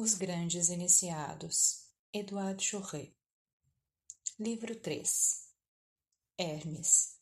Os 0.00 0.14
Grandes 0.14 0.68
Iniciados, 0.68 1.88
Eduardo 2.12 2.62
Chorret 2.62 3.12
Livro 4.38 4.78
3 4.78 5.48
Hermes. 6.38 7.18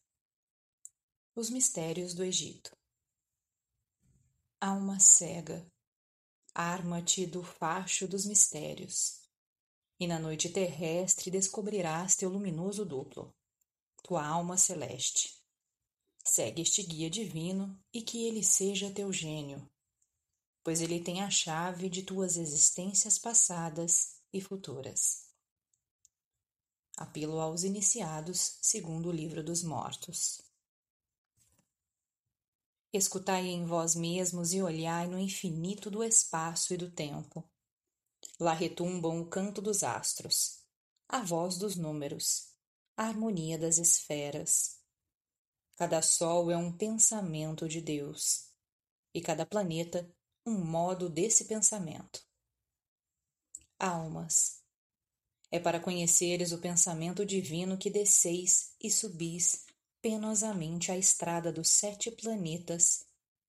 Os 1.35 1.49
Mistérios 1.49 2.13
do 2.13 2.23
Egito. 2.23 2.77
Alma 4.61 5.01
cega, 5.01 5.67
arma-te 6.55 7.25
do 7.27 7.43
facho 7.43 8.07
dos 8.07 8.27
mistérios, 8.27 9.23
e 9.99 10.07
na 10.07 10.19
noite 10.19 10.51
terrestre 10.51 11.31
descobrirás 11.31 12.15
teu 12.15 12.29
luminoso 12.29 12.85
duplo, 12.85 13.35
tua 14.03 14.23
alma 14.23 14.59
celeste. 14.59 15.43
Segue 16.23 16.61
este 16.61 16.83
guia 16.83 17.09
divino 17.09 17.83
e 17.91 18.03
que 18.03 18.27
ele 18.27 18.45
seja 18.45 18.93
teu 18.93 19.11
gênio, 19.11 19.67
pois 20.67 20.81
ele 20.81 20.99
tem 20.99 21.23
a 21.23 21.31
chave 21.31 21.89
de 21.89 22.03
tuas 22.03 22.37
existências 22.37 23.21
passadas 23.21 24.17
e 24.33 24.41
futuras. 24.41 25.29
Apelo 26.97 27.39
aos 27.39 27.63
iniciados, 27.63 28.59
segundo 28.61 29.09
o 29.09 29.13
livro 29.13 29.45
dos 29.45 29.63
mortos. 29.63 30.43
Escutai 32.93 33.47
em 33.47 33.65
vós 33.65 33.95
mesmos 33.95 34.53
e 34.53 34.61
olhai 34.61 35.07
no 35.07 35.21
infinito 35.21 35.89
do 35.89 36.03
espaço 36.03 36.75
e 36.75 36.77
do 36.77 36.91
tempo. 36.91 37.49
Lá 38.41 38.53
retumbam 38.53 39.21
o 39.21 39.29
canto 39.29 39.63
dos 39.63 39.85
astros, 39.85 40.65
a 41.09 41.23
voz 41.23 41.59
dos 41.59 41.77
números, 41.77 42.49
a 42.97 43.05
harmonia 43.05 43.57
das 43.57 43.79
esferas. 43.79 44.81
Cada 45.77 46.03
sol 46.03 46.51
é 46.51 46.57
um 46.57 46.77
pensamento 46.77 47.69
de 47.69 47.81
Deus, 47.81 48.51
e 49.15 49.21
cada 49.21 49.47
planeta 49.47 50.13
um 50.47 50.65
modo 50.65 51.11
desse 51.11 51.47
pensamento. 51.47 52.25
Almas. 53.77 54.63
É 55.51 55.59
para 55.59 55.81
conheceres 55.81 56.53
o 56.53 56.61
pensamento 56.61 57.27
divino 57.27 57.77
que 57.77 57.91
desceis 57.91 58.73
e 58.81 58.89
subis 58.89 59.67
penosamente 60.01 60.93
a 60.93 60.97
estrada 60.97 61.53
dos 61.53 61.69
sete 61.69 62.13
planetas 62.13 63.05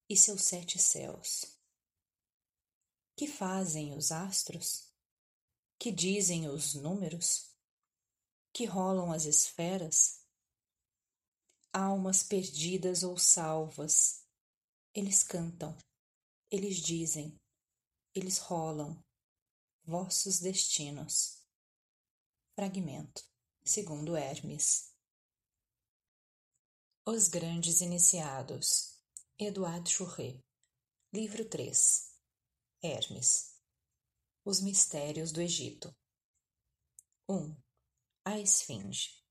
e 0.09 0.17
seus 0.17 0.43
sete 0.43 0.79
céus. 0.79 1.55
Que 3.15 3.27
fazem 3.27 3.95
os 3.95 4.11
astros? 4.11 4.91
Que 5.79 5.91
dizem 5.91 6.47
os 6.49 6.73
números? 6.73 7.51
Que 8.51 8.65
rolam 8.65 9.11
as 9.11 9.25
esferas? 9.25 10.23
Almas 11.71 12.23
perdidas 12.23 13.03
ou 13.03 13.17
salvas, 13.19 14.23
eles 14.95 15.23
cantam 15.23 15.77
eles 16.49 16.77
dizem, 16.77 17.37
eles 18.15 18.37
rolam, 18.37 19.03
vossos 19.83 20.39
destinos. 20.39 21.45
Fragmento, 22.55 23.23
segundo 23.63 24.15
Hermes. 24.15 24.93
Os 27.05 27.27
Grandes 27.27 27.81
Iniciados, 27.81 28.97
Eduardo 29.37 29.89
Churret, 29.89 30.41
Livro 31.13 31.47
3, 31.47 32.13
Hermes. 32.81 33.55
Os 34.45 34.61
Mistérios 34.61 35.31
do 35.31 35.41
Egito. 35.41 35.93
1. 37.29 37.55
A 38.25 38.39
Esfinge. 38.39 39.21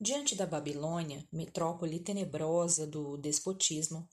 Diante 0.00 0.34
da 0.34 0.46
Babilônia, 0.46 1.26
metrópole 1.32 2.02
tenebrosa 2.02 2.84
do 2.84 3.16
despotismo, 3.16 4.08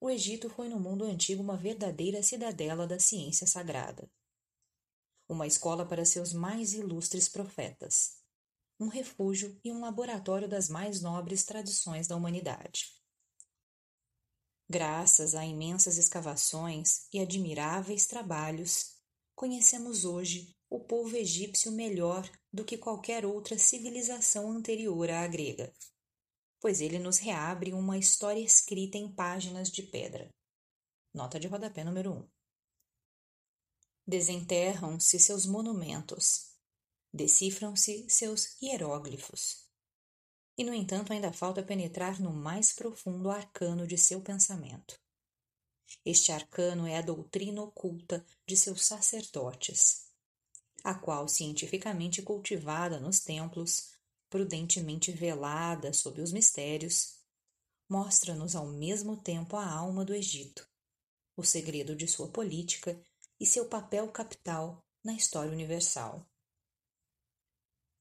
o 0.00 0.10
Egito 0.10 0.50
foi 0.50 0.68
no 0.68 0.78
mundo 0.78 1.04
antigo 1.04 1.42
uma 1.42 1.56
verdadeira 1.56 2.22
cidadela 2.22 2.86
da 2.86 2.98
ciência 2.98 3.46
sagrada. 3.46 4.10
Uma 5.28 5.46
escola 5.46 5.86
para 5.86 6.04
seus 6.04 6.32
mais 6.32 6.74
ilustres 6.74 7.28
profetas. 7.28 8.18
Um 8.78 8.88
refúgio 8.88 9.58
e 9.64 9.72
um 9.72 9.80
laboratório 9.80 10.46
das 10.46 10.68
mais 10.68 11.00
nobres 11.00 11.44
tradições 11.44 12.06
da 12.06 12.14
humanidade. 12.14 12.94
Graças 14.68 15.34
a 15.34 15.46
imensas 15.46 15.96
escavações 15.96 17.06
e 17.12 17.20
admiráveis 17.20 18.06
trabalhos, 18.06 18.96
conhecemos 19.34 20.04
hoje 20.04 20.54
o 20.68 20.80
povo 20.80 21.16
egípcio 21.16 21.72
melhor 21.72 22.28
do 22.52 22.64
que 22.64 22.76
qualquer 22.76 23.24
outra 23.24 23.58
civilização 23.58 24.50
anterior 24.50 25.08
à 25.10 25.26
grega 25.26 25.72
pois 26.66 26.80
ele 26.80 26.98
nos 26.98 27.18
reabre 27.18 27.72
uma 27.72 27.96
história 27.96 28.40
escrita 28.40 28.98
em 28.98 29.08
páginas 29.08 29.70
de 29.70 29.84
pedra. 29.84 30.34
Nota 31.14 31.38
de 31.38 31.46
rodapé 31.46 31.84
número 31.84 32.12
1. 32.12 32.28
Desenterram-se 34.04 35.16
seus 35.20 35.46
monumentos, 35.46 36.56
decifram-se 37.12 38.10
seus 38.10 38.60
hieróglifos. 38.60 39.70
E, 40.58 40.64
no 40.64 40.74
entanto, 40.74 41.12
ainda 41.12 41.32
falta 41.32 41.62
penetrar 41.62 42.20
no 42.20 42.32
mais 42.32 42.72
profundo 42.72 43.30
arcano 43.30 43.86
de 43.86 43.96
seu 43.96 44.20
pensamento. 44.20 44.98
Este 46.04 46.32
arcano 46.32 46.84
é 46.84 46.98
a 46.98 47.02
doutrina 47.02 47.62
oculta 47.62 48.26
de 48.44 48.56
seus 48.56 48.84
sacerdotes, 48.84 50.08
a 50.82 50.96
qual, 50.96 51.28
cientificamente 51.28 52.22
cultivada 52.22 52.98
nos 52.98 53.20
templos, 53.20 53.95
prudentemente 54.28 55.12
velada 55.12 55.92
sob 55.92 56.20
os 56.20 56.32
mistérios, 56.32 57.16
mostra-nos 57.88 58.56
ao 58.56 58.66
mesmo 58.66 59.16
tempo 59.16 59.56
a 59.56 59.68
alma 59.68 60.04
do 60.04 60.14
Egito, 60.14 60.68
o 61.36 61.44
segredo 61.44 61.94
de 61.94 62.08
sua 62.08 62.28
política 62.28 63.00
e 63.38 63.46
seu 63.46 63.68
papel 63.68 64.10
capital 64.10 64.84
na 65.04 65.14
história 65.14 65.52
universal. 65.52 66.26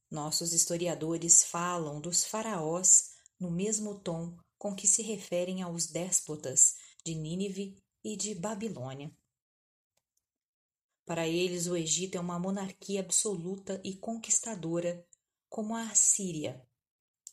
Nossos 0.10 0.54
historiadores 0.54 1.44
falam 1.44 2.00
dos 2.00 2.24
faraós 2.24 3.16
no 3.40 3.52
mesmo 3.52 4.00
tom 4.00 4.38
com 4.58 4.76
que 4.76 4.88
se 4.88 5.02
referem 5.02 5.62
aos 5.62 5.88
déspotas 5.88 6.76
de 7.04 7.14
Nínive 7.14 7.78
e 8.04 8.16
de 8.16 8.34
Babilônia. 8.34 9.12
Para 11.06 11.28
eles, 11.28 11.68
o 11.68 11.76
Egito 11.76 12.18
é 12.18 12.20
uma 12.20 12.40
monarquia 12.40 13.02
absoluta 13.02 13.80
e 13.84 13.96
conquistadora 13.96 15.06
como 15.56 15.74
a 15.74 15.84
Assíria, 15.84 16.62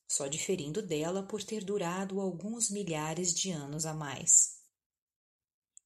só 0.07 0.29
diferindo 0.29 0.81
dela 0.81 1.27
por 1.27 1.43
ter 1.43 1.65
durado 1.65 2.21
alguns 2.21 2.71
milhares 2.71 3.35
de 3.35 3.51
anos 3.51 3.85
a 3.85 3.93
mais. 3.93 4.63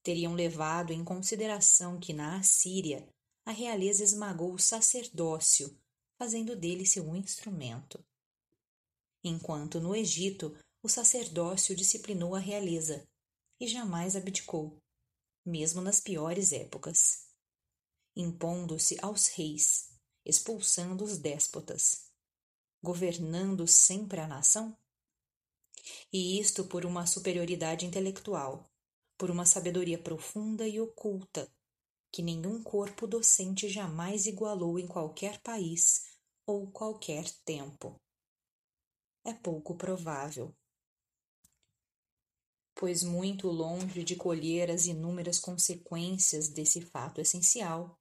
Teriam 0.03 0.35
levado 0.35 0.93
em 0.93 1.03
consideração 1.03 1.99
que 1.99 2.13
na 2.13 2.37
Assíria 2.39 3.09
a 3.43 3.53
realeza 3.53 4.05
esmagou 4.05 4.53
o 4.53 4.59
sacerdócio, 4.59 5.81
fazendo 6.19 6.55
dele 6.55 6.85
seu 6.85 7.17
instrumento. 7.17 8.05
Enquanto 9.25 9.81
no 9.81 9.97
Egito 9.97 10.55
o 10.83 10.91
sacerdócio 10.91 11.75
disciplinou 11.75 12.35
a 12.35 12.39
realeza 12.39 13.09
e 13.59 13.67
jamais 13.67 14.15
abdicou, 14.15 14.77
mesmo 15.43 15.81
nas 15.81 16.01
piores 16.01 16.53
épocas, 16.53 17.31
impondo-se 18.15 18.99
aos 19.01 19.29
reis, 19.29 19.91
expulsando 20.23 21.03
os 21.03 21.17
déspotas 21.17 22.06
governando 22.83 23.67
sempre 23.67 24.21
a 24.21 24.27
nação? 24.27 24.77
E 26.13 26.41
isto 26.41 26.65
por 26.65 26.85
uma 26.85 27.07
superioridade 27.07 27.87
intelectual, 27.87 28.71
por 29.17 29.31
uma 29.31 29.47
sabedoria 29.47 29.99
profunda 29.99 30.67
e 30.67 30.81
oculta, 30.81 31.51
que 32.13 32.23
nenhum 32.23 32.63
corpo 32.63 33.07
docente 33.07 33.69
jamais 33.69 34.27
igualou 34.27 34.79
em 34.79 34.87
qualquer 34.87 35.41
país 35.43 36.05
ou 36.47 36.71
qualquer 36.71 37.29
tempo. 37.45 38.01
É 39.25 39.33
pouco 39.33 39.77
provável. 39.77 40.55
Pois, 42.75 43.03
muito 43.03 43.49
longe 43.49 44.05
de 44.05 44.17
colher 44.17 44.71
as 44.71 44.87
inúmeras 44.87 45.39
consequências 45.39 46.49
desse 46.49 46.81
fato 46.81 47.21
essencial, 47.21 47.99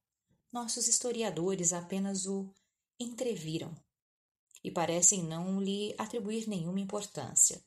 nossos 0.51 0.88
historiadores 0.88 1.74
apenas 1.74 2.25
o 2.25 2.54
entreviram 3.00 3.75
e 4.65 4.71
parecem 4.71 5.23
não 5.23 5.62
lhe 5.62 5.94
atribuir 5.95 6.50
nenhuma 6.50 6.79
importância. 6.79 7.63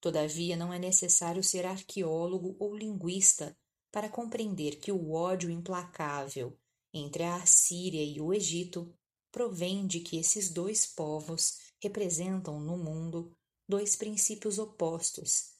Todavia, 0.00 0.56
não 0.56 0.72
é 0.72 0.78
necessário 0.78 1.42
ser 1.42 1.66
arqueólogo 1.66 2.54
ou 2.60 2.76
linguista 2.76 3.56
para 3.90 4.08
compreender 4.08 4.76
que 4.76 4.92
o 4.92 5.10
ódio 5.10 5.50
implacável 5.50 6.56
entre 6.94 7.24
a 7.24 7.34
Assíria 7.34 8.04
e 8.04 8.20
o 8.20 8.32
Egito 8.32 8.94
provém 9.32 9.84
de 9.84 9.98
que 9.98 10.16
esses 10.16 10.50
dois 10.50 10.86
povos 10.86 11.58
representam 11.82 12.60
no 12.60 12.78
mundo 12.78 13.36
dois 13.68 13.96
princípios 13.96 14.60
opostos 14.60 15.54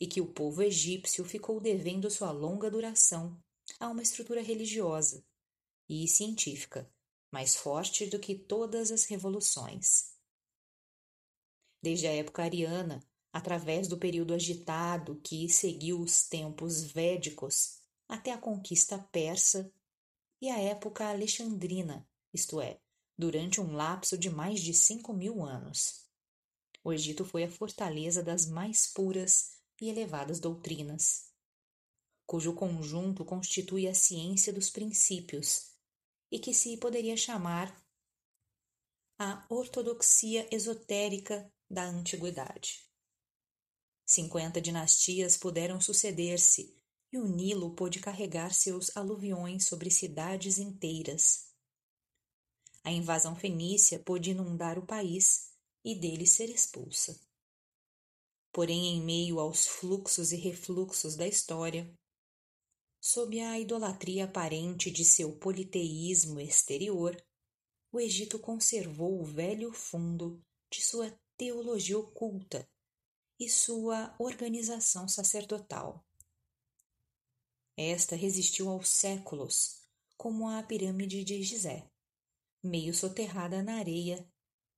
e 0.00 0.06
que 0.06 0.22
o 0.22 0.32
povo 0.32 0.62
egípcio 0.62 1.26
ficou 1.26 1.60
devendo 1.60 2.10
sua 2.10 2.30
longa 2.30 2.70
duração 2.70 3.38
a 3.78 3.88
uma 3.88 4.02
estrutura 4.02 4.40
religiosa 4.40 5.22
e 5.86 6.08
científica 6.08 6.90
mais 7.30 7.56
forte 7.56 8.06
do 8.06 8.18
que 8.18 8.34
todas 8.34 8.90
as 8.90 9.04
revoluções. 9.04 10.14
Desde 11.82 12.06
a 12.06 12.14
época 12.14 12.42
ariana, 12.42 13.06
através 13.32 13.86
do 13.86 13.98
período 13.98 14.34
agitado 14.34 15.20
que 15.22 15.48
seguiu 15.48 16.00
os 16.00 16.24
tempos 16.28 16.82
védicos, 16.82 17.78
até 18.08 18.32
a 18.32 18.38
conquista 18.38 18.98
persa 18.98 19.70
e 20.40 20.48
a 20.48 20.58
época 20.58 21.08
alexandrina, 21.08 22.08
isto 22.32 22.60
é, 22.60 22.80
durante 23.16 23.60
um 23.60 23.74
lapso 23.74 24.16
de 24.16 24.30
mais 24.30 24.60
de 24.60 24.72
cinco 24.72 25.12
mil 25.12 25.44
anos. 25.44 26.06
O 26.82 26.92
Egito 26.92 27.24
foi 27.24 27.44
a 27.44 27.50
fortaleza 27.50 28.22
das 28.22 28.46
mais 28.46 28.86
puras 28.86 29.58
e 29.80 29.88
elevadas 29.88 30.40
doutrinas, 30.40 31.28
cujo 32.26 32.54
conjunto 32.54 33.24
constitui 33.24 33.86
a 33.86 33.94
ciência 33.94 34.52
dos 34.52 34.70
princípios 34.70 35.67
e 36.30 36.38
que 36.38 36.52
se 36.52 36.76
poderia 36.76 37.16
chamar 37.16 37.74
a 39.18 39.46
ortodoxia 39.48 40.48
esotérica 40.54 41.52
da 41.68 41.84
antiguidade. 41.84 42.86
Cinquenta 44.06 44.60
dinastias 44.60 45.36
puderam 45.36 45.80
suceder-se 45.80 46.76
e 47.12 47.18
o 47.18 47.26
Nilo 47.26 47.74
pôde 47.74 48.00
carregar 48.00 48.52
seus 48.54 48.96
aluviões 48.96 49.66
sobre 49.66 49.90
cidades 49.90 50.58
inteiras. 50.58 51.52
A 52.84 52.90
invasão 52.90 53.34
fenícia 53.34 53.98
pôde 53.98 54.30
inundar 54.30 54.78
o 54.78 54.86
país 54.86 55.52
e 55.84 55.94
dele 55.94 56.26
ser 56.26 56.48
expulsa. 56.48 57.18
Porém, 58.52 58.96
em 58.96 59.02
meio 59.02 59.40
aos 59.40 59.66
fluxos 59.66 60.32
e 60.32 60.36
refluxos 60.36 61.16
da 61.16 61.26
história, 61.26 61.92
sob 63.00 63.40
a 63.40 63.58
idolatria 63.58 64.24
aparente 64.24 64.90
de 64.90 65.04
seu 65.04 65.36
politeísmo 65.36 66.40
exterior, 66.40 67.16
o 67.92 68.00
Egito 68.00 68.38
conservou 68.38 69.20
o 69.20 69.24
velho 69.24 69.72
fundo 69.72 70.42
de 70.70 70.82
sua 70.82 71.10
teologia 71.36 71.98
oculta 71.98 72.68
e 73.40 73.48
sua 73.48 74.14
organização 74.18 75.08
sacerdotal. 75.08 76.04
Esta 77.76 78.16
resistiu 78.16 78.68
aos 78.68 78.88
séculos, 78.88 79.82
como 80.16 80.48
a 80.48 80.62
pirâmide 80.64 81.22
de 81.22 81.42
Gizé, 81.42 81.88
meio 82.62 82.92
soterrada 82.92 83.62
na 83.62 83.76
areia, 83.76 84.28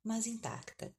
mas 0.05 0.27
intacta. 0.27 0.95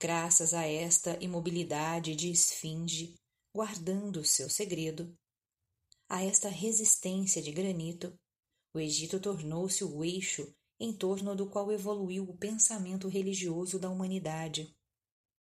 Graças 0.00 0.54
a 0.54 0.66
esta 0.66 1.22
imobilidade 1.22 2.16
de 2.16 2.30
esfinge, 2.30 3.14
guardando 3.54 4.24
seu 4.24 4.48
segredo, 4.48 5.16
a 6.12 6.22
esta 6.22 6.50
resistência 6.50 7.40
de 7.40 7.50
granito, 7.50 8.12
o 8.74 8.78
Egito 8.78 9.18
tornou-se 9.18 9.82
o 9.82 10.04
eixo 10.04 10.54
em 10.78 10.92
torno 10.92 11.34
do 11.34 11.48
qual 11.48 11.72
evoluiu 11.72 12.24
o 12.24 12.36
pensamento 12.36 13.08
religioso 13.08 13.78
da 13.78 13.88
humanidade, 13.88 14.76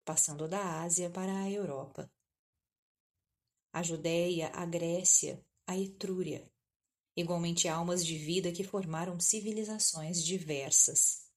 passando 0.03 0.47
da 0.47 0.81
Ásia 0.81 1.11
para 1.11 1.31
a 1.43 1.51
Europa 1.51 2.11
a 3.77 3.83
Judéia, 3.83 4.49
a 4.55 4.65
Grécia, 4.65 5.45
a 5.67 5.77
Etrúria, 5.77 6.51
igualmente 7.15 7.67
almas 7.67 8.03
de 8.03 8.17
vida 8.17 8.51
que 8.51 8.63
formaram 8.63 9.19
civilizações 9.19 10.23
diversas. 10.23 11.29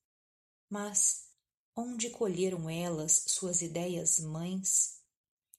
Mas 0.71 1.29
onde 1.77 2.09
colheram 2.09 2.71
elas 2.71 3.25
suas 3.27 3.61
ideias 3.61 4.19
mães, 4.19 5.03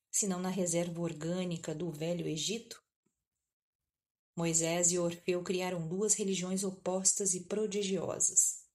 se 0.10 0.26
não 0.26 0.40
na 0.40 0.50
reserva 0.50 1.00
orgânica 1.00 1.76
do 1.76 1.92
velho 1.92 2.28
Egito? 2.28 2.81
Moisés 4.36 4.92
e 4.92 4.98
Orfeu 4.98 5.44
criaram 5.44 5.88
duas 5.88 6.14
religiões 6.14 6.64
opostas 6.64 7.34
e 7.34 7.42
prodigiosas. 7.42 8.66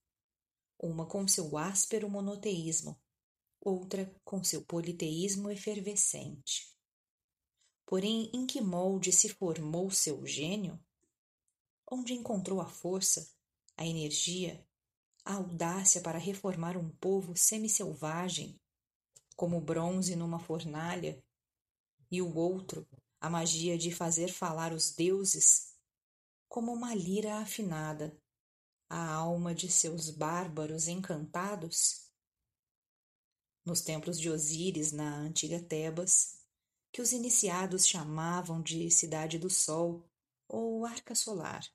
Uma 0.78 1.06
com 1.06 1.26
seu 1.26 1.56
áspero 1.56 2.10
monoteísmo, 2.10 3.00
outra 3.60 4.14
com 4.22 4.44
seu 4.44 4.62
politeísmo 4.62 5.50
efervescente. 5.50 6.76
Porém, 7.86 8.30
em 8.34 8.46
que 8.46 8.60
molde 8.60 9.10
se 9.12 9.30
formou 9.30 9.90
seu 9.90 10.26
gênio? 10.26 10.78
Onde 11.90 12.12
encontrou 12.12 12.60
a 12.60 12.68
força, 12.68 13.32
a 13.76 13.86
energia, 13.86 14.66
a 15.24 15.34
audácia 15.34 16.00
para 16.02 16.18
reformar 16.18 16.76
um 16.76 16.90
povo 16.90 17.36
semi-selvagem, 17.36 18.60
como 19.36 19.60
bronze 19.60 20.14
numa 20.14 20.38
fornalha, 20.38 21.22
e 22.10 22.20
o 22.20 22.36
outro, 22.36 22.86
a 23.26 23.30
magia 23.30 23.76
de 23.76 23.90
fazer 23.90 24.32
falar 24.32 24.72
os 24.72 24.92
deuses, 24.92 25.74
como 26.48 26.72
uma 26.72 26.94
lira 26.94 27.38
afinada, 27.38 28.16
a 28.88 29.14
alma 29.14 29.52
de 29.52 29.68
seus 29.68 30.10
bárbaros 30.10 30.86
encantados? 30.86 32.08
Nos 33.64 33.80
templos 33.80 34.20
de 34.20 34.30
Osíris, 34.30 34.92
na 34.92 35.16
antiga 35.16 35.60
Tebas, 35.60 36.40
que 36.92 37.02
os 37.02 37.10
iniciados 37.10 37.84
chamavam 37.84 38.62
de 38.62 38.88
Cidade 38.92 39.40
do 39.40 39.50
Sol 39.50 40.08
ou 40.48 40.86
Arca 40.86 41.16
Solar, 41.16 41.68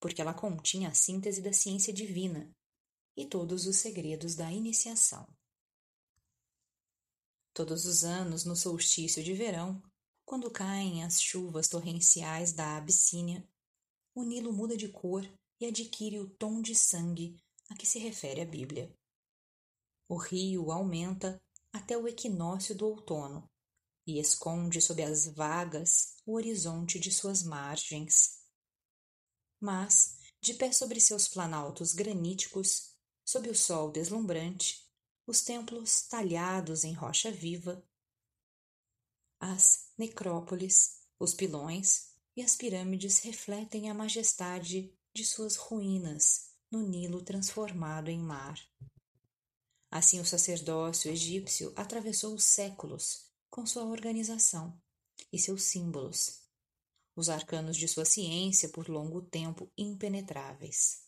porque 0.00 0.22
ela 0.22 0.32
continha 0.32 0.88
a 0.88 0.94
síntese 0.94 1.42
da 1.42 1.52
ciência 1.52 1.92
divina 1.92 2.50
e 3.14 3.26
todos 3.26 3.66
os 3.66 3.76
segredos 3.76 4.34
da 4.34 4.50
iniciação. 4.50 5.28
Todos 7.52 7.84
os 7.84 8.04
anos, 8.04 8.46
no 8.46 8.56
solstício 8.56 9.22
de 9.22 9.34
verão, 9.34 9.82
quando 10.26 10.50
caem 10.50 11.04
as 11.04 11.22
chuvas 11.22 11.68
torrenciais 11.68 12.52
da 12.52 12.76
Abissínia, 12.76 13.48
o 14.12 14.24
Nilo 14.24 14.52
muda 14.52 14.76
de 14.76 14.88
cor 14.88 15.22
e 15.60 15.66
adquire 15.66 16.18
o 16.18 16.28
tom 16.28 16.60
de 16.60 16.74
sangue 16.74 17.40
a 17.70 17.76
que 17.76 17.86
se 17.86 18.00
refere 18.00 18.40
a 18.40 18.44
Bíblia. 18.44 18.92
O 20.08 20.16
rio 20.16 20.72
aumenta 20.72 21.40
até 21.72 21.96
o 21.96 22.08
equinócio 22.08 22.74
do 22.74 22.86
outono, 22.86 23.48
e 24.06 24.18
esconde 24.18 24.80
sob 24.80 25.02
as 25.02 25.26
vagas 25.26 26.16
o 26.24 26.34
horizonte 26.34 26.98
de 26.98 27.10
suas 27.10 27.42
margens. 27.42 28.40
Mas, 29.60 30.18
de 30.40 30.54
pé 30.54 30.72
sobre 30.72 31.00
seus 31.00 31.28
planaltos 31.28 31.92
graníticos, 31.92 32.96
sob 33.24 33.48
o 33.48 33.54
sol 33.54 33.90
deslumbrante, 33.90 34.88
os 35.26 35.42
templos 35.42 36.02
talhados 36.02 36.84
em 36.84 36.92
rocha 36.92 37.30
viva, 37.30 37.84
as 39.40 39.85
necrópolis, 39.96 41.02
os 41.18 41.34
pilões 41.34 42.12
e 42.36 42.42
as 42.42 42.56
pirâmides 42.56 43.20
refletem 43.20 43.88
a 43.88 43.94
majestade 43.94 44.92
de 45.14 45.24
suas 45.24 45.56
ruínas 45.56 46.50
no 46.70 46.82
Nilo 46.82 47.22
transformado 47.22 48.10
em 48.10 48.18
mar. 48.18 48.60
Assim, 49.90 50.20
o 50.20 50.26
sacerdócio 50.26 51.10
egípcio 51.10 51.72
atravessou 51.76 52.34
os 52.34 52.44
séculos 52.44 53.30
com 53.48 53.64
sua 53.64 53.84
organização 53.84 54.78
e 55.32 55.38
seus 55.38 55.62
símbolos, 55.62 56.42
os 57.14 57.30
arcanos 57.30 57.76
de 57.76 57.88
sua 57.88 58.04
ciência 58.04 58.68
por 58.68 58.88
longo 58.88 59.22
tempo 59.22 59.70
impenetráveis. 59.78 61.06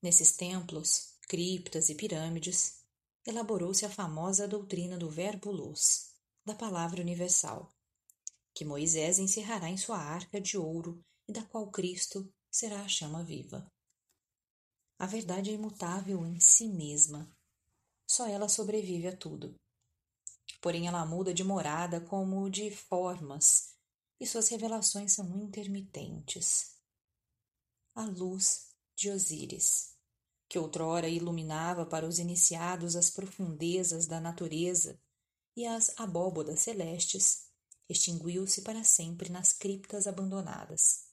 Nesses 0.00 0.36
templos, 0.36 1.16
criptas 1.22 1.88
e 1.88 1.94
pirâmides, 1.94 2.84
elaborou-se 3.26 3.84
a 3.84 3.90
famosa 3.90 4.46
doutrina 4.46 4.96
do 4.96 5.10
Verbo 5.10 5.50
Luz, 5.50 6.09
da 6.44 6.54
Palavra 6.54 7.00
Universal, 7.00 7.72
que 8.54 8.64
Moisés 8.64 9.18
encerrará 9.18 9.68
em 9.68 9.76
sua 9.76 9.98
arca 9.98 10.40
de 10.40 10.56
ouro 10.56 11.04
e 11.28 11.32
da 11.32 11.44
qual 11.44 11.70
Cristo 11.70 12.32
será 12.50 12.82
a 12.82 12.88
chama 12.88 13.22
viva. 13.22 13.66
A 14.98 15.06
verdade 15.06 15.50
é 15.50 15.54
imutável 15.54 16.26
em 16.26 16.38
si 16.40 16.68
mesma. 16.68 17.30
Só 18.08 18.26
ela 18.26 18.48
sobrevive 18.48 19.08
a 19.08 19.16
tudo 19.16 19.54
porém 20.60 20.86
ela 20.86 21.06
muda 21.06 21.32
de 21.32 21.42
morada 21.42 22.00
como 22.00 22.48
de 22.50 22.70
formas, 22.70 23.74
e 24.20 24.26
suas 24.26 24.48
revelações 24.48 25.12
são 25.12 25.36
intermitentes. 25.36 26.76
A 27.94 28.04
luz 28.04 28.68
de 28.94 29.10
Osíris, 29.10 29.96
que 30.48 30.58
outrora 30.58 31.08
iluminava 31.08 31.86
para 31.86 32.06
os 32.06 32.18
iniciados 32.18 32.94
as 32.94 33.10
profundezas 33.10 34.06
da 34.06 34.20
natureza 34.20 35.00
e 35.56 35.66
as 35.66 35.92
abóbodas 35.98 36.60
celestes, 36.60 37.48
extinguiu-se 37.88 38.62
para 38.62 38.84
sempre 38.84 39.30
nas 39.30 39.52
criptas 39.52 40.06
abandonadas. 40.06 41.06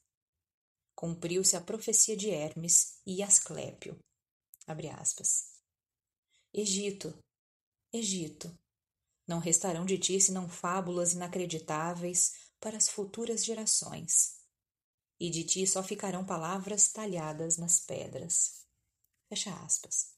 Cumpriu-se 0.95 1.55
a 1.55 1.61
profecia 1.61 2.15
de 2.15 2.29
Hermes 2.29 2.99
e 3.05 3.21
Asclépio. 3.23 3.97
Egito, 6.53 7.17
Egito, 7.93 8.57
não 9.27 9.39
restarão 9.39 9.85
de 9.85 9.97
ti 9.97 10.19
senão 10.19 10.49
fábulas 10.49 11.13
inacreditáveis 11.13 12.33
para 12.59 12.77
as 12.77 12.89
futuras 12.89 13.45
gerações. 13.45 14.37
E 15.19 15.29
de 15.29 15.43
ti 15.43 15.65
só 15.67 15.83
ficarão 15.83 16.25
palavras 16.25 16.91
talhadas 16.91 17.57
nas 17.57 17.79
pedras. 17.79 18.65
Fecha 19.29 19.53
aspas. 19.63 20.16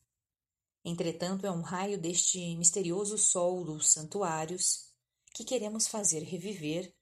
Entretanto, 0.84 1.46
é 1.46 1.52
um 1.52 1.62
raio 1.62 2.00
deste 2.00 2.56
misterioso 2.56 3.18
sol 3.18 3.64
dos 3.66 3.90
santuários 3.90 4.90
que 5.34 5.44
queremos 5.44 5.88
fazer 5.88 6.24
reviver, 6.24 6.94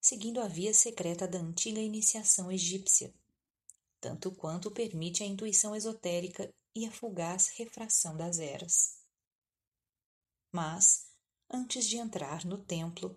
seguindo 0.00 0.40
a 0.40 0.48
via 0.48 0.72
secreta 0.72 1.26
da 1.28 1.38
antiga 1.38 1.80
iniciação 1.80 2.50
egípcia, 2.50 3.14
tanto 4.00 4.32
quanto 4.32 4.70
permite 4.70 5.22
a 5.22 5.26
intuição 5.26 5.74
esotérica 5.74 6.52
e 6.74 6.86
a 6.86 6.90
fugaz 6.90 7.48
refração 7.56 8.16
das 8.16 8.38
eras. 8.38 8.98
Mas, 10.52 11.10
antes 11.50 11.86
de 11.86 11.98
entrar 11.98 12.44
no 12.44 12.58
templo, 12.64 13.16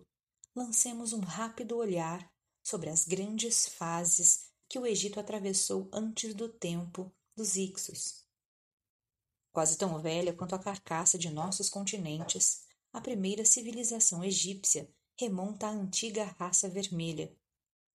lancemos 0.55 1.13
um 1.13 1.19
rápido 1.19 1.77
olhar 1.77 2.29
sobre 2.63 2.89
as 2.89 3.05
grandes 3.05 3.67
fases 3.67 4.49
que 4.67 4.77
o 4.77 4.85
Egito 4.85 5.19
atravessou 5.19 5.89
antes 5.91 6.33
do 6.33 6.49
tempo 6.49 7.11
dos 7.35 7.55
Ixos. 7.55 8.28
Quase 9.51 9.77
tão 9.77 10.01
velha 10.01 10.33
quanto 10.33 10.55
a 10.55 10.59
carcaça 10.59 11.17
de 11.17 11.29
nossos 11.29 11.69
continentes, 11.69 12.65
a 12.93 13.01
primeira 13.01 13.43
civilização 13.43 14.23
egípcia 14.23 14.91
remonta 15.19 15.67
à 15.67 15.71
antiga 15.71 16.23
raça 16.23 16.69
vermelha, 16.69 17.35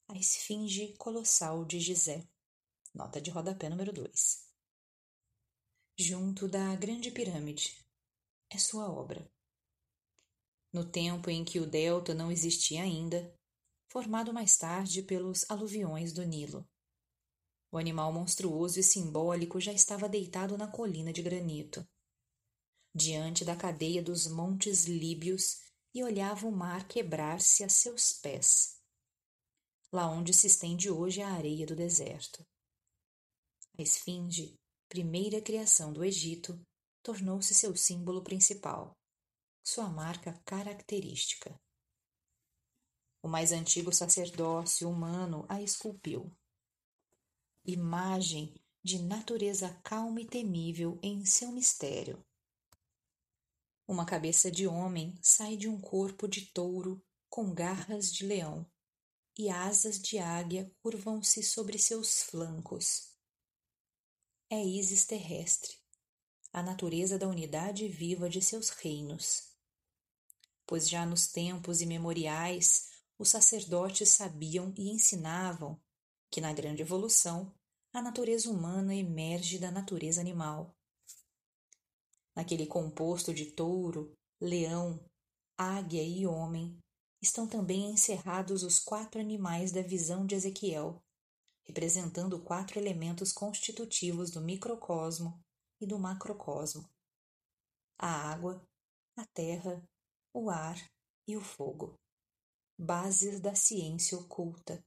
a 0.08 0.16
esfinge 0.16 0.94
colossal 0.99 1.64
de 1.64 1.80
Gizé. 1.80 2.28
Nota 2.92 3.20
de 3.20 3.30
rodapé 3.30 3.68
número 3.68 3.92
2. 3.92 4.44
Junto 5.96 6.46
da 6.46 6.75
Grande 6.76 7.11
Pirâmide. 7.11 7.84
É 8.50 8.58
sua 8.58 8.90
obra. 8.90 9.28
No 10.73 10.84
tempo 10.84 11.30
em 11.30 11.44
que 11.44 11.58
o 11.61 11.66
delta 11.66 12.12
não 12.12 12.30
existia 12.30 12.82
ainda, 12.82 13.32
formado 13.88 14.32
mais 14.32 14.56
tarde 14.56 15.02
pelos 15.02 15.49
aluviões 15.49 16.12
do 16.12 16.25
Nilo. 16.25 16.68
O 17.75 17.76
animal 17.76 18.12
monstruoso 18.12 18.78
e 18.78 18.85
simbólico 18.85 19.61
já 19.61 19.73
estava 19.73 20.09
deitado 20.09 20.57
na 20.57 20.71
colina 20.71 21.12
de 21.12 21.21
granito, 21.21 21.85
diante 22.95 23.45
da 23.45 23.57
cadeia 23.57 24.00
dos 24.00 24.28
montes 24.28 24.85
líbios 24.85 25.61
e 25.93 26.00
olhava 26.00 26.47
o 26.47 26.52
mar 26.52 26.87
quebrar-se 26.87 27.64
a 27.64 27.69
seus 27.69 28.12
pés, 28.12 28.81
lá 29.93 30.09
onde 30.09 30.33
se 30.33 30.47
estende 30.47 30.88
hoje 30.88 31.21
a 31.21 31.33
areia 31.33 31.66
do 31.66 31.75
deserto. 31.75 32.47
A 33.76 33.83
esfinge, 33.83 34.54
primeira 34.88 35.43
criação 35.43 35.93
do 35.93 36.04
Egito, 36.04 36.57
tornou-se 37.02 37.52
seu 37.57 37.75
símbolo 37.75 38.23
principal, 38.23 38.97
sua 39.66 39.88
marca 39.88 40.40
característica. 40.45 41.61
O 43.21 43.26
mais 43.26 43.50
antigo 43.50 43.93
sacerdócio 43.93 44.88
humano 44.88 45.45
a 45.49 45.61
esculpiu. 45.61 46.31
Imagem 47.66 48.54
de 48.83 48.99
natureza 48.99 49.71
calma 49.83 50.21
e 50.21 50.26
temível 50.26 50.99
em 51.02 51.25
seu 51.25 51.50
mistério. 51.50 52.23
Uma 53.88 54.04
cabeça 54.04 54.50
de 54.50 54.66
homem 54.66 55.18
sai 55.23 55.56
de 55.56 55.66
um 55.66 55.80
corpo 55.80 56.28
de 56.28 56.44
touro 56.52 57.02
com 57.26 57.54
garras 57.54 58.12
de 58.12 58.26
leão, 58.26 58.71
e 59.38 59.49
asas 59.49 59.99
de 59.99 60.18
águia 60.18 60.71
curvam-se 60.83 61.42
sobre 61.42 61.78
seus 61.78 62.25
flancos. 62.25 63.14
É 64.50 64.62
Isis 64.62 65.06
terrestre, 65.06 65.78
a 66.52 66.62
natureza 66.62 67.18
da 67.18 67.26
unidade 67.26 67.88
viva 67.88 68.28
de 68.28 68.42
seus 68.42 68.68
reinos. 68.68 69.54
Pois 70.66 70.87
já 70.87 71.06
nos 71.06 71.28
tempos 71.28 71.80
imemoriais 71.80 72.90
os 73.18 73.30
sacerdotes 73.30 74.11
sabiam 74.11 74.75
e 74.76 74.90
ensinavam 74.90 75.83
que 76.35 76.41
na 76.41 76.53
grande 76.53 76.83
evolução 76.83 77.55
a 77.93 78.03
natureza 78.03 78.50
humana 78.50 78.93
emerge 78.93 79.57
da 79.57 79.71
natureza 79.71 80.21
animal. 80.21 80.76
Naquele 82.35 82.67
composto 82.67 83.33
de 83.33 83.53
touro, 83.53 84.12
leão, 84.41 84.99
águia 85.57 86.03
e 86.03 86.26
homem 86.26 86.76
estão 87.23 87.47
também 87.47 87.88
encerrados 87.88 88.64
os 88.64 88.81
quatro 88.81 89.21
animais 89.21 89.71
da 89.71 89.81
visão 89.81 90.26
de 90.26 90.35
Ezequiel, 90.35 91.00
representando 91.62 92.43
quatro 92.43 92.81
elementos 92.81 93.33
constitutivos 93.33 94.33
do 94.33 94.41
microcosmo 94.41 95.41
e 95.81 95.87
do 95.87 96.00
macrocosmo: 96.00 96.85
a 97.97 98.09
água, 98.09 98.61
a 99.17 99.25
terra, 99.26 99.81
o 100.33 100.50
ar 100.50 100.85
e 101.29 101.37
o 101.37 101.41
fogo 101.41 101.97
bases 102.76 103.38
da 103.38 103.55
ciência 103.55 104.19
oculta. 104.19 104.85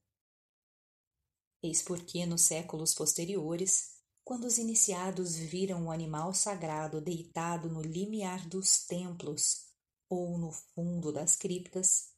Eis 1.62 1.82
porque, 1.82 2.24
nos 2.24 2.42
séculos 2.42 2.94
posteriores, 2.94 3.96
quando 4.24 4.44
os 4.44 4.58
iniciados 4.58 5.36
viram 5.36 5.86
o 5.86 5.90
animal 5.90 6.34
sagrado 6.34 7.00
deitado 7.00 7.68
no 7.68 7.80
limiar 7.80 8.46
dos 8.48 8.84
templos 8.86 9.66
ou 10.08 10.38
no 10.38 10.52
fundo 10.52 11.12
das 11.12 11.34
criptas, 11.34 12.12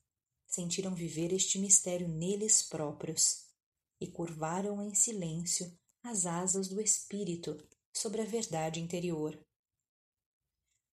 sentiram 0.47 0.95
viver 0.95 1.33
este 1.33 1.59
mistério 1.59 2.09
neles 2.09 2.63
próprios 2.63 3.47
e 4.01 4.07
curvaram 4.07 4.83
em 4.83 4.95
silêncio 4.95 5.73
as 6.03 6.27
asas 6.27 6.69
do 6.69 6.81
espírito 6.81 7.57
sobre 7.95 8.23
a 8.23 8.25
verdade 8.25 8.81
interior. 8.81 9.39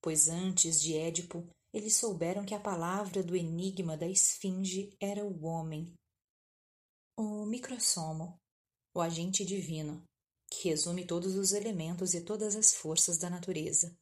Pois 0.01 0.30
antes 0.30 0.80
de 0.80 0.96
Édipo 0.96 1.48
eles 1.74 1.96
souberam 1.96 2.46
que 2.46 2.54
a 2.54 2.60
palavra 2.60 3.22
do 3.22 3.36
enigma 3.36 3.98
da 3.98 4.08
esfinge 4.08 4.96
era 5.00 5.25
o 5.25 5.46
homem, 5.46 5.94
o 7.17 7.47
microsomo, 7.47 8.39
o 8.93 9.01
agente 9.01 9.43
divino, 9.43 10.03
que 10.51 10.69
resume 10.69 11.05
todos 11.05 11.36
os 11.36 11.51
elementos 11.51 12.13
e 12.13 12.21
todas 12.24 12.55
as 12.55 12.75
forças 12.75 13.17
da 13.17 13.27
natureza. 13.27 13.97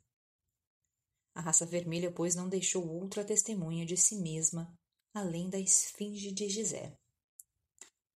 A 1.33 1.39
raça 1.39 1.65
vermelha, 1.65 2.11
pois, 2.11 2.35
não 2.35 2.49
deixou 2.49 2.85
outra 2.85 3.23
testemunha 3.23 3.85
de 3.85 3.95
si 3.95 4.17
mesma 4.17 4.77
além 5.13 5.49
da 5.49 5.57
esfinge 5.57 6.33
de 6.33 6.49
Gizé. 6.49 6.93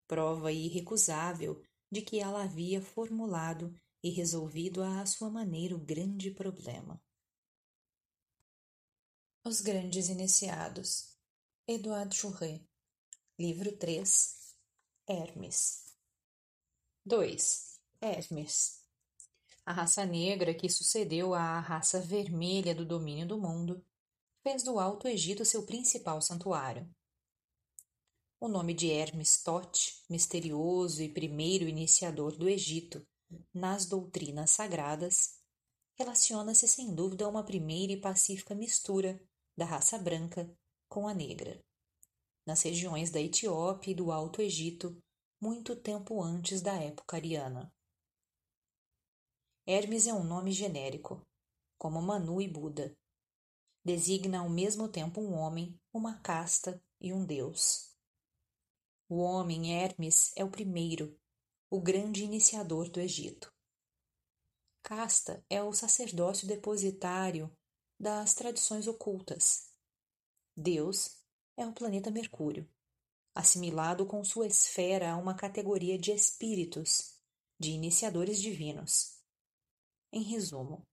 Prova 0.08 0.52
irrecusável 0.52 1.62
de 1.92 2.02
que 2.02 2.20
ela 2.20 2.44
havia 2.44 2.82
formulado 2.82 3.72
e 4.04 4.10
resolvido 4.10 4.82
à 4.82 5.06
sua 5.06 5.30
maneira 5.30 5.76
o 5.76 5.80
grande 5.80 6.32
problema. 6.32 7.00
Os 9.46 9.62
Grandes 9.62 10.10
Iniciados 10.10 11.16
Edouard 11.68 12.16
Chouret 12.16 12.64
Livro 13.40 13.78
3 13.78 14.47
Hermes 15.10 15.86
2. 17.06 17.80
Hermes 18.02 18.84
A 19.66 19.72
raça 19.72 20.06
negra 20.06 20.54
que 20.54 20.68
sucedeu 20.68 21.34
à 21.34 21.62
raça 21.62 22.02
vermelha 22.02 22.76
do 22.76 22.86
domínio 22.86 23.26
do 23.26 23.38
mundo 23.38 23.82
fez 24.44 24.64
do 24.64 24.78
Alto 24.78 25.08
Egito 25.08 25.46
seu 25.46 25.64
principal 25.64 26.22
santuário. 26.22 26.86
O 28.38 28.50
nome 28.50 28.74
de 28.74 28.92
Hermes 28.92 29.42
Tote, 29.42 30.04
misterioso 30.10 31.02
e 31.02 31.08
primeiro 31.08 31.70
iniciador 31.70 32.36
do 32.36 32.50
Egito 32.50 33.08
nas 33.54 33.86
doutrinas 33.86 34.52
sagradas, 34.52 35.40
relaciona-se 35.96 36.68
sem 36.68 36.94
dúvida 36.94 37.24
a 37.24 37.30
uma 37.30 37.46
primeira 37.46 37.94
e 37.94 38.02
pacífica 38.02 38.54
mistura 38.54 39.18
da 39.56 39.64
raça 39.64 39.98
branca 39.98 40.54
com 40.90 41.08
a 41.08 41.14
negra, 41.14 41.64
nas 42.48 42.62
regiões 42.62 43.12
da 43.12 43.20
Etiópia 43.20 43.92
e 43.92 43.94
do 43.94 44.10
Alto 44.10 44.42
Egito, 44.42 44.98
muito 45.40 45.76
tempo 45.76 46.24
antes 46.24 46.62
da 46.62 46.82
época 46.82 47.18
ariana. 47.18 47.70
Hermes 49.66 50.08
é 50.08 50.14
um 50.14 50.24
nome 50.24 50.54
genérico, 50.54 51.22
como 51.78 52.02
Manu 52.02 52.42
e 52.42 52.48
Buda. 52.48 52.98
Designa 53.84 54.40
ao 54.40 54.50
mesmo 54.50 54.88
tempo 54.88 55.20
um 55.20 55.34
homem, 55.34 55.78
uma 55.94 56.22
casta 56.22 56.82
e 57.02 57.12
um 57.14 57.26
deus. 57.26 57.94
O 59.10 59.18
homem 59.18 59.74
Hermes 59.74 60.32
é 60.38 60.44
o 60.46 60.50
primeiro, 60.50 61.20
o 61.70 61.82
grande 61.82 62.24
iniciador 62.24 62.90
do 62.90 63.02
Egito. 63.02 63.54
Casta 64.82 65.44
é 65.50 65.62
o 65.62 65.74
sacerdócio 65.74 66.48
depositário 66.48 67.52
das 68.00 68.34
tradições 68.34 68.88
ocultas. 68.88 69.70
Deus 70.56 71.27
é 71.58 71.66
o 71.66 71.74
planeta 71.74 72.12
Mercúrio, 72.12 72.70
assimilado 73.34 74.06
com 74.06 74.24
sua 74.24 74.46
esfera 74.46 75.12
a 75.12 75.18
uma 75.18 75.36
categoria 75.36 75.98
de 75.98 76.12
espíritos, 76.12 77.18
de 77.60 77.72
iniciadores 77.72 78.40
divinos. 78.40 79.20
Em 80.14 80.22
resumo, 80.22 80.84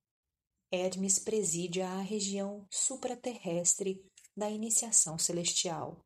Hermes 0.73 1.19
preside 1.19 1.83
a 1.83 2.01
região 2.01 2.67
supraterrestre 2.71 4.03
da 4.35 4.51
iniciação 4.51 5.19
celestial. 5.19 6.03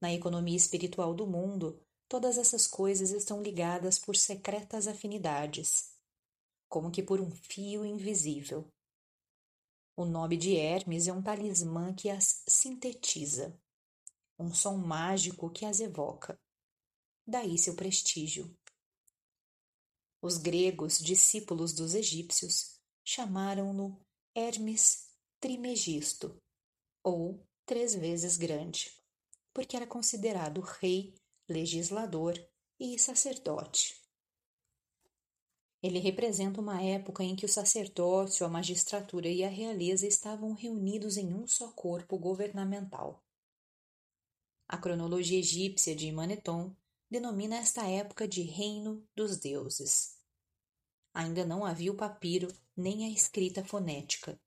Na 0.00 0.12
economia 0.12 0.56
espiritual 0.56 1.14
do 1.14 1.26
mundo, 1.26 1.82
todas 2.06 2.36
essas 2.36 2.66
coisas 2.66 3.10
estão 3.10 3.42
ligadas 3.42 3.98
por 3.98 4.14
secretas 4.14 4.86
afinidades, 4.86 5.94
como 6.68 6.90
que 6.90 7.02
por 7.02 7.20
um 7.20 7.30
fio 7.30 7.84
invisível. 7.84 8.68
O 9.96 10.04
nome 10.04 10.36
de 10.36 10.56
Hermes 10.56 11.06
é 11.06 11.12
um 11.12 11.22
talismã 11.22 11.94
que 11.94 12.10
as 12.10 12.42
sintetiza, 12.48 13.56
um 14.36 14.52
som 14.52 14.76
mágico 14.76 15.48
que 15.48 15.64
as 15.64 15.78
evoca. 15.78 16.36
Daí 17.24 17.56
seu 17.56 17.76
prestígio. 17.76 18.52
Os 20.20 20.36
gregos, 20.36 20.98
discípulos 20.98 21.72
dos 21.72 21.94
egípcios, 21.94 22.80
chamaram-no 23.04 24.00
Hermes 24.34 25.10
Trimegisto, 25.38 26.36
ou 27.04 27.46
três 27.64 27.94
vezes 27.94 28.36
grande, 28.36 29.00
porque 29.52 29.76
era 29.76 29.86
considerado 29.86 30.60
rei, 30.60 31.14
legislador 31.48 32.34
e 32.80 32.98
sacerdote. 32.98 34.03
Ele 35.84 35.98
representa 35.98 36.62
uma 36.62 36.82
época 36.82 37.22
em 37.22 37.36
que 37.36 37.44
o 37.44 37.48
sacerdócio, 37.48 38.46
a 38.46 38.48
magistratura 38.48 39.28
e 39.28 39.44
a 39.44 39.50
realeza 39.50 40.06
estavam 40.06 40.54
reunidos 40.54 41.18
em 41.18 41.34
um 41.34 41.46
só 41.46 41.70
corpo 41.72 42.16
governamental. 42.16 43.22
A 44.66 44.78
cronologia 44.78 45.38
egípcia 45.38 45.94
de 45.94 46.10
Maneton 46.10 46.74
denomina 47.10 47.56
esta 47.56 47.86
época 47.86 48.26
de 48.26 48.40
Reino 48.40 49.06
dos 49.14 49.36
Deuses. 49.36 50.16
Ainda 51.12 51.44
não 51.44 51.66
havia 51.66 51.92
o 51.92 51.96
papiro 51.96 52.48
nem 52.74 53.04
a 53.04 53.10
escrita 53.10 53.62
fonética, 53.62 54.40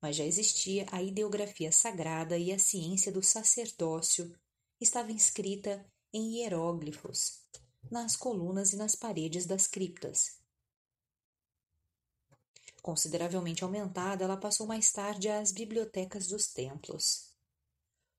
mas 0.00 0.16
já 0.16 0.24
existia 0.24 0.86
a 0.90 1.02
ideografia 1.02 1.70
sagrada 1.70 2.38
e 2.38 2.50
a 2.50 2.58
ciência 2.58 3.12
do 3.12 3.22
sacerdócio 3.22 4.34
estava 4.80 5.12
inscrita 5.12 5.84
em 6.14 6.38
hieróglifos, 6.38 7.42
nas 7.90 8.16
colunas 8.16 8.72
e 8.72 8.76
nas 8.76 8.96
paredes 8.96 9.44
das 9.44 9.66
criptas. 9.66 10.37
Consideravelmente 12.82 13.64
aumentada, 13.64 14.24
ela 14.24 14.36
passou 14.36 14.66
mais 14.66 14.90
tarde 14.92 15.28
às 15.28 15.52
bibliotecas 15.52 16.26
dos 16.26 16.46
templos. 16.48 17.28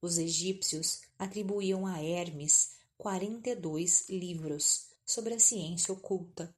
Os 0.02 0.18
egípcios 0.18 1.02
atribuíam 1.18 1.86
a 1.86 2.02
Hermes 2.02 2.78
42 2.98 4.10
livros 4.10 4.90
sobre 5.06 5.34
a 5.34 5.40
ciência 5.40 5.94
oculta. 5.94 6.54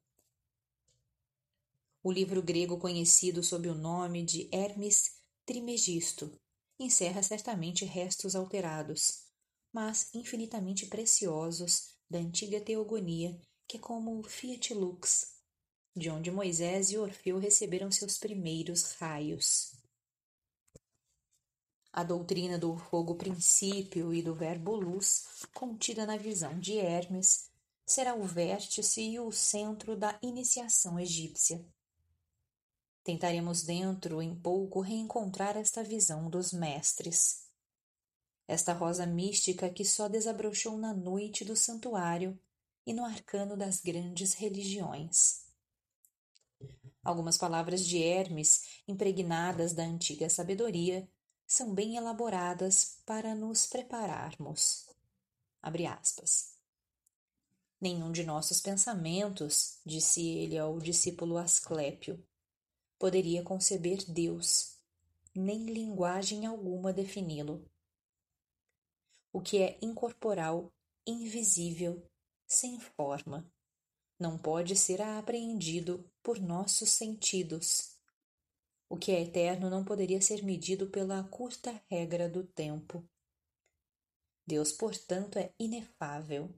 O 2.02 2.10
livro 2.10 2.42
grego 2.42 2.78
conhecido 2.78 3.42
sob 3.42 3.68
o 3.68 3.74
nome 3.74 4.24
de 4.24 4.48
Hermes 4.52 5.20
Trimegisto 5.46 6.32
encerra 6.78 7.22
certamente 7.22 7.84
restos 7.84 8.34
alterados, 8.34 9.26
mas 9.72 10.12
infinitamente 10.14 10.86
preciosos 10.86 11.94
da 12.10 12.18
antiga 12.18 12.60
teogonia, 12.60 13.40
que 13.66 13.76
é 13.76 13.80
como 13.80 14.18
o 14.18 14.24
Fiat 14.24 14.74
Lux, 14.74 15.41
de 15.94 16.08
onde 16.08 16.30
Moisés 16.30 16.90
e 16.90 16.98
Orfeu 16.98 17.38
receberam 17.38 17.90
seus 17.90 18.18
primeiros 18.18 18.92
raios. 18.92 19.74
A 21.92 22.02
doutrina 22.02 22.58
do 22.58 22.76
fogo 22.76 23.14
princípio 23.16 24.14
e 24.14 24.22
do 24.22 24.34
verbo 24.34 24.74
luz, 24.74 25.44
contida 25.52 26.06
na 26.06 26.16
visão 26.16 26.58
de 26.58 26.78
Hermes, 26.78 27.50
será 27.84 28.14
o 28.14 28.24
vértice 28.24 29.02
e 29.02 29.20
o 29.20 29.30
centro 29.30 29.94
da 29.94 30.18
iniciação 30.22 30.98
egípcia. 30.98 31.62
Tentaremos 33.04 33.62
dentro 33.62 34.22
em 34.22 34.34
pouco 34.34 34.80
reencontrar 34.80 35.58
esta 35.58 35.84
visão 35.84 36.30
dos 36.30 36.52
mestres. 36.52 37.48
Esta 38.48 38.72
rosa 38.72 39.04
mística 39.04 39.68
que 39.68 39.84
só 39.84 40.08
desabrochou 40.08 40.78
na 40.78 40.94
noite 40.94 41.44
do 41.44 41.54
santuário 41.54 42.40
e 42.86 42.94
no 42.94 43.04
arcano 43.04 43.56
das 43.56 43.80
grandes 43.80 44.32
religiões. 44.32 45.41
Algumas 47.02 47.36
palavras 47.36 47.84
de 47.84 48.02
Hermes, 48.02 48.82
impregnadas 48.86 49.72
da 49.72 49.82
antiga 49.82 50.30
sabedoria, 50.30 51.08
são 51.44 51.74
bem 51.74 51.96
elaboradas 51.96 53.02
para 53.04 53.34
nos 53.34 53.66
prepararmos. 53.66 54.88
Abre 55.60 55.86
aspas. 55.86 56.56
Nenhum 57.80 58.12
de 58.12 58.22
nossos 58.22 58.60
pensamentos, 58.60 59.80
disse 59.84 60.24
ele 60.24 60.56
ao 60.56 60.78
discípulo 60.78 61.36
Asclépio, 61.36 62.24
poderia 62.98 63.42
conceber 63.42 64.04
Deus, 64.08 64.78
nem 65.34 65.66
linguagem 65.66 66.46
alguma 66.46 66.92
defini-lo. 66.92 67.68
O 69.32 69.40
que 69.40 69.58
é 69.58 69.76
incorporal, 69.82 70.72
invisível, 71.04 72.08
sem 72.46 72.78
forma, 72.78 73.51
não 74.22 74.38
pode 74.38 74.74
ser 74.74 75.02
apreendido 75.02 76.10
por 76.22 76.40
nossos 76.40 76.90
sentidos 76.90 77.92
o 78.92 78.96
que 78.98 79.10
é 79.10 79.22
eterno 79.22 79.70
não 79.70 79.82
poderia 79.82 80.20
ser 80.20 80.44
medido 80.44 80.86
pela 80.86 81.24
curta 81.24 81.82
regra 81.88 82.28
do 82.28 82.44
tempo. 82.44 83.02
Deus, 84.46 84.70
portanto, 84.70 85.38
é 85.38 85.50
inefável. 85.58 86.54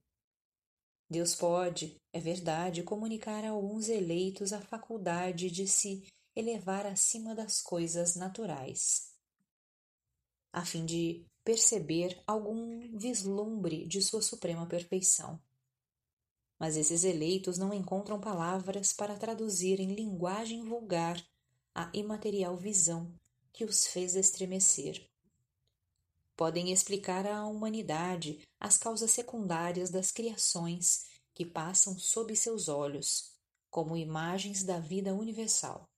Deus 1.09 1.33
pode, 1.37 1.94
é 2.12 2.18
verdade, 2.18 2.83
comunicar 2.83 3.44
a 3.44 3.50
alguns 3.50 3.88
eleitos 3.88 4.52
a 4.52 4.60
faculdade 4.60 5.49
de 5.49 5.69
se 5.69 6.08
elevar 6.34 6.86
acima 6.86 7.36
das 7.36 7.62
coisas 7.62 8.17
naturais, 8.17 9.15
a 10.52 10.65
fim 10.65 10.84
de 10.84 11.25
perceber 11.45 12.21
algum 12.26 12.99
vislumbre 12.99 13.86
de 13.86 14.02
sua 14.02 14.21
suprema 14.21 14.67
perfeição. 14.67 15.41
Mas 16.58 16.76
esses 16.76 17.04
eleitos 17.04 17.58
não 17.58 17.75
encontram 17.75 18.21
palavras 18.21 18.93
para 18.93 19.17
traduzir 19.17 19.80
em 19.80 19.95
linguagem 19.95 20.64
vulgar 20.64 21.23
a 21.75 21.90
imaterial 21.93 22.56
visão 22.56 23.12
que 23.52 23.64
os 23.64 23.86
fez 23.86 24.14
estremecer. 24.14 25.08
Podem 26.36 26.73
explicar 26.73 27.26
à 27.26 27.47
humanidade 27.47 28.40
as 28.58 28.76
causas 28.76 29.10
secundárias 29.10 29.90
das 29.90 30.10
criações 30.10 31.06
que 31.32 31.45
passam 31.45 31.99
sob 31.99 32.34
seus 32.34 32.69
olhos, 32.69 33.36
como 33.71 33.97
imagens 33.97 34.62
da 34.62 34.78
vida 34.78 35.14
universal. 35.14 35.88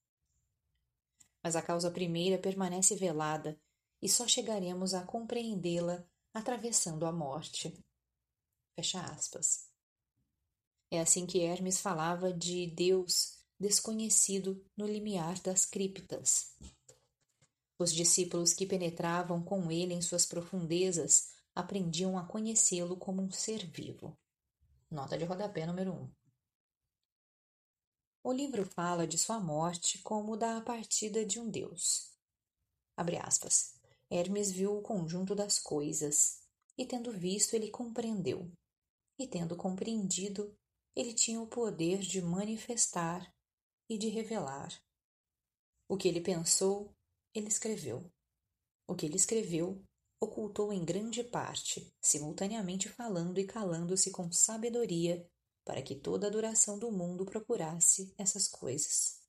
Mas 1.43 1.57
a 1.57 1.63
causa 1.63 1.91
primeira 1.91 2.39
permanece 2.39 2.97
velada 2.97 3.59
e 4.03 4.09
só 4.09 4.27
chegaremos 4.27 4.95
a 4.95 5.03
compreendê-la 5.03 6.05
atravessando 6.35 7.07
a 7.07 7.13
morte. 7.13 7.83
Fecha 8.75 9.01
aspas. 9.01 9.76
É 10.91 11.01
assim 11.01 11.27
que 11.27 11.41
Hermes 11.41 11.81
falava 11.81 12.33
de 12.33 12.69
Deus 12.69 13.37
desconhecido 13.59 14.65
no 14.77 14.87
limiar 14.87 15.41
das 15.41 15.65
criptas. 15.65 16.55
Os 17.79 17.93
discípulos 17.93 18.55
que 18.55 18.67
penetravam 18.67 19.43
com 19.43 19.71
ele 19.71 19.95
em 19.95 20.01
suas 20.01 20.25
profundezas 20.25 21.31
aprendiam 21.55 22.17
a 22.17 22.27
conhecê-lo 22.27 22.97
como 22.97 23.23
um 23.23 23.31
ser 23.31 23.67
vivo. 23.67 24.17
Nota 24.91 25.19
de 25.19 25.25
rodapé 25.25 25.67
número 25.67 25.93
1. 25.93 26.03
Um. 26.03 26.11
O 28.23 28.33
livro 28.33 28.65
fala 28.65 29.07
de 29.07 29.19
sua 29.19 29.41
morte 29.41 29.99
como 30.03 30.37
da 30.37 30.61
partida 30.61 31.25
de 31.25 31.39
um 31.39 31.51
deus. 31.51 32.13
Abre 32.97 33.19
aspas. 33.19 33.75
Hermes 34.11 34.51
viu 34.53 34.77
o 34.77 34.83
conjunto 34.83 35.35
das 35.35 35.59
coisas, 35.59 36.41
e 36.79 36.87
tendo 36.87 37.13
visto, 37.13 37.55
ele 37.55 37.71
compreendeu. 37.71 38.51
E 39.19 39.27
tendo 39.27 39.57
compreendido, 39.57 40.57
ele 40.97 41.13
tinha 41.13 41.41
o 41.41 41.47
poder 41.47 41.99
de 41.99 42.23
manifestar 42.23 43.31
e 43.89 43.99
de 43.99 44.09
revelar. 44.09 44.73
O 45.87 45.97
que 45.97 46.09
ele 46.09 46.23
pensou, 46.23 46.91
ele 47.35 47.49
escreveu. 47.49 48.11
O 48.89 48.95
que 48.95 49.05
ele 49.05 49.17
escreveu, 49.17 49.85
ocultou 50.19 50.73
em 50.73 50.83
grande 50.85 51.23
parte, 51.23 51.93
simultaneamente 52.03 52.89
falando 52.89 53.39
e 53.39 53.47
calando-se 53.47 54.11
com 54.11 54.33
sabedoria, 54.33 55.29
para 55.65 55.83
que 55.83 55.95
toda 55.95 56.29
a 56.29 56.31
duração 56.31 56.79
do 56.79 56.91
mundo 56.91 57.27
procurasse 57.27 58.15
essas 58.17 58.49
coisas. 58.49 59.21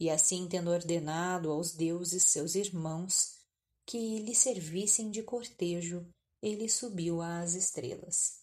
E 0.00 0.10
assim, 0.10 0.48
tendo 0.48 0.70
ordenado 0.70 1.52
aos 1.52 1.72
deuses 1.72 2.24
seus 2.24 2.54
irmãos 2.54 3.38
que 3.86 4.18
lhe 4.18 4.34
servissem 4.34 5.10
de 5.10 5.22
cortejo, 5.22 6.06
ele 6.42 6.68
subiu 6.68 7.22
às 7.22 7.54
estrelas. 7.54 8.42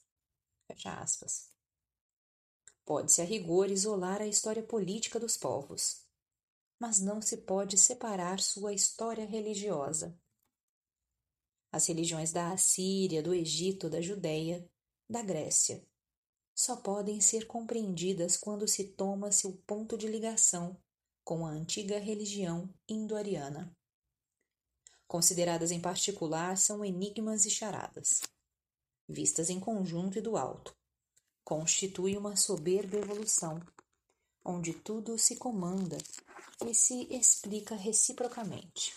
Fecha 0.67 0.93
aspas. 0.93 1.52
Pode-se 2.85 3.21
a 3.21 3.25
rigor 3.25 3.71
isolar 3.71 4.21
a 4.21 4.27
história 4.27 4.61
política 4.61 5.17
dos 5.17 5.37
povos, 5.37 6.01
mas 6.77 6.99
não 6.99 7.21
se 7.21 7.37
pode 7.37 7.77
separar 7.77 8.41
sua 8.41 8.73
história 8.73 9.25
religiosa. 9.25 10.19
As 11.71 11.87
religiões 11.87 12.33
da 12.33 12.51
Assíria, 12.51 13.23
do 13.23 13.33
Egito, 13.33 13.89
da 13.89 14.01
Judéia, 14.01 14.69
da 15.09 15.21
Grécia, 15.21 15.81
só 16.53 16.75
podem 16.75 17.21
ser 17.21 17.47
compreendidas 17.47 18.35
quando 18.35 18.67
se 18.67 18.89
toma 18.89 19.31
seu 19.31 19.53
ponto 19.65 19.97
de 19.97 20.07
ligação 20.07 20.77
com 21.23 21.45
a 21.45 21.49
antiga 21.49 21.97
religião 21.97 22.69
indo-ariana. 22.87 23.73
Consideradas 25.07 25.71
em 25.71 25.79
particular, 25.79 26.57
são 26.57 26.83
enigmas 26.83 27.45
e 27.45 27.49
charadas, 27.49 28.21
vistas 29.07 29.49
em 29.49 29.59
conjunto 29.59 30.17
e 30.17 30.21
do 30.21 30.35
alto 30.35 30.75
constitui 31.43 32.17
uma 32.17 32.35
soberba 32.35 32.97
evolução, 32.97 33.59
onde 34.45 34.73
tudo 34.73 35.17
se 35.17 35.35
comanda 35.35 35.97
e 36.65 36.73
se 36.73 37.07
explica 37.13 37.75
reciprocamente. 37.75 38.95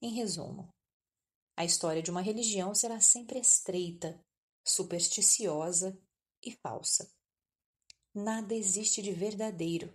Em 0.00 0.14
resumo, 0.14 0.68
a 1.56 1.64
história 1.64 2.02
de 2.02 2.10
uma 2.10 2.22
religião 2.22 2.74
será 2.74 3.00
sempre 3.00 3.38
estreita, 3.38 4.18
supersticiosa 4.64 5.96
e 6.42 6.50
falsa. 6.50 7.10
Nada 8.14 8.54
existe 8.54 9.02
de 9.02 9.12
verdadeiro, 9.12 9.92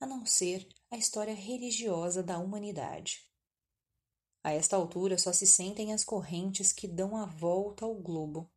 a 0.00 0.06
não 0.06 0.26
ser 0.26 0.68
a 0.90 0.96
história 0.96 1.34
religiosa 1.34 2.22
da 2.22 2.38
humanidade. 2.38 3.30
A 4.44 4.52
esta 4.52 4.76
altura 4.76 5.18
só 5.18 5.32
se 5.32 5.46
sentem 5.46 5.92
as 5.92 6.04
correntes 6.04 6.72
que 6.72 6.86
dão 6.86 7.16
a 7.16 7.26
volta 7.26 7.84
ao 7.84 7.94
globo 7.94 8.48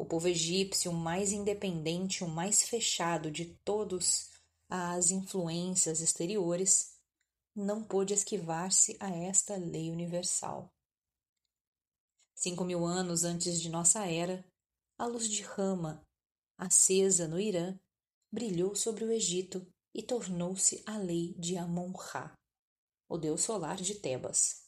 o 0.00 0.06
povo 0.06 0.28
egípcio, 0.28 0.94
mais 0.94 1.30
independente, 1.30 2.24
o 2.24 2.28
mais 2.28 2.62
fechado 2.62 3.30
de 3.30 3.44
todos 3.62 4.30
as 4.66 5.10
influências 5.10 6.00
exteriores, 6.00 6.96
não 7.54 7.84
pôde 7.84 8.14
esquivar-se 8.14 8.96
a 8.98 9.10
esta 9.10 9.56
lei 9.56 9.90
universal. 9.90 10.72
Cinco 12.34 12.64
mil 12.64 12.86
anos 12.86 13.24
antes 13.24 13.60
de 13.60 13.68
nossa 13.68 14.06
era, 14.06 14.42
a 14.96 15.04
luz 15.04 15.28
de 15.28 15.42
Rama, 15.42 16.02
acesa 16.56 17.28
no 17.28 17.38
Irã, 17.38 17.78
brilhou 18.32 18.74
sobre 18.74 19.04
o 19.04 19.12
Egito 19.12 19.70
e 19.94 20.02
tornou-se 20.02 20.82
a 20.86 20.96
lei 20.96 21.34
de 21.34 21.58
Amon-Ra, 21.58 22.32
o 23.06 23.18
deus 23.18 23.42
solar 23.42 23.76
de 23.76 23.96
Tebas. 23.96 24.66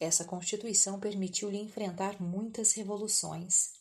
Essa 0.00 0.24
constituição 0.24 0.98
permitiu-lhe 0.98 1.58
enfrentar 1.58 2.22
muitas 2.22 2.72
revoluções. 2.72 3.74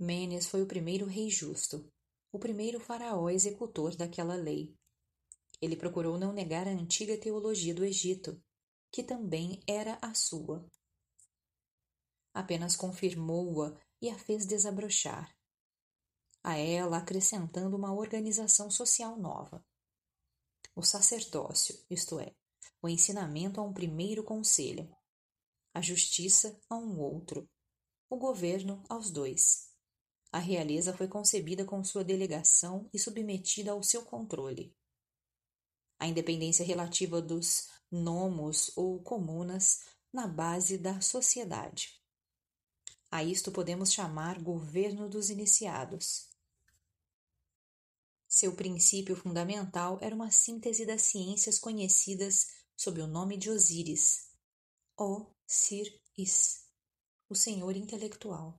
Mênias 0.00 0.46
foi 0.46 0.62
o 0.62 0.66
primeiro 0.66 1.04
rei 1.04 1.28
justo, 1.28 1.86
o 2.32 2.38
primeiro 2.38 2.80
faraó 2.80 3.28
executor 3.28 3.94
daquela 3.94 4.34
lei. 4.34 4.74
Ele 5.60 5.76
procurou 5.76 6.18
não 6.18 6.32
negar 6.32 6.66
a 6.66 6.70
antiga 6.70 7.16
teologia 7.18 7.74
do 7.74 7.84
Egito, 7.84 8.42
que 8.90 9.02
também 9.02 9.62
era 9.68 9.98
a 10.00 10.14
sua. 10.14 10.66
Apenas 12.32 12.74
confirmou-a 12.74 13.78
e 14.00 14.08
a 14.08 14.18
fez 14.18 14.46
desabrochar, 14.46 15.36
a 16.42 16.56
ela 16.56 16.96
acrescentando 16.96 17.76
uma 17.76 17.92
organização 17.92 18.70
social 18.70 19.16
nova. 19.18 19.62
O 20.74 20.82
sacerdócio, 20.82 21.78
isto 21.90 22.18
é, 22.18 22.34
o 22.82 22.88
ensinamento 22.88 23.60
a 23.60 23.64
um 23.64 23.72
primeiro 23.72 24.24
conselho, 24.24 24.92
a 25.72 25.80
justiça 25.80 26.60
a 26.68 26.76
um 26.76 26.98
outro, 26.98 27.48
o 28.10 28.16
governo 28.16 28.82
aos 28.88 29.10
dois. 29.10 29.70
A 30.32 30.38
realeza 30.38 30.96
foi 30.96 31.06
concebida 31.06 31.64
com 31.64 31.84
sua 31.84 32.02
delegação 32.02 32.90
e 32.92 32.98
submetida 32.98 33.70
ao 33.70 33.82
seu 33.82 34.04
controle. 34.04 34.74
A 35.98 36.08
independência 36.08 36.66
relativa 36.66 37.22
dos 37.22 37.68
nomos 37.90 38.76
ou 38.76 39.00
comunas 39.00 39.80
na 40.12 40.26
base 40.26 40.76
da 40.76 41.00
sociedade. 41.00 42.02
A 43.10 43.22
isto 43.22 43.52
podemos 43.52 43.92
chamar 43.92 44.42
governo 44.42 45.08
dos 45.08 45.30
iniciados. 45.30 46.28
Seu 48.26 48.56
princípio 48.56 49.14
fundamental 49.14 49.98
era 50.00 50.14
uma 50.14 50.30
síntese 50.30 50.86
das 50.86 51.02
ciências 51.02 51.58
conhecidas 51.58 52.61
sob 52.76 53.00
o 53.00 53.06
nome 53.06 53.36
de 53.36 53.50
Osíris, 53.50 54.30
O-Sir-Is, 54.98 56.66
o 57.28 57.34
senhor 57.34 57.76
intelectual. 57.76 58.58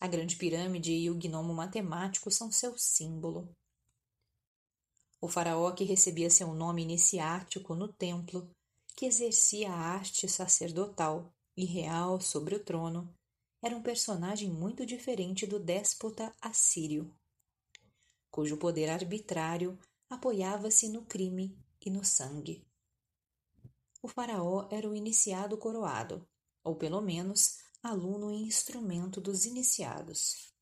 A 0.00 0.08
grande 0.08 0.36
pirâmide 0.36 0.92
e 0.92 1.10
o 1.10 1.14
gnomo 1.14 1.54
matemático 1.54 2.30
são 2.30 2.50
seu 2.50 2.76
símbolo. 2.76 3.48
O 5.20 5.28
faraó 5.28 5.70
que 5.72 5.84
recebia 5.84 6.28
seu 6.28 6.52
nome 6.52 6.82
iniciático 6.82 7.74
no 7.74 7.92
templo, 7.92 8.50
que 8.96 9.06
exercia 9.06 9.70
a 9.70 9.76
arte 9.76 10.28
sacerdotal 10.28 11.32
e 11.56 11.64
real 11.64 12.20
sobre 12.20 12.54
o 12.56 12.64
trono, 12.64 13.08
era 13.62 13.76
um 13.76 13.82
personagem 13.82 14.50
muito 14.50 14.84
diferente 14.84 15.46
do 15.46 15.58
déspota 15.58 16.34
assírio, 16.40 17.10
cujo 18.30 18.58
poder 18.58 18.90
arbitrário 18.90 19.78
apoiava-se 20.10 20.88
no 20.88 21.04
crime 21.06 21.56
e 21.80 21.88
no 21.88 22.04
sangue 22.04 22.66
o 24.04 24.08
faraó 24.08 24.68
era 24.70 24.86
o 24.86 24.94
iniciado 24.94 25.56
coroado, 25.56 26.28
ou 26.62 26.76
pelo 26.76 27.00
menos 27.00 27.56
aluno 27.82 28.30
e 28.30 28.42
instrumento 28.42 29.18
dos 29.18 29.46
iniciados. 29.46 30.52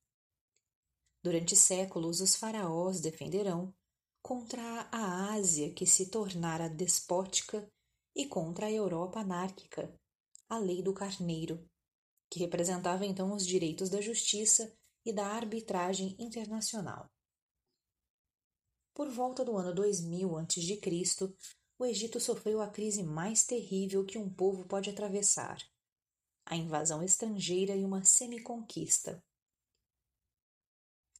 Durante 1.25 1.57
séculos, 1.57 2.21
os 2.21 2.37
faraós 2.37 3.01
defenderão 3.01 3.75
contra 4.23 4.63
a 4.93 5.33
Ásia 5.33 5.75
que 5.75 5.85
se 5.85 6.09
tornara 6.09 6.71
despótica 6.71 7.69
e 8.15 8.27
contra 8.27 8.67
a 8.67 8.71
Europa 8.71 9.19
anárquica, 9.19 9.93
a 10.49 10.57
lei 10.59 10.81
do 10.81 10.95
carneiro, 10.95 11.69
que 12.31 12.39
representava 12.39 13.05
então 13.05 13.35
os 13.35 13.45
direitos 13.45 13.91
da 13.91 14.01
justiça 14.01 14.73
e 15.05 15.13
da 15.13 15.27
arbitragem 15.27 16.15
internacional. 16.17 17.11
Por 18.95 19.11
volta 19.11 19.45
do 19.45 19.57
ano 19.57 19.75
2000 19.75 20.39
a.C., 20.39 20.81
o 21.83 21.85
Egito 21.85 22.21
sofreu 22.21 22.63
a 22.63 22.69
crise 22.69 23.03
mais 23.03 23.43
terrível 23.43 24.05
que 24.05 24.17
um 24.17 24.31
povo 24.33 24.65
pode 24.65 24.89
atravessar: 24.89 25.61
a 26.47 26.55
invasão 26.55 27.03
estrangeira 27.03 27.75
e 27.75 27.85
uma 27.85 28.05
semiconquista. 28.05 29.21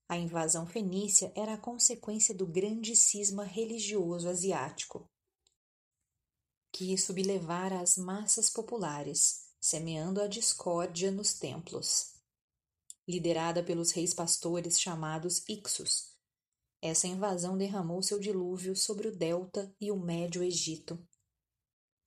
A 0.09 0.17
invasão 0.17 0.65
fenícia 0.65 1.33
era 1.35 1.55
a 1.55 1.59
consequência 1.59 2.33
do 2.33 2.47
grande 2.47 2.95
cisma 2.95 3.43
religioso 3.43 4.29
asiático, 4.29 5.11
que 6.71 6.97
sublevara 6.97 7.81
as 7.81 7.97
massas 7.97 8.49
populares, 8.49 9.49
semeando 9.61 10.23
a 10.23 10.29
discórdia 10.29 11.11
nos 11.11 11.33
templos. 11.35 12.15
Liderada 13.09 13.65
pelos 13.65 13.91
reis 13.91 14.15
pastores 14.15 14.81
chamados 14.81 15.43
Ixos, 15.49 16.12
essa 16.83 17.07
invasão 17.07 17.57
derramou 17.57 18.03
seu 18.03 18.19
dilúvio 18.19 18.75
sobre 18.75 19.07
o 19.07 19.17
Delta 19.17 19.73
e 19.81 19.93
o 19.93 19.97
Médio 19.97 20.43
Egito. 20.43 20.99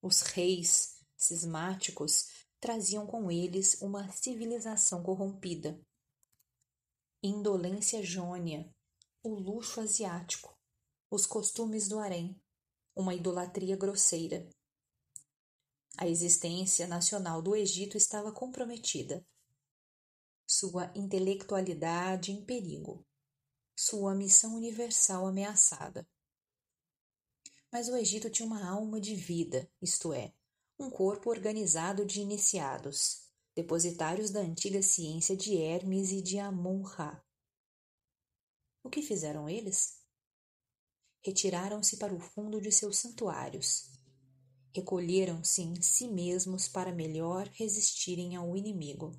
Os 0.02 0.20
reis 0.20 1.00
cismáticos 1.16 2.28
traziam 2.60 3.08
com 3.08 3.32
eles 3.32 3.82
uma 3.82 4.12
civilização 4.12 5.02
corrompida, 5.02 5.82
indolência 7.24 8.04
jônia, 8.04 8.70
o 9.24 9.30
luxo 9.30 9.80
asiático, 9.80 10.54
os 11.10 11.26
costumes 11.26 11.88
do 11.88 11.98
harém, 11.98 12.38
uma 12.94 13.16
idolatria 13.16 13.78
grosseira. 13.78 14.46
A 15.98 16.06
existência 16.06 16.86
nacional 16.86 17.42
do 17.42 17.56
Egito 17.56 17.96
estava 17.96 18.30
comprometida. 18.30 19.26
Sua 20.46 20.92
intelectualidade 20.94 22.34
em 22.34 22.44
perigo 22.44 23.06
sua 23.76 24.16
missão 24.16 24.56
universal 24.56 25.28
ameaçada. 25.28 26.08
Mas 27.72 27.90
o 27.90 27.96
Egito 27.98 28.30
tinha 28.30 28.48
uma 28.48 28.66
alma 28.66 29.02
de 29.02 29.16
vida, 29.16 29.70
isto 29.82 30.14
é, 30.14 30.34
um 30.80 30.90
corpo 30.90 31.30
organizado 31.30 32.06
de 32.06 32.22
iniciados, 32.22 33.26
depositários 33.54 34.30
da 34.30 34.40
antiga 34.40 34.82
ciência 34.82 35.36
de 35.36 35.58
Hermes 35.58 36.12
e 36.12 36.22
de 36.22 36.40
Amon-Ra. 36.40 37.22
O 38.84 38.90
que 38.90 39.02
fizeram 39.02 39.50
eles? 39.50 40.00
Retiraram-se 41.22 41.98
para 41.98 42.14
o 42.14 42.20
fundo 42.20 42.62
de 42.62 42.72
seus 42.72 42.98
santuários. 42.98 43.90
Recolheram-se 44.74 45.62
em 45.64 45.82
si 45.82 46.08
mesmos 46.08 46.68
para 46.68 46.92
melhor 46.92 47.48
resistirem 47.48 48.36
ao 48.36 48.56
inimigo. 48.56 49.12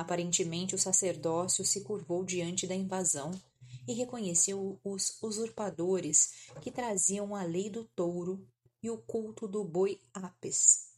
Aparentemente, 0.00 0.74
o 0.74 0.78
sacerdócio 0.78 1.62
se 1.62 1.82
curvou 1.82 2.24
diante 2.24 2.66
da 2.66 2.74
invasão 2.74 3.38
e 3.86 3.92
reconheceu 3.92 4.80
os 4.82 5.22
usurpadores 5.22 6.48
que 6.62 6.70
traziam 6.70 7.36
a 7.36 7.42
lei 7.42 7.68
do 7.68 7.84
touro 7.84 8.48
e 8.82 8.88
o 8.88 8.96
culto 8.96 9.46
do 9.46 9.62
boi 9.62 10.00
Apis. 10.14 10.94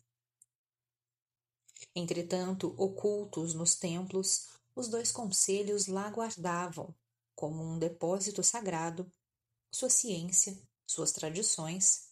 Entretanto, 1.97 2.77
ocultos 2.79 3.55
nos 3.55 3.75
templos, 3.75 4.47
os 4.73 4.87
dois 4.87 5.11
conselhos 5.11 5.89
lá 5.89 6.09
guardavam, 6.09 6.95
como 7.35 7.61
um 7.61 7.81
depósito 7.81 8.41
sagrado, 8.45 9.13
sua 9.73 9.91
ciência, 9.91 10.57
suas 10.87 11.11
tradições, 11.11 12.09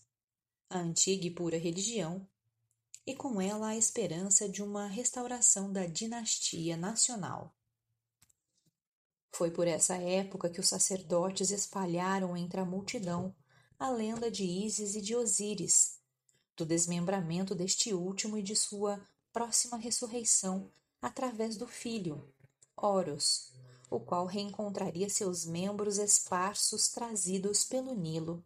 a 0.69 0.81
antiga 0.81 1.25
e 1.25 1.31
pura 1.31 1.57
religião 1.57 2.29
e 3.11 3.15
com 3.17 3.41
ela 3.41 3.69
a 3.69 3.77
esperança 3.77 4.49
de 4.49 4.63
uma 4.63 4.87
restauração 4.87 5.73
da 5.73 5.85
dinastia 5.85 6.77
nacional. 6.77 7.53
Foi 9.33 9.51
por 9.51 9.67
essa 9.67 9.97
época 9.97 10.49
que 10.49 10.61
os 10.61 10.69
sacerdotes 10.69 11.51
espalharam 11.51 12.37
entre 12.37 12.61
a 12.61 12.65
multidão 12.65 13.35
a 13.79 13.91
lenda 13.91 14.31
de 14.31 14.45
Ísis 14.45 14.95
e 14.95 15.01
de 15.01 15.17
Osíris, 15.17 15.99
do 16.57 16.67
desmembramento 16.67 17.55
deste 17.55 17.95
último 17.95 18.37
e 18.37 18.43
de 18.43 18.55
sua 18.55 19.01
próxima 19.33 19.77
ressurreição 19.79 20.71
através 21.01 21.57
do 21.57 21.67
filho, 21.67 22.33
Horus, 22.77 23.53
o 23.91 23.99
qual 23.99 24.27
reencontraria 24.27 25.09
seus 25.09 25.47
membros 25.47 25.99
esparsos 25.99 26.89
trazidos 26.89 27.65
pelo 27.65 27.95
Nilo. 27.95 28.45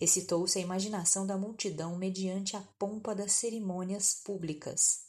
Excitou-se 0.00 0.58
a 0.58 0.62
imaginação 0.62 1.26
da 1.26 1.36
multidão 1.36 1.96
mediante 1.96 2.56
a 2.56 2.60
pompa 2.78 3.14
das 3.14 3.32
cerimônias 3.32 4.14
públicas. 4.14 5.06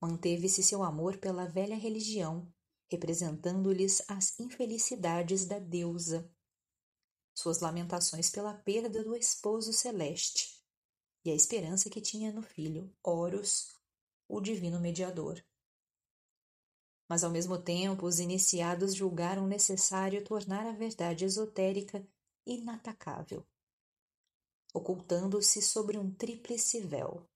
Manteve-se 0.00 0.62
seu 0.62 0.82
amor 0.82 1.18
pela 1.18 1.46
velha 1.46 1.76
religião, 1.76 2.52
representando-lhes 2.90 4.02
as 4.08 4.38
infelicidades 4.38 5.44
da 5.44 5.58
deusa, 5.58 6.30
suas 7.34 7.60
lamentações 7.60 8.28
pela 8.30 8.52
perda 8.52 9.02
do 9.02 9.16
esposo 9.16 9.72
celeste 9.72 10.60
e 11.24 11.30
a 11.30 11.34
esperança 11.34 11.88
que 11.88 12.00
tinha 12.00 12.32
no 12.32 12.42
filho, 12.42 12.94
Horus, 13.02 13.74
o 14.28 14.40
divino 14.40 14.78
mediador. 14.80 15.42
Mas 17.08 17.24
ao 17.24 17.30
mesmo 17.30 17.58
tempo, 17.58 18.06
os 18.06 18.18
iniciados 18.18 18.94
julgaram 18.94 19.46
necessário 19.46 20.24
tornar 20.24 20.66
a 20.66 20.72
verdade 20.72 21.24
esotérica 21.24 22.06
inatacável 22.46 23.46
ocultando-se 24.72 25.60
sobre 25.60 25.98
um 25.98 26.12
tríplice 26.12 26.80
véu. 26.80 27.28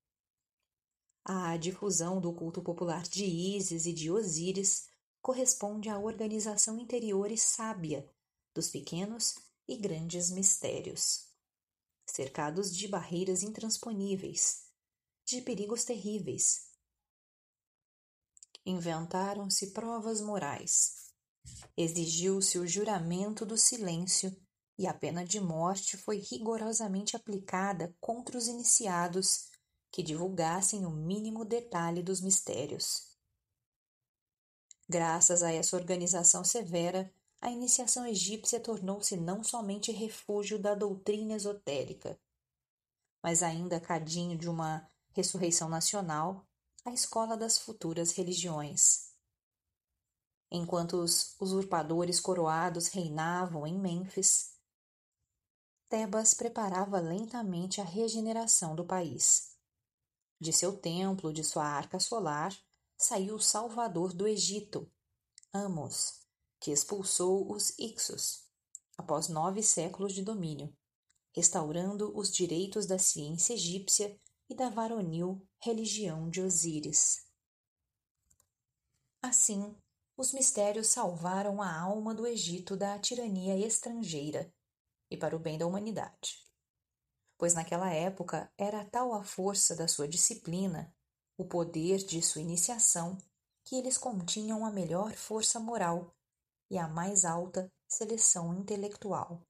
A 1.25 1.57
difusão 1.57 2.21
do 2.21 2.33
culto 2.33 2.63
popular 2.63 3.03
de 3.03 3.25
Ísis 3.25 3.85
e 3.87 3.93
de 3.93 4.11
Osíris 4.11 4.89
corresponde 5.21 5.89
à 5.89 5.99
organização 5.99 6.79
interior 6.79 7.31
e 7.31 7.37
sábia 7.37 8.09
dos 8.55 8.71
pequenos 8.71 9.35
e 9.69 9.77
grandes 9.77 10.31
mistérios, 10.31 11.27
cercados 12.09 12.75
de 12.75 12.87
barreiras 12.87 13.43
intransponíveis, 13.43 14.67
de 15.27 15.43
perigos 15.43 15.85
terríveis. 15.85 16.71
Inventaram-se 18.65 19.73
provas 19.73 20.21
morais. 20.21 21.13
Exigiu-se 21.77 22.59
o 22.59 22.67
juramento 22.67 23.45
do 23.45 23.59
silêncio 23.59 24.35
e 24.79 24.87
a 24.87 24.93
pena 24.93 25.25
de 25.25 25.41
morte 25.41 25.97
foi 25.97 26.19
rigorosamente 26.19 27.17
aplicada 27.17 27.95
contra 28.01 28.37
os 28.37 28.47
iniciados 28.47 29.51
que 29.91 30.03
divulgassem 30.03 30.85
o 30.85 30.91
mínimo 30.91 31.45
detalhe 31.45 32.03
dos 32.03 32.21
mistérios. 32.21 33.17
Graças 34.89 35.43
a 35.43 35.53
essa 35.53 35.77
organização 35.77 36.45
severa, 36.45 37.13
a 37.41 37.51
iniciação 37.51 38.07
egípcia 38.07 38.61
tornou-se 38.61 39.17
não 39.17 39.43
somente 39.43 39.91
refúgio 39.93 40.59
da 40.59 40.75
doutrina 40.75 41.35
esotérica, 41.35 42.19
mas 43.23 43.43
ainda 43.43 43.81
cadinho 43.81 44.37
de 44.37 44.49
uma 44.49 44.87
ressurreição 45.13 45.69
nacional, 45.69 46.47
a 46.85 46.93
escola 46.93 47.37
das 47.37 47.59
futuras 47.59 48.13
religiões. 48.13 49.13
Enquanto 50.51 50.99
os 51.03 51.35
usurpadores 51.41 52.21
coroados 52.21 52.89
reinavam 52.89 53.67
em 53.67 53.79
Mênfis, 53.79 54.56
Tebas 55.89 56.35
preparava 56.35 56.99
lentamente 56.99 57.81
a 57.81 57.85
regeneração 57.85 58.75
do 58.75 58.85
país. 58.85 59.57
De 60.41 60.53
seu 60.53 60.77
templo, 60.77 61.33
de 61.33 61.45
sua 61.45 61.65
arca 61.65 62.01
solar, 62.01 62.53
saiu 62.99 63.37
o 63.37 63.41
salvador 63.41 64.13
do 64.13 64.27
Egito, 64.27 64.91
Amos, 65.53 66.27
que 66.59 66.73
expulsou 66.73 67.53
os 67.53 67.71
Ixos, 67.79 68.49
após 68.99 69.29
nove 69.29 69.63
séculos 69.63 70.13
de 70.13 70.23
domínio, 70.23 70.77
restaurando 71.33 72.13
os 72.19 72.33
direitos 72.33 72.85
da 72.85 72.99
ciência 72.99 73.55
egípcia 73.55 74.19
e 74.51 74.57
da 74.57 74.69
varonil 74.69 75.41
religião 75.61 76.29
de 76.29 76.41
Osíris. 76.41 77.27
Assim, 79.23 79.73
os 80.17 80.33
mistérios 80.33 80.89
salvaram 80.89 81.63
a 81.63 81.81
alma 81.81 82.13
do 82.13 82.27
Egito 82.27 82.77
da 82.77 82.99
tirania 82.99 83.57
estrangeira 83.57 84.53
para 85.17 85.35
o 85.35 85.39
bem 85.39 85.59
da 85.59 85.67
humanidade. 85.67 86.45
Pois 87.39 87.55
naquela 87.55 87.93
época 87.93 88.51
era 88.57 88.85
tal 88.85 89.13
a 89.13 89.23
força 89.23 89.75
da 89.75 89.87
sua 89.87 90.09
disciplina, 90.09 90.95
o 91.37 91.45
poder 91.45 91.99
de 91.99 92.23
sua 92.23 92.41
iniciação, 92.41 93.19
que 93.65 93.77
eles 93.77 93.99
continham 93.99 94.65
a 94.65 94.71
melhor 94.71 95.15
força 95.15 95.61
moral 95.61 96.15
e 96.71 96.79
a 96.79 96.89
mais 96.89 97.25
alta 97.25 97.71
seleção 97.89 98.55
intelectual. 98.55 99.43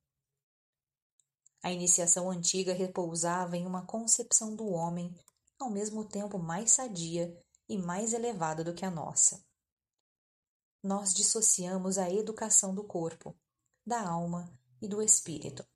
A 1.63 1.71
iniciação 1.71 2.31
antiga 2.31 2.73
repousava 2.73 3.57
em 3.57 3.67
uma 3.67 3.85
concepção 3.87 4.55
do 4.55 4.67
homem 4.69 5.15
ao 5.59 5.71
mesmo 5.71 6.05
tempo 6.05 6.39
mais 6.39 6.73
sadia 6.73 7.37
e 7.69 7.79
mais 7.79 8.13
elevada 8.13 8.63
do 8.63 8.75
que 8.75 8.85
a 8.85 8.91
nossa. 8.91 9.45
Nós 10.83 11.13
dissociamos 11.15 11.99
a 11.99 12.11
educação 12.11 12.75
do 12.75 12.85
corpo, 12.85 13.37
da 13.85 14.07
alma 14.07 14.53
e 14.81 14.89
do 14.89 15.03
espírito. 15.03 15.67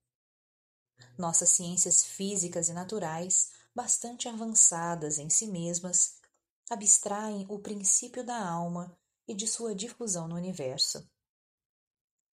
Nossas 1.19 1.51
ciências 1.51 2.05
físicas 2.05 2.69
e 2.69 2.73
naturais, 2.73 3.53
bastante 3.75 4.29
avançadas 4.29 5.19
em 5.19 5.29
si 5.29 5.47
mesmas, 5.47 6.21
abstraem 6.69 7.47
o 7.49 7.59
princípio 7.59 8.25
da 8.25 8.49
alma 8.49 8.97
e 9.27 9.35
de 9.35 9.47
sua 9.47 9.75
difusão 9.75 10.29
no 10.29 10.37
universo. 10.37 11.09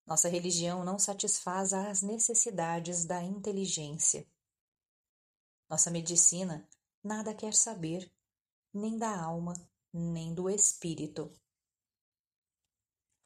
Nossa 0.06 0.28
religião 0.28 0.84
não 0.84 0.98
satisfaz 0.98 1.72
às 1.72 2.02
necessidades 2.02 3.04
da 3.04 3.22
inteligência. 3.22 4.26
Nossa 5.68 5.90
medicina 5.90 6.66
nada 7.02 7.34
quer 7.34 7.54
saber, 7.54 8.10
nem 8.72 8.96
da 8.96 9.20
alma, 9.20 9.54
nem 9.92 10.34
do 10.34 10.48
espírito. 10.48 11.30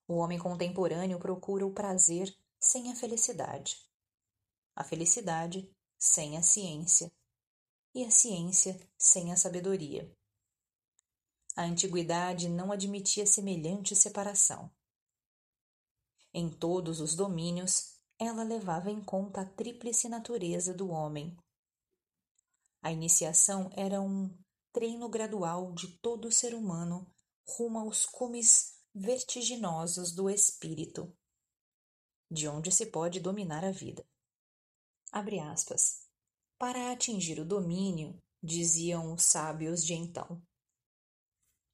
O 0.08 0.16
homem 0.16 0.38
contemporâneo 0.38 1.18
procura 1.18 1.64
o 1.64 1.72
prazer 1.72 2.36
sem 2.62 2.92
a 2.92 2.94
felicidade, 2.94 3.76
a 4.76 4.84
felicidade 4.84 5.68
sem 5.98 6.38
a 6.38 6.42
ciência, 6.42 7.12
e 7.94 8.04
a 8.04 8.10
ciência 8.10 8.80
sem 8.96 9.32
a 9.32 9.36
sabedoria. 9.36 10.10
A 11.54 11.64
antiguidade 11.64 12.48
não 12.48 12.72
admitia 12.72 13.26
semelhante 13.26 13.94
separação. 13.94 14.70
Em 16.32 16.48
todos 16.48 17.00
os 17.00 17.14
domínios, 17.14 17.98
ela 18.18 18.42
levava 18.42 18.90
em 18.90 19.02
conta 19.04 19.42
a 19.42 19.44
tríplice 19.44 20.08
natureza 20.08 20.72
do 20.72 20.88
homem. 20.88 21.36
A 22.80 22.90
iniciação 22.90 23.70
era 23.74 24.00
um 24.00 24.34
treino 24.72 25.08
gradual 25.08 25.72
de 25.72 25.88
todo 25.98 26.32
ser 26.32 26.54
humano 26.54 27.06
rumo 27.46 27.80
aos 27.80 28.06
cumes 28.06 28.80
vertiginosos 28.94 30.12
do 30.12 30.30
espírito, 30.30 31.14
de 32.32 32.48
onde 32.48 32.72
se 32.72 32.86
pode 32.86 33.20
dominar 33.20 33.64
a 33.64 33.70
vida. 33.70 34.04
Abre 35.10 35.38
aspas. 35.38 36.08
Para 36.58 36.92
atingir 36.92 37.38
o 37.38 37.44
domínio, 37.44 38.16
diziam 38.42 39.12
os 39.12 39.22
sábios 39.22 39.84
de 39.84 39.94
então, 39.94 40.40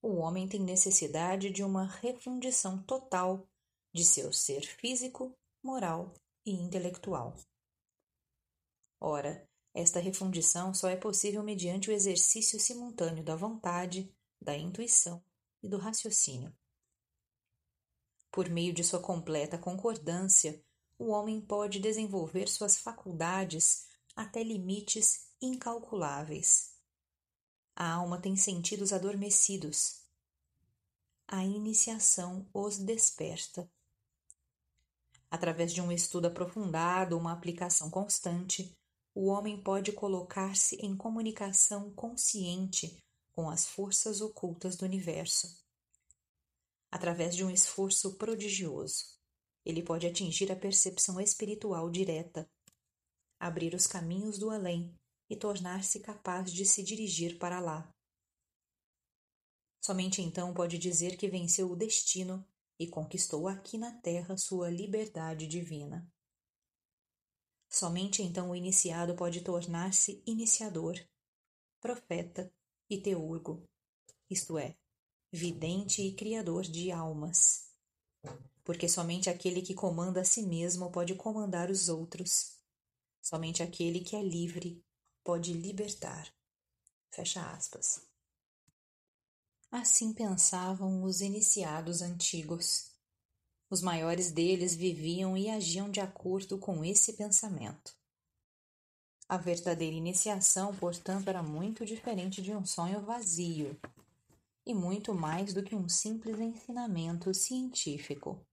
o 0.01 0.16
homem 0.18 0.49
tem 0.49 0.61
necessidade 0.61 1.51
de 1.51 1.64
uma 1.64 1.85
refundição 1.85 2.81
total 2.83 3.47
de 3.92 4.05
seu 4.05 4.33
ser 4.33 4.62
físico, 4.62 5.37
moral 5.62 6.14
e 6.47 6.53
intelectual. 6.53 7.37
Ora, 9.01 9.49
esta 9.75 9.99
refundição 9.99 10.73
só 10.73 10.88
é 10.88 10.97
possível 10.97 11.42
mediante 11.42 11.90
o 11.90 11.92
exercício 11.92 12.61
simultâneo 12.61 13.25
da 13.25 13.35
vontade, 13.35 14.12
da 14.40 14.57
intuição 14.57 15.23
e 15.62 15.68
do 15.68 15.79
raciocínio. 15.79 16.55
Por 18.31 18.49
meio 18.49 18.73
de 18.73 18.85
sua 18.85 19.01
completa 19.01 19.59
concordância, 19.59 20.62
o 20.99 21.09
homem 21.09 21.41
pode 21.41 21.79
desenvolver 21.79 22.49
suas 22.49 22.79
faculdades 22.79 23.87
até 24.14 24.43
limites 24.43 25.29
incalculáveis. 25.41 26.75
A 27.75 27.93
alma 27.93 28.21
tem 28.21 28.35
sentidos 28.35 28.93
adormecidos. 28.93 30.03
A 31.29 31.45
iniciação 31.45 32.49
os 32.53 32.79
desperta. 32.79 33.71
Através 35.31 35.73
de 35.73 35.81
um 35.81 35.93
estudo 35.93 36.27
aprofundado, 36.27 37.17
uma 37.17 37.33
aplicação 37.33 37.91
constante, 37.91 38.77
o 39.14 39.27
homem 39.27 39.62
pode 39.62 39.93
colocar-se 39.93 40.77
em 40.77 40.97
comunicação 40.97 41.91
consciente 41.93 42.99
com 43.33 43.49
as 43.49 43.67
forças 43.67 44.21
ocultas 44.21 44.77
do 44.77 44.85
universo. 44.85 45.67
Através 46.90 47.37
de 47.37 47.44
um 47.44 47.51
esforço 47.51 48.16
prodigioso, 48.16 49.18
ele 49.64 49.83
pode 49.83 50.07
atingir 50.07 50.51
a 50.51 50.57
percepção 50.57 51.20
espiritual 51.20 51.90
direta, 51.90 52.51
abrir 53.38 53.74
os 53.74 53.87
caminhos 53.87 54.38
do 54.38 54.51
além 54.51 54.94
e 55.29 55.37
tornar-se 55.37 56.01
capaz 56.01 56.51
de 56.51 56.64
se 56.64 56.83
dirigir 56.83 57.38
para 57.38 57.61
lá. 57.61 57.92
Somente 59.85 60.22
então 60.22 60.55
pode 60.55 60.79
dizer 60.79 61.16
que 61.16 61.29
venceu 61.29 61.70
o 61.70 61.77
destino 61.77 62.46
e 62.79 62.87
conquistou 62.87 63.46
aqui 63.46 63.77
na 63.77 63.92
terra 64.01 64.37
sua 64.37 64.70
liberdade 64.70 65.46
divina. 65.46 66.11
Somente 67.70 68.22
então 68.22 68.51
o 68.51 68.57
iniciado 68.57 69.14
pode 69.14 69.42
tornar-se 69.42 70.22
iniciador, 70.27 70.94
profeta 71.81 72.51
e 72.88 73.01
teurgo, 73.01 73.62
isto 74.31 74.59
é, 74.59 74.77
vidente 75.31 76.03
e 76.03 76.12
criador 76.12 76.62
de 76.62 76.91
almas. 76.91 77.69
Porque 78.64 78.88
somente 78.88 79.29
aquele 79.29 79.62
que 79.62 79.75
comanda 79.75 80.23
a 80.23 80.25
si 80.25 80.43
mesmo 80.43 80.91
pode 80.91 81.14
comandar 81.14 81.71
os 81.71 81.88
outros. 81.88 82.57
Somente 83.23 83.62
aquele 83.62 84.01
que 84.01 84.17
é 84.17 84.23
livre 84.23 84.83
pode 85.23 85.53
libertar. 85.53 86.33
Fecha 87.11 87.43
aspas. 87.51 88.03
Assim 89.71 90.14
pensavam 90.14 91.03
os 91.03 91.21
iniciados 91.21 92.01
antigos. 92.01 92.91
Os 93.71 93.83
maiores 93.83 94.33
deles 94.33 94.75
viviam 94.75 95.37
e 95.37 95.51
agiam 95.51 95.91
de 95.91 96.01
acordo 96.01 96.59
com 96.59 96.83
esse 96.83 97.12
pensamento. 97.12 97.95
A 99.29 99.37
verdadeira 99.37 99.95
iniciação, 99.95 100.75
portanto, 100.77 101.29
era 101.29 101.43
muito 101.43 101.85
diferente 101.85 102.41
de 102.41 102.55
um 102.55 102.64
sonho 102.64 103.03
vazio 103.03 103.79
e 104.68 104.74
muito 104.74 105.12
mais 105.12 105.52
do 105.52 105.64
que 105.64 105.74
um 105.74 105.88
simples 105.88 106.38
ensinamento 106.38 107.35
científico. 107.35 108.46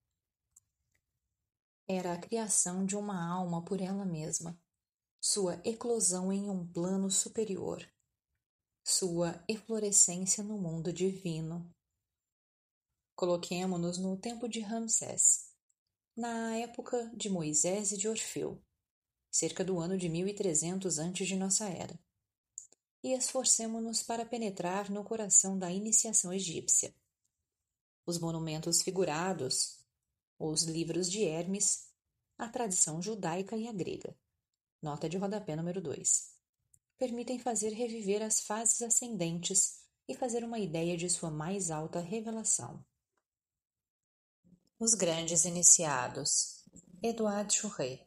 Era 1.87 2.13
a 2.13 2.17
criação 2.17 2.83
de 2.83 2.95
uma 2.95 3.23
alma 3.23 3.63
por 3.63 3.79
ela 3.79 4.05
mesma, 4.05 4.59
sua 5.21 5.61
eclosão 5.63 6.33
em 6.33 6.49
um 6.49 6.65
plano 6.65 7.11
superior 7.11 7.87
sua 8.87 9.43
eflorescência 9.49 10.43
no 10.43 10.59
mundo 10.59 10.93
divino. 10.93 11.73
Coloquemo-nos 13.15 13.97
no 13.97 14.15
tempo 14.15 14.47
de 14.47 14.59
Ramsés, 14.59 15.51
na 16.15 16.55
época 16.57 17.11
de 17.15 17.27
Moisés 17.27 17.91
e 17.91 17.97
de 17.97 18.07
Orfeu, 18.07 18.61
cerca 19.31 19.65
do 19.65 19.79
ano 19.79 19.97
de 19.97 20.07
1300 20.07 20.99
antes 20.99 21.27
de 21.27 21.35
nossa 21.35 21.67
era, 21.67 21.99
e 23.05 23.13
esforcemo-nos 23.13 24.01
para 24.01 24.25
penetrar 24.25 24.89
no 24.89 25.03
coração 25.03 25.59
da 25.59 25.71
iniciação 25.71 26.33
egípcia. 26.33 26.91
Os 28.03 28.17
monumentos 28.17 28.81
figurados, 28.81 29.85
os 30.39 30.63
livros 30.63 31.11
de 31.11 31.23
Hermes, 31.23 31.91
a 32.35 32.49
tradição 32.49 32.99
judaica 32.99 33.55
e 33.55 33.67
a 33.67 33.71
grega. 33.71 34.17
Nota 34.81 35.07
de 35.07 35.17
rodapé 35.17 35.55
número 35.55 35.79
2. 35.79 36.31
Permitem 36.97 37.37
fazer 37.37 37.73
reviver 37.73 38.23
as 38.23 38.41
fases 38.41 38.81
ascendentes 38.81 39.81
e 40.07 40.15
fazer 40.15 40.43
uma 40.43 40.57
ideia 40.57 40.97
de 40.97 41.07
sua 41.07 41.29
mais 41.29 41.69
alta 41.69 41.99
revelação. 41.99 42.83
Os 44.79 44.95
Grandes 44.95 45.45
Iniciados, 45.45 46.65
Edouard 47.03 47.53
Chouret, 47.53 48.03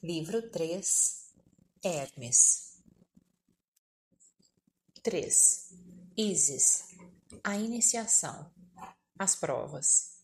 Livro 0.00 0.48
3, 0.48 1.26
Hermes. 1.82 2.65
3. 5.06 5.72
Isis, 6.16 6.96
a 7.44 7.56
iniciação, 7.56 8.50
as 9.16 9.36
provas. 9.36 10.20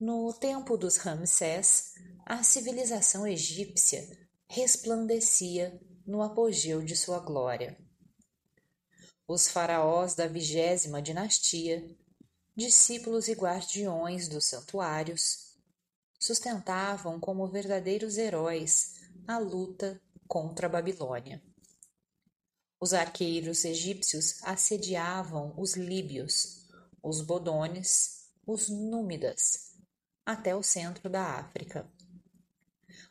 No 0.00 0.32
tempo 0.32 0.78
dos 0.78 0.96
Ramsés, 0.96 1.92
a 2.24 2.42
civilização 2.42 3.26
egípcia 3.26 4.08
resplandecia 4.48 5.78
no 6.06 6.22
apogeu 6.22 6.80
de 6.80 6.96
sua 6.96 7.18
glória. 7.18 7.78
Os 9.26 9.46
faraós 9.46 10.14
da 10.14 10.26
vigésima 10.26 11.02
dinastia 11.02 11.86
discípulos 12.56 13.28
e 13.28 13.34
guardiões 13.34 14.26
dos 14.26 14.46
santuários, 14.46 15.54
sustentavam 16.18 17.20
como 17.20 17.46
verdadeiros 17.46 18.16
heróis 18.16 18.94
a 19.26 19.36
luta 19.36 20.00
contra 20.26 20.66
a 20.66 20.70
Babilônia. 20.70 21.42
Os 22.80 22.92
arqueiros 22.92 23.64
egípcios 23.64 24.42
assediavam 24.42 25.52
os 25.56 25.74
líbios, 25.74 26.66
os 27.02 27.20
bodones, 27.20 28.28
os 28.46 28.68
númidas, 28.68 29.74
até 30.24 30.54
o 30.54 30.62
centro 30.62 31.08
da 31.08 31.22
África. 31.22 31.90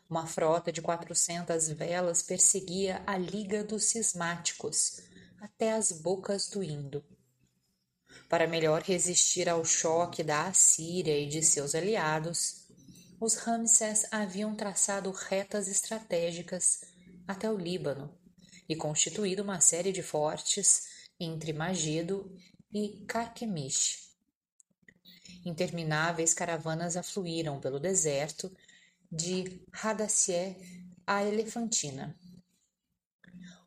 Uma 0.08 0.26
frota 0.26 0.72
de 0.72 0.80
quatrocentas 0.80 1.68
velas 1.68 2.22
perseguia 2.22 3.02
a 3.06 3.18
Liga 3.18 3.62
dos 3.62 3.84
Cismáticos 3.84 5.02
até 5.40 5.72
as 5.72 5.92
bocas 5.92 6.48
do 6.48 6.62
Indo 6.62 7.04
para 8.28 8.46
melhor 8.46 8.82
resistir 8.82 9.48
ao 9.48 9.64
choque 9.64 10.22
da 10.22 10.46
Assíria 10.46 11.18
e 11.18 11.26
de 11.26 11.42
seus 11.42 11.74
aliados, 11.74 12.66
os 13.18 13.34
Ramsés 13.34 14.06
haviam 14.10 14.54
traçado 14.54 15.10
retas 15.10 15.66
estratégicas 15.66 16.82
até 17.26 17.50
o 17.50 17.56
Líbano 17.56 18.14
e 18.68 18.76
constituído 18.76 19.42
uma 19.42 19.60
série 19.60 19.92
de 19.92 20.02
fortes 20.02 21.08
entre 21.18 21.52
Magido 21.52 22.30
e 22.72 23.04
Carquemish. 23.06 24.08
Intermináveis 25.44 26.34
caravanas 26.34 26.96
afluíram 26.96 27.60
pelo 27.60 27.80
deserto 27.80 28.54
de 29.10 29.62
Hadassia 29.72 30.56
a 31.06 31.24
Elefantina. 31.24 32.14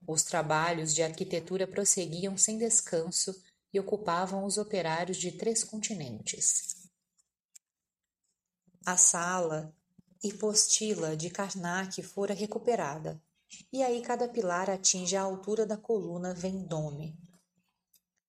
Os 0.06 0.24
trabalhos 0.24 0.94
de 0.94 1.02
arquitetura 1.02 1.66
prosseguiam 1.66 2.38
sem 2.38 2.58
descanso 2.58 3.42
e 3.74 3.80
ocupavam 3.80 4.44
os 4.46 4.58
operários 4.58 5.18
de 5.18 5.32
três 5.32 5.64
continentes. 5.64 6.90
A 8.86 8.98
sala 8.98 9.74
hipostila 10.24 11.16
de 11.16 11.30
Karnak 11.30 12.02
fora 12.04 12.34
recuperada, 12.34 13.22
e 13.72 13.84
aí 13.84 14.02
cada 14.02 14.28
pilar 14.28 14.70
atinge 14.70 15.16
a 15.16 15.22
altura 15.22 15.66
da 15.66 15.78
coluna 15.78 16.34
Vendôme. 16.34 17.18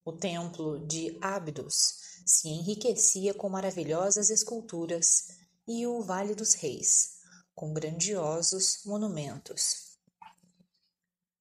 O 0.05 0.11
templo 0.11 0.85
de 0.85 1.17
Abydos 1.21 2.21
se 2.25 2.49
enriquecia 2.49 3.33
com 3.33 3.49
maravilhosas 3.49 4.29
esculturas 4.29 5.27
e 5.67 5.87
o 5.87 6.01
Vale 6.01 6.35
dos 6.35 6.53
Reis, 6.53 7.19
com 7.55 7.73
grandiosos 7.73 8.81
monumentos. 8.85 9.97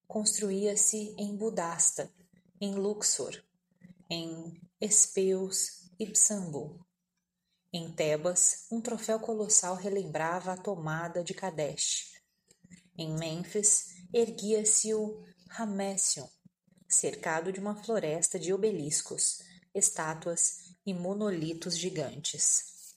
Construía-se 0.07 1.14
em 1.18 1.37
Budasta, 1.37 2.12
em 2.61 2.75
Luxor, 2.75 3.42
em 4.09 4.61
Espeus 4.81 5.90
e 5.99 6.07
Psambu. 6.07 6.87
Em 7.73 7.90
Tebas, 7.90 8.66
um 8.71 8.81
troféu 8.81 9.18
colossal 9.18 9.75
relembrava 9.75 10.53
a 10.53 10.57
tomada 10.57 11.25
de 11.25 11.33
Kadesh. 11.33 12.12
Em 12.96 13.16
Mênfis, 13.16 13.94
erguia-se 14.12 14.92
o 14.92 15.24
Ramession, 15.48 16.28
cercado 16.88 17.50
de 17.50 17.59
uma 17.59 17.74
floresta 17.74 18.38
de 18.38 18.52
obeliscos, 18.52 19.40
estátuas 19.74 20.74
e 20.85 20.92
monolitos 20.92 21.78
gigantes. 21.78 22.96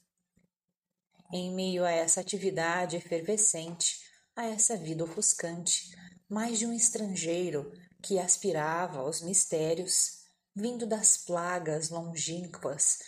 Em 1.31 1.53
meio 1.53 1.86
a 1.86 1.91
essa 1.91 2.19
atividade 2.19 2.97
efervescente, 2.97 4.01
a 4.36 4.45
essa 4.45 4.75
vida 4.75 5.03
ofuscante, 5.03 5.95
mais 6.29 6.60
de 6.60 6.65
um 6.65 6.73
estrangeiro 6.73 7.71
que 8.01 8.19
aspirava 8.19 8.99
aos 8.99 9.21
mistérios 9.21 10.25
vindo 10.53 10.86
das 10.86 11.17
plagas 11.17 11.89
longínquas 11.89 12.99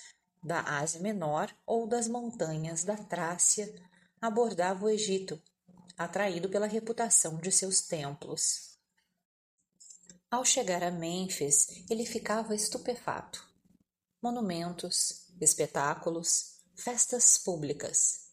da 0.43 0.61
Ásia 0.61 1.01
Menor 1.01 1.53
ou 1.65 1.87
das 1.87 2.07
montanhas 2.07 2.83
da 2.83 2.95
Trácia, 2.95 3.73
abordava 4.21 4.85
o 4.85 4.89
Egito, 4.89 5.41
atraído 5.97 6.47
pela 6.47 6.67
reputação 6.67 7.37
de 7.37 7.51
seus 7.51 7.81
templos. 7.81 8.77
Ao 10.29 10.45
chegar 10.45 10.83
a 10.83 10.91
Mênfis, 10.91 11.83
ele 11.89 12.05
ficava 12.05 12.53
estupefato. 12.53 13.43
Monumentos, 14.21 15.31
espetáculos, 15.41 16.59
festas 16.75 17.37
públicas, 17.37 18.27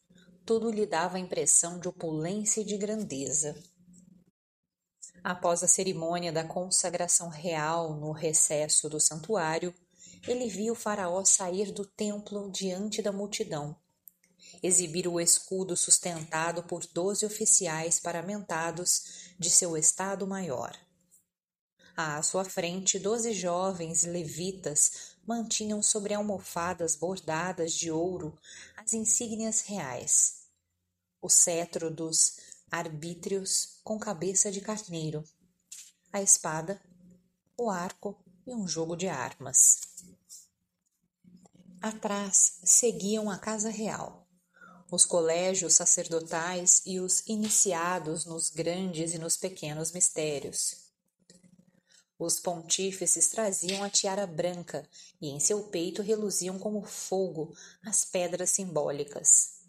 tudo 0.44 0.70
lhe 0.70 0.86
dava 0.86 1.16
a 1.16 1.20
impressão 1.20 1.78
de 1.78 1.88
opulência 1.88 2.60
e 2.60 2.64
de 2.64 2.76
grandeza. 2.76 3.54
Após 5.22 5.62
a 5.62 5.68
cerimônia 5.68 6.30
da 6.30 6.44
consagração 6.44 7.28
real 7.28 7.94
no 7.94 8.12
recesso 8.12 8.90
do 8.90 9.00
santuário, 9.00 9.74
ele 10.28 10.48
viu 10.48 10.74
o 10.74 10.76
faraó 10.76 11.24
sair 11.24 11.72
do 11.72 11.86
templo 11.86 12.50
diante 12.50 13.00
da 13.00 13.12
multidão, 13.12 13.74
exibir 14.66 15.06
o 15.06 15.20
escudo 15.20 15.76
sustentado 15.76 16.62
por 16.62 16.86
doze 16.86 17.26
oficiais 17.26 18.00
paramentados 18.00 19.34
de 19.38 19.50
seu 19.50 19.76
estado 19.76 20.26
maior. 20.26 20.74
À 21.94 22.22
sua 22.22 22.46
frente, 22.46 22.98
doze 22.98 23.34
jovens 23.34 24.04
levitas 24.04 25.18
mantinham 25.26 25.82
sobre 25.82 26.14
almofadas 26.14 26.96
bordadas 26.96 27.74
de 27.74 27.90
ouro 27.90 28.38
as 28.74 28.94
insígnias 28.94 29.60
reais. 29.60 30.46
O 31.20 31.28
cetro 31.28 31.90
dos 31.90 32.38
arbítrios 32.70 33.80
com 33.84 33.98
cabeça 33.98 34.50
de 34.50 34.62
carneiro, 34.62 35.22
a 36.10 36.22
espada, 36.22 36.80
o 37.54 37.68
arco 37.68 38.16
e 38.46 38.54
um 38.54 38.66
jogo 38.66 38.96
de 38.96 39.08
armas. 39.08 39.80
Atrás 41.82 42.60
seguiam 42.64 43.30
a 43.30 43.36
casa 43.38 43.68
real, 43.68 44.23
os 44.90 45.04
colégios 45.04 45.74
sacerdotais 45.74 46.82
e 46.84 47.00
os 47.00 47.22
iniciados 47.26 48.24
nos 48.24 48.50
grandes 48.50 49.14
e 49.14 49.18
nos 49.18 49.36
pequenos 49.36 49.92
mistérios. 49.92 50.84
Os 52.18 52.38
pontífices 52.38 53.28
traziam 53.28 53.82
a 53.82 53.90
tiara 53.90 54.26
branca 54.26 54.88
e 55.20 55.28
em 55.28 55.40
seu 55.40 55.64
peito 55.64 56.00
reluziam 56.00 56.58
como 56.58 56.82
fogo 56.82 57.54
as 57.84 58.04
pedras 58.04 58.50
simbólicas. 58.50 59.60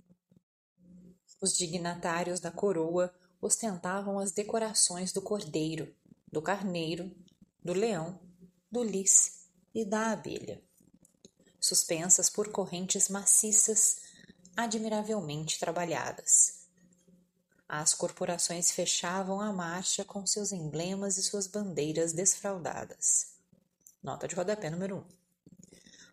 Os 1.41 1.57
dignatários 1.57 2.39
da 2.39 2.51
coroa 2.51 3.13
ostentavam 3.41 4.19
as 4.19 4.31
decorações 4.31 5.11
do 5.11 5.21
cordeiro, 5.21 5.93
do 6.31 6.41
carneiro, 6.41 7.11
do 7.63 7.73
leão, 7.73 8.19
do 8.71 8.83
lis 8.83 9.47
e 9.73 9.83
da 9.83 10.11
abelha, 10.11 10.61
suspensas 11.59 12.29
por 12.29 12.49
correntes 12.49 13.09
maciças, 13.09 13.97
admiravelmente 14.55 15.59
trabalhadas. 15.59 16.65
As 17.67 17.93
corporações 17.93 18.71
fechavam 18.71 19.41
a 19.41 19.51
marcha 19.51 20.05
com 20.05 20.25
seus 20.25 20.51
emblemas 20.51 21.17
e 21.17 21.23
suas 21.23 21.47
bandeiras 21.47 22.13
desfraldadas. 22.13 23.33
Nota 24.03 24.27
de 24.27 24.35
rodapé 24.35 24.69
número 24.69 24.97
1. 24.97 24.99
Um. 24.99 25.05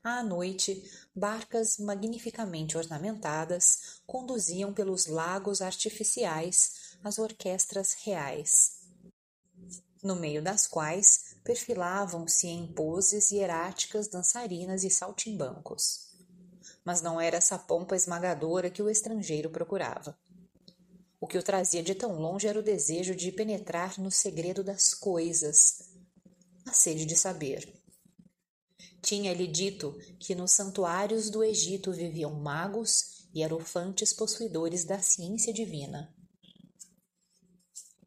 À 0.05 0.23
noite, 0.23 0.83
barcas 1.15 1.79
magnificamente 1.79 2.77
ornamentadas 2.77 4.01
conduziam 4.05 4.73
pelos 4.73 5.07
lagos 5.07 5.63
artificiais 5.63 6.97
as 7.05 7.19
orquestras 7.19 7.93
reais, 8.03 8.81
no 10.03 10.17
meio 10.17 10.43
das 10.43 10.67
quais 10.67 11.37
perfilavam-se 11.45 12.49
em 12.49 12.67
poses 12.67 13.31
hieráticas 13.31 14.09
dançarinas 14.09 14.83
e 14.83 14.91
saltimbancos. 14.91 16.12
Mas 16.85 17.01
não 17.01 17.21
era 17.21 17.37
essa 17.37 17.59
pompa 17.59 17.95
esmagadora 17.95 18.71
que 18.71 18.83
o 18.83 18.91
estrangeiro 18.91 19.51
procurava. 19.51 20.19
O 21.21 21.27
que 21.27 21.39
o 21.39 21.43
trazia 21.43 21.83
de 21.83 21.95
tão 21.95 22.19
longe 22.19 22.49
era 22.49 22.59
o 22.59 22.63
desejo 22.63 23.15
de 23.15 23.31
penetrar 23.31 24.01
no 24.01 24.11
segredo 24.11 24.65
das 24.65 24.93
coisas, 24.93 25.91
a 26.67 26.73
sede 26.73 27.05
de 27.05 27.15
saber. 27.15 27.81
Tinha-lhe 29.01 29.47
dito 29.47 29.97
que 30.19 30.35
nos 30.35 30.53
santuários 30.53 31.31
do 31.31 31.45
Egito 31.45 31.93
viviam 31.93 32.35
magos 32.35 33.29
e 33.33 33.41
hierofantes 33.41 34.13
possuidores 34.13 34.85
da 34.85 35.01
ciência 35.01 35.53
divina. 35.53 36.13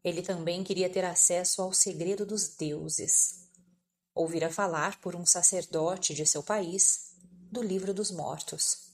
Ele 0.04 0.22
também 0.22 0.62
queria 0.62 0.88
ter 0.88 1.04
acesso 1.04 1.60
ao 1.62 1.72
segredo 1.72 2.24
dos 2.24 2.54
deuses. 2.56 3.48
Ouvira 4.14 4.50
falar 4.50 5.00
por 5.00 5.16
um 5.16 5.26
sacerdote 5.26 6.14
de 6.14 6.24
seu 6.24 6.42
país 6.42 7.15
do 7.50 7.62
livro 7.62 7.94
dos 7.94 8.10
mortos, 8.10 8.92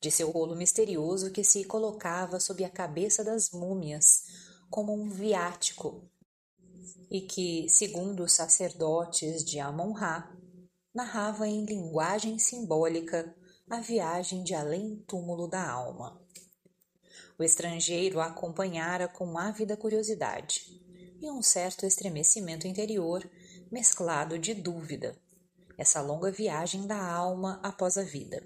de 0.00 0.10
seu 0.10 0.30
rolo 0.30 0.56
misterioso 0.56 1.30
que 1.30 1.44
se 1.44 1.64
colocava 1.64 2.40
sob 2.40 2.64
a 2.64 2.70
cabeça 2.70 3.22
das 3.22 3.50
múmias 3.50 4.24
como 4.70 4.92
um 4.92 5.08
viático 5.08 6.08
e 7.10 7.20
que, 7.20 7.68
segundo 7.68 8.24
os 8.24 8.32
sacerdotes 8.32 9.44
de 9.44 9.60
Amon-Ra, 9.60 10.34
narrava 10.92 11.46
em 11.46 11.64
linguagem 11.64 12.38
simbólica 12.38 13.34
a 13.68 13.80
viagem 13.80 14.42
de 14.42 14.54
além-túmulo 14.54 15.48
da 15.48 15.68
alma. 15.68 16.20
O 17.38 17.42
estrangeiro 17.42 18.20
a 18.20 18.26
acompanhara 18.26 19.08
com 19.08 19.38
ávida 19.38 19.76
curiosidade 19.76 20.80
e 21.20 21.30
um 21.30 21.42
certo 21.42 21.86
estremecimento 21.86 22.66
interior 22.66 23.28
mesclado 23.70 24.38
de 24.38 24.54
dúvida, 24.54 25.16
essa 25.76 26.00
longa 26.00 26.30
viagem 26.30 26.86
da 26.86 27.02
alma 27.02 27.60
após 27.62 27.96
a 27.96 28.02
vida. 28.02 28.42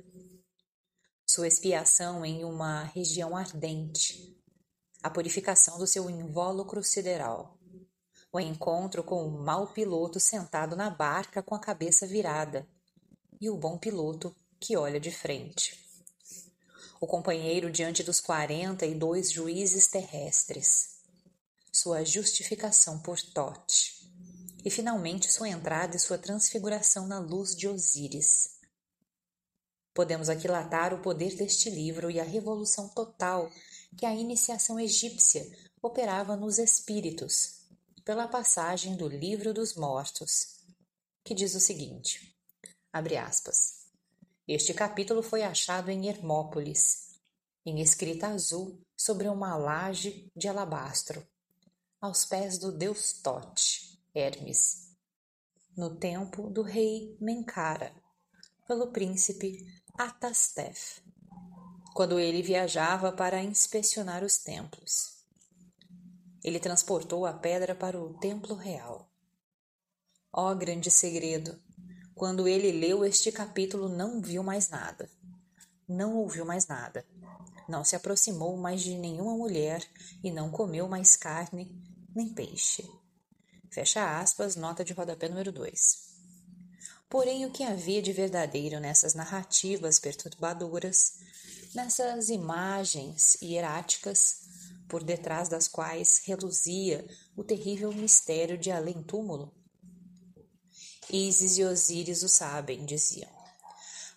Sua 1.26 1.47
expiação 1.47 2.24
em 2.24 2.45
uma 2.45 2.85
região 2.85 3.37
ardente, 3.37 4.37
a 5.03 5.11
purificação 5.11 5.79
do 5.79 5.87
seu 5.87 6.09
invólucro 6.09 6.83
sideral, 6.83 7.59
o 8.33 8.39
encontro 8.41 9.03
com 9.03 9.26
o 9.26 9.43
mau 9.43 9.68
piloto 9.68 10.20
sentado 10.20 10.76
na 10.76 10.91
barca 10.91 11.43
com 11.43 11.55
a 11.55 11.61
cabeça 11.61 12.07
virada. 12.07 12.66
E 13.41 13.49
o 13.49 13.57
bom 13.57 13.79
piloto 13.79 14.35
que 14.59 14.76
olha 14.76 14.99
de 14.99 15.12
frente. 15.12 15.79
O 17.01 17.07
companheiro 17.07 17.70
diante 17.70 18.03
dos 18.03 18.20
quarenta 18.20 18.85
e 18.85 18.95
dois 18.95 19.31
juízes 19.31 19.87
terrestres, 19.87 20.99
sua 21.72 22.05
justificação 22.05 22.99
por 22.99 23.20
Tote, 23.20 23.97
e 24.65 24.71
finalmente 24.71 25.33
sua 25.33 25.49
entrada 25.49 25.97
e 25.97 26.01
sua 26.01 26.19
transfiguração 26.19 27.07
na 27.07 27.19
luz 27.19 27.55
de 27.55 27.69
Osíris. 27.69 28.59
Podemos 29.95 30.29
aquilatar 30.29 30.95
o 30.95 31.03
poder 31.03 31.37
deste 31.37 31.69
livro 31.71 32.11
e 32.11 32.21
a 32.21 32.25
revolução 32.25 32.89
total 32.89 33.51
que 33.97 34.07
a 34.07 34.15
iniciação 34.15 34.79
egípcia 34.79 35.45
operava 35.83 36.37
nos 36.37 36.59
espíritos, 36.59 37.59
pela 38.05 38.29
passagem 38.29 38.97
do 38.97 39.09
Livro 39.09 39.53
dos 39.53 39.75
Mortos, 39.75 40.61
que 41.25 41.35
diz 41.35 41.55
o 41.55 41.61
seguinte: 41.61 42.35
abre 42.93 43.17
aspas. 43.17 43.87
Este 44.47 44.73
capítulo 44.73 45.23
foi 45.23 45.43
achado 45.43 45.91
em 45.91 46.09
Hermópolis, 46.09 47.19
em 47.67 47.81
escrita 47.81 48.29
azul 48.29 48.81
sobre 48.97 49.29
uma 49.29 49.57
laje 49.57 50.31
de 50.35 50.49
alabastro, 50.49 51.27
aos 52.01 52.25
pés 52.25 52.57
do 52.57 52.73
deus 52.73 53.13
Tote, 53.13 53.97
Hermes, 54.15 54.97
no 55.77 55.95
tempo 55.97 56.49
do 56.49 56.63
rei 56.63 57.17
Mencara, 57.21 57.95
pelo 58.67 58.91
príncipe 58.91 59.67
Atastef, 59.99 61.03
quando 61.95 62.19
ele 62.19 62.43
viajava 62.43 63.13
para 63.13 63.43
inspecionar 63.43 64.25
os 64.25 64.39
templos. 64.39 65.19
Ele 66.43 66.59
transportou 66.59 67.27
a 67.27 67.33
pedra 67.33 67.75
para 67.75 68.01
o 68.01 68.15
templo 68.19 68.55
real. 68.55 69.11
Ó 70.33 70.55
grande 70.55 70.91
segredo! 70.91 71.61
Quando 72.15 72.49
ele 72.49 72.73
leu 72.73 73.05
este 73.05 73.31
capítulo, 73.31 73.89
não 73.89 74.21
viu 74.21 74.43
mais 74.43 74.71
nada. 74.71 75.09
Não 75.87 76.17
ouviu 76.17 76.45
mais 76.45 76.67
nada. 76.67 77.07
Não 77.69 77.85
se 77.85 77.95
aproximou 77.95 78.57
mais 78.57 78.81
de 78.81 78.97
nenhuma 78.97 79.37
mulher 79.37 79.87
e 80.25 80.31
não 80.31 80.51
comeu 80.51 80.89
mais 80.89 81.17
carne 81.17 81.71
nem 82.15 82.33
peixe. 82.33 82.89
Fecha 83.71 84.21
aspas, 84.21 84.57
nota 84.57 84.85
de 84.85 84.93
rodapé 84.93 85.29
número 85.29 85.53
2. 85.53 86.09
Porém, 87.09 87.47
o 87.47 87.51
que 87.51 87.64
havia 87.64 88.03
de 88.03 88.12
verdadeiro 88.12 88.81
nessas 88.81 89.14
narrativas 89.14 89.99
perturbadoras, 89.99 91.14
nessas 91.75 92.29
imagens 92.29 93.37
hieráticas, 93.41 94.49
por 94.89 95.03
detrás 95.03 95.49
das 95.49 95.69
quais 95.69 96.23
reluzia 96.25 97.07
o 97.37 97.45
terrível 97.45 97.93
mistério 97.93 98.57
de 98.57 98.71
além-túmulo, 98.71 99.55
Ísis 101.11 101.57
e 101.57 101.64
Osíris 101.64 102.23
o 102.23 102.29
sabem, 102.29 102.85
diziam. 102.85 103.31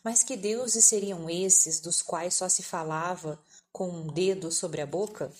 Mas 0.04 0.24
que 0.24 0.36
deuses 0.36 0.84
seriam 0.84 1.30
esses 1.30 1.80
dos 1.80 2.02
quais 2.02 2.34
só 2.34 2.50
se 2.50 2.64
falava 2.64 3.42
com 3.72 3.90
um 3.90 4.08
dedo 4.08 4.52
sobre 4.52 4.82
a 4.82 4.86
boca? 4.86 5.32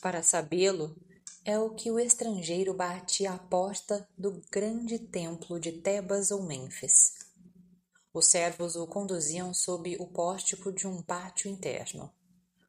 Para 0.00 0.22
sabê-lo, 0.22 0.96
é 1.44 1.58
o 1.58 1.70
que 1.70 1.90
o 1.90 1.98
estrangeiro 1.98 2.72
batia 2.72 3.32
à 3.32 3.38
porta 3.38 4.08
do 4.16 4.40
grande 4.50 4.96
templo 4.98 5.58
de 5.58 5.72
Tebas 5.72 6.30
ou 6.30 6.42
Mênfis. 6.42 7.14
Os 8.14 8.28
servos 8.28 8.76
o 8.76 8.86
conduziam 8.86 9.52
sob 9.52 9.96
o 9.98 10.06
pórtico 10.06 10.70
de 10.70 10.86
um 10.86 11.02
pátio 11.02 11.50
interno, 11.50 12.12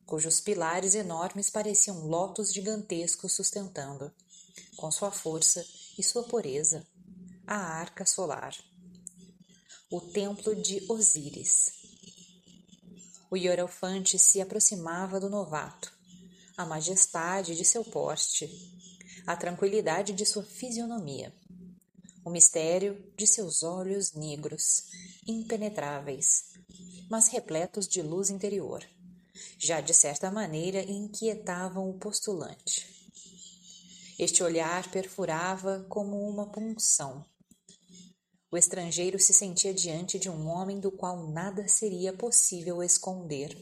cujos 0.07 0.41
pilares 0.41 0.95
enormes 0.95 1.51
pareciam 1.51 2.07
lotos 2.07 2.51
gigantescos 2.51 3.33
sustentando, 3.33 4.11
com 4.75 4.89
sua 4.89 5.11
força 5.11 5.63
e 5.95 6.01
sua 6.01 6.23
pureza, 6.23 6.87
a 7.45 7.55
arca 7.55 8.07
solar, 8.07 8.55
o 9.91 10.01
templo 10.01 10.55
de 10.55 10.83
Osíris. 10.89 11.71
O 13.29 13.37
hierofante 13.37 14.17
se 14.17 14.41
aproximava 14.41 15.19
do 15.19 15.29
novato, 15.29 15.92
a 16.63 16.65
majestade 16.65 17.55
de 17.55 17.63
seu 17.63 17.83
porte, 17.83 18.49
a 19.27 19.35
tranquilidade 19.35 20.13
de 20.13 20.25
sua 20.25 20.43
fisionomia, 20.43 21.33
o 22.25 22.29
mistério 22.29 23.03
de 23.17 23.27
seus 23.27 23.63
olhos 23.63 24.13
negros, 24.13 24.85
impenetráveis, 25.27 26.53
mas 27.09 27.27
repletos 27.27 27.87
de 27.87 28.01
luz 28.01 28.29
interior, 28.29 28.83
já 29.59 29.81
de 29.81 29.93
certa 29.93 30.31
maneira 30.31 30.81
inquietavam 30.81 31.89
o 31.89 31.99
postulante. 31.99 32.87
Este 34.17 34.41
olhar 34.41 34.89
perfurava 34.89 35.85
como 35.89 36.27
uma 36.27 36.47
punção 36.47 37.25
o 38.53 38.57
estrangeiro 38.57 39.19
se 39.19 39.33
sentia 39.33 39.73
diante 39.73 40.19
de 40.19 40.29
um 40.29 40.47
homem 40.47 40.79
do 40.79 40.91
qual 40.91 41.27
nada 41.27 41.67
seria 41.67 42.13
possível 42.13 42.83
esconder. 42.83 43.57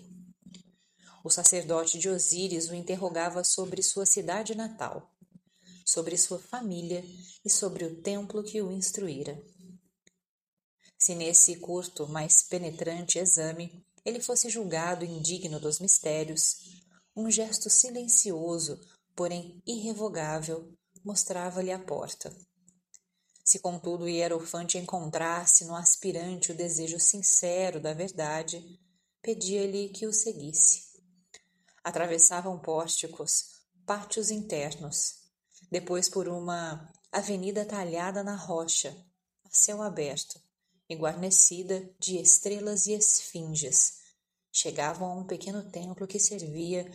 O 1.23 1.29
sacerdote 1.29 1.99
de 1.99 2.09
Osíris 2.09 2.69
o 2.69 2.75
interrogava 2.75 3.43
sobre 3.43 3.83
sua 3.83 4.05
cidade 4.05 4.55
natal, 4.55 5.11
sobre 5.85 6.17
sua 6.17 6.39
família 6.39 7.03
e 7.45 7.49
sobre 7.49 7.85
o 7.85 8.01
templo 8.01 8.43
que 8.43 8.61
o 8.61 8.71
instruíra. 8.71 9.41
Se 10.97 11.15
nesse 11.15 11.55
curto, 11.57 12.07
mas 12.07 12.43
penetrante 12.43 13.19
exame 13.19 13.85
ele 14.03 14.19
fosse 14.19 14.49
julgado 14.49 15.05
indigno 15.05 15.59
dos 15.59 15.79
mistérios, 15.79 16.81
um 17.15 17.29
gesto 17.29 17.69
silencioso, 17.69 18.79
porém 19.15 19.61
irrevogável, 19.65 20.73
mostrava-lhe 21.03 21.71
a 21.71 21.79
porta. 21.79 22.35
Se, 23.43 23.59
contudo, 23.59 24.07
hierofante 24.07 24.77
encontrasse 24.77 25.65
no 25.65 25.75
aspirante 25.75 26.51
o 26.51 26.55
desejo 26.55 26.99
sincero 26.99 27.79
da 27.79 27.93
verdade, 27.93 28.79
pedia-lhe 29.21 29.89
que 29.89 30.07
o 30.07 30.13
seguisse. 30.13 30.90
Atravessavam 31.83 32.59
pórticos, 32.59 33.61
pátios 33.85 34.29
internos, 34.29 35.15
depois 35.69 36.07
por 36.07 36.27
uma 36.27 36.91
avenida 37.11 37.65
talhada 37.65 38.23
na 38.23 38.35
rocha, 38.35 38.95
a 39.43 39.49
céu 39.49 39.81
aberto, 39.81 40.39
e 40.87 40.95
guarnecida 40.95 41.89
de 41.99 42.17
estrelas 42.17 42.85
e 42.85 42.93
esfinges. 42.93 43.99
Chegavam 44.51 45.09
a 45.09 45.15
um 45.15 45.25
pequeno 45.25 45.71
templo 45.71 46.05
que 46.05 46.19
servia 46.19 46.91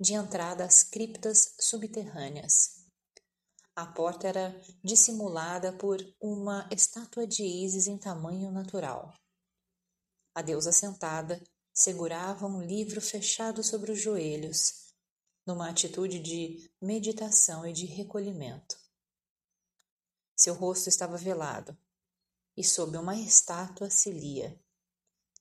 de 0.00 0.14
entrada 0.14 0.64
às 0.64 0.82
criptas 0.82 1.54
subterrâneas. 1.60 2.84
A 3.76 3.86
porta 3.86 4.28
era 4.28 4.58
dissimulada 4.82 5.72
por 5.72 5.98
uma 6.20 6.68
estátua 6.72 7.26
de 7.26 7.42
Ísis 7.42 7.86
em 7.86 7.98
tamanho 7.98 8.50
natural. 8.50 9.12
A 10.34 10.40
deusa 10.40 10.72
sentada 10.72 11.42
segurava 11.74 12.46
um 12.46 12.62
livro 12.62 13.00
fechado 13.00 13.64
sobre 13.64 13.90
os 13.90 14.00
joelhos, 14.00 14.94
numa 15.44 15.68
atitude 15.68 16.20
de 16.20 16.70
meditação 16.80 17.66
e 17.66 17.72
de 17.72 17.84
recolhimento. 17.84 18.78
Seu 20.36 20.54
rosto 20.54 20.88
estava 20.88 21.16
velado, 21.16 21.76
e 22.56 22.62
sob 22.62 22.96
uma 22.96 23.16
estátua 23.16 23.90
se 23.90 24.10
lia: 24.10 24.58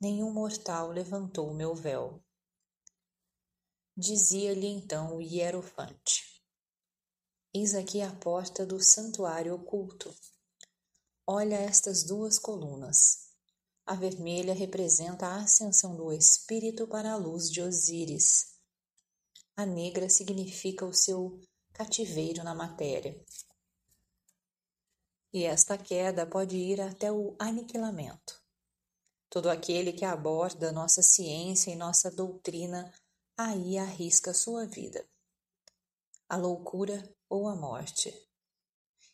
Nenhum 0.02 0.34
mortal 0.34 0.90
levantou 0.90 1.54
meu 1.54 1.76
véu. 1.76 2.22
Dizia-lhe 3.96 4.68
então 4.68 5.16
o 5.16 5.22
hierofante: 5.22 6.44
Eis 7.54 7.76
aqui 7.76 8.02
a 8.02 8.12
porta 8.12 8.66
do 8.66 8.82
santuário 8.84 9.54
oculto. 9.54 10.14
Olha 11.28 11.56
estas 11.56 12.04
duas 12.04 12.40
colunas. 12.40 13.33
A 13.86 13.96
vermelha 13.96 14.54
representa 14.54 15.28
a 15.28 15.44
ascensão 15.44 15.96
do 15.96 16.14
espírito 16.14 16.88
para 16.88 17.12
a 17.12 17.18
luz 17.18 17.52
de 17.52 17.62
Osíris. 17.62 18.56
A 19.58 19.66
negra 19.66 20.10
significa 20.10 20.86
o 20.86 20.94
seu 20.94 21.42
cativeiro 21.74 22.44
na 22.44 22.56
matéria. 22.56 23.22
E 25.34 25.44
esta 25.44 25.78
queda 25.78 26.26
pode 26.26 26.56
ir 26.56 26.80
até 26.80 27.12
o 27.12 27.36
aniquilamento. 27.38 28.42
Todo 29.30 29.50
aquele 29.50 29.92
que 29.92 30.06
aborda 30.06 30.72
nossa 30.72 31.02
ciência 31.02 31.72
e 31.72 31.76
nossa 31.76 32.10
doutrina 32.10 32.94
aí 33.36 33.78
arrisca 33.78 34.34
sua 34.34 34.66
vida. 34.66 35.06
A 36.30 36.38
loucura 36.38 37.04
ou 37.28 37.50
a 37.50 37.56
morte. 37.56 38.14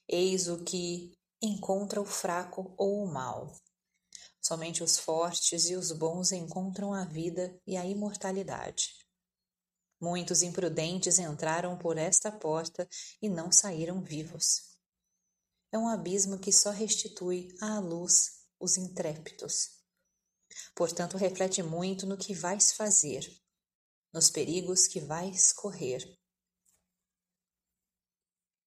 Eis 0.07 0.47
o 0.47 0.63
que 0.63 1.17
encontra 1.41 1.99
o 1.99 2.05
fraco 2.05 2.73
ou 2.77 3.03
o 3.03 3.07
mal. 3.07 3.55
Somente 4.41 4.83
os 4.83 4.97
fortes 4.97 5.69
e 5.69 5.75
os 5.75 5.91
bons 5.91 6.31
encontram 6.31 6.93
a 6.93 7.05
vida 7.05 7.59
e 7.65 7.77
a 7.77 7.85
imortalidade. 7.85 8.95
Muitos 10.01 10.41
imprudentes 10.41 11.19
entraram 11.19 11.77
por 11.77 11.97
esta 11.97 12.31
porta 12.31 12.87
e 13.21 13.27
não 13.29 13.51
saíram 13.51 14.01
vivos 14.01 14.69
é 15.71 15.77
um 15.77 15.87
abismo 15.87 16.39
que 16.39 16.51
só 16.51 16.71
restitui 16.71 17.55
à 17.61 17.79
luz 17.79 18.45
os 18.59 18.77
intrépidos. 18.77 19.69
Portanto, 20.75 21.17
reflete 21.17 21.61
muito 21.61 22.07
no 22.07 22.17
que 22.17 22.33
vais 22.33 22.71
fazer, 22.71 23.23
nos 24.11 24.29
perigos 24.29 24.87
que 24.87 24.99
vais 24.99 25.53
correr. 25.53 26.03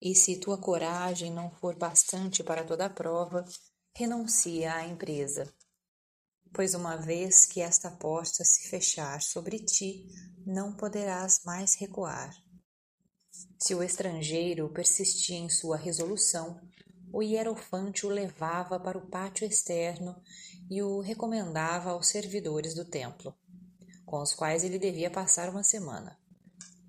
E 0.00 0.14
se 0.14 0.38
tua 0.38 0.61
coragem 0.61 1.30
não 1.30 1.50
for 1.57 1.76
bastante 1.76 2.42
para 2.42 2.64
toda 2.64 2.86
a 2.86 2.90
prova, 2.90 3.44
renuncia 3.95 4.74
à 4.74 4.86
empresa. 4.86 5.53
Pois 6.55 6.74
uma 6.74 6.97
vez 6.97 7.45
que 7.45 7.61
esta 7.61 7.90
porta 7.90 8.43
se 8.43 8.68
fechar 8.68 9.20
sobre 9.20 9.59
ti, 9.59 10.09
não 10.47 10.72
poderás 10.72 11.43
mais 11.45 11.74
recuar. 11.74 12.34
Se 13.59 13.74
o 13.74 13.82
estrangeiro 13.82 14.68
persistir 14.70 15.36
em 15.36 15.49
sua 15.49 15.76
resolução, 15.76 16.61
o 17.12 17.22
hierofante 17.22 18.07
o 18.07 18.09
levava 18.09 18.80
para 18.80 18.97
o 18.97 19.07
pátio 19.07 19.47
externo 19.47 20.16
e 20.70 20.82
o 20.82 21.01
recomendava 21.01 21.90
aos 21.90 22.09
servidores 22.09 22.74
do 22.74 22.86
templo, 22.86 23.34
com 24.07 24.22
os 24.22 24.32
quais 24.32 24.64
ele 24.64 24.78
devia 24.78 25.11
passar 25.11 25.51
uma 25.51 25.62
semana, 25.62 26.18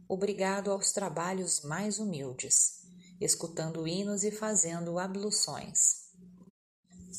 obrigado 0.07 0.71
aos 0.71 0.93
trabalhos 0.93 1.61
mais 1.61 1.99
humildes, 1.99 2.81
escutando 3.19 3.85
hinos 3.85 4.23
e 4.23 4.31
fazendo 4.31 4.97
abluções. 4.97 6.02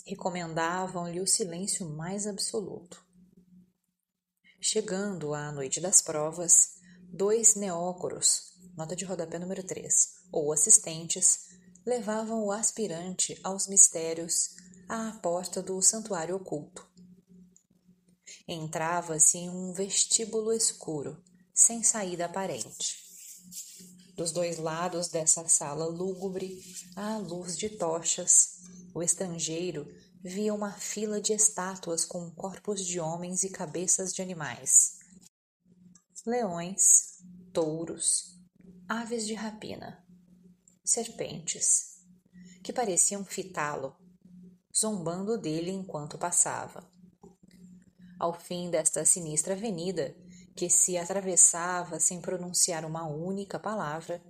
Recomendavam-lhe 0.03 1.21
o 1.21 1.27
silêncio 1.27 1.89
mais 1.89 2.27
absoluto. 2.27 3.05
Chegando 4.61 5.35
à 5.35 5.53
noite 5.53 5.81
das 5.81 6.03
provas, 6.03 6.77
dois 7.03 7.55
neócoros, 7.55 8.55
nota 8.77 8.97
de 8.97 9.05
rodapé 9.05 9.39
número 9.39 9.63
3, 9.63 9.93
ou 10.33 10.53
assistentes, 10.53 11.51
levavam 11.87 12.45
o 12.45 12.51
aspirante 12.51 13.39
aos 13.45 13.69
mistérios 13.69 14.57
à 14.89 15.13
porta 15.23 15.63
do 15.63 15.81
santuário 15.83 16.37
oculto. 16.37 16.89
Entrava-se 18.49 19.39
em 19.39 19.49
um 19.49 19.73
vestíbulo 19.73 20.53
escuro, 20.53 21.23
sem 21.55 21.83
saída 21.83 22.25
aparente. 22.27 23.05
Dos 24.15 24.33
dois 24.33 24.59
lados 24.59 25.09
dessa 25.09 25.47
sala 25.49 25.87
lúgubre, 25.87 26.63
à 26.95 27.19
luz 27.19 27.57
de 27.57 27.69
tochas, 27.69 28.61
o 28.95 29.03
estrangeiro 29.03 29.93
via 30.23 30.55
uma 30.55 30.73
fila 30.73 31.21
de 31.21 31.33
estátuas 31.33 32.05
com 32.05 32.31
corpos 32.31 32.87
de 32.87 33.01
homens 33.01 33.43
e 33.43 33.51
cabeças 33.51 34.15
de 34.15 34.23
animais. 34.23 35.01
Leões, 36.25 37.19
touros, 37.53 38.41
aves 38.89 39.27
de 39.27 39.35
rapina, 39.35 40.03
serpentes, 40.85 41.99
que 42.63 42.73
pareciam 42.73 43.25
fitá-lo, 43.25 43.95
zombando 44.75 45.37
dele 45.37 45.71
enquanto 45.71 46.17
passava. 46.17 46.89
Ao 48.19 48.33
fim 48.33 48.71
desta 48.71 49.05
sinistra 49.05 49.55
avenida, 49.55 50.17
que 50.57 50.71
se 50.71 50.97
atravessava 50.97 51.99
sem 51.99 52.21
pronunciar 52.21 52.85
uma 52.85 53.07
única 53.07 53.59
palavra, 53.59 54.23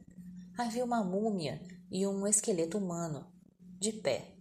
havia 0.59 0.85
uma 0.85 1.05
múmia 1.05 1.61
e 1.91 2.07
um 2.07 2.27
esqueleto 2.27 2.79
humano, 2.79 3.31
de 3.79 3.93
pé, 3.93 4.34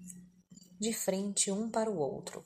de 0.83 0.93
frente 0.93 1.49
um 1.49 1.69
para 1.69 1.89
o 1.89 1.97
outro. 1.97 2.43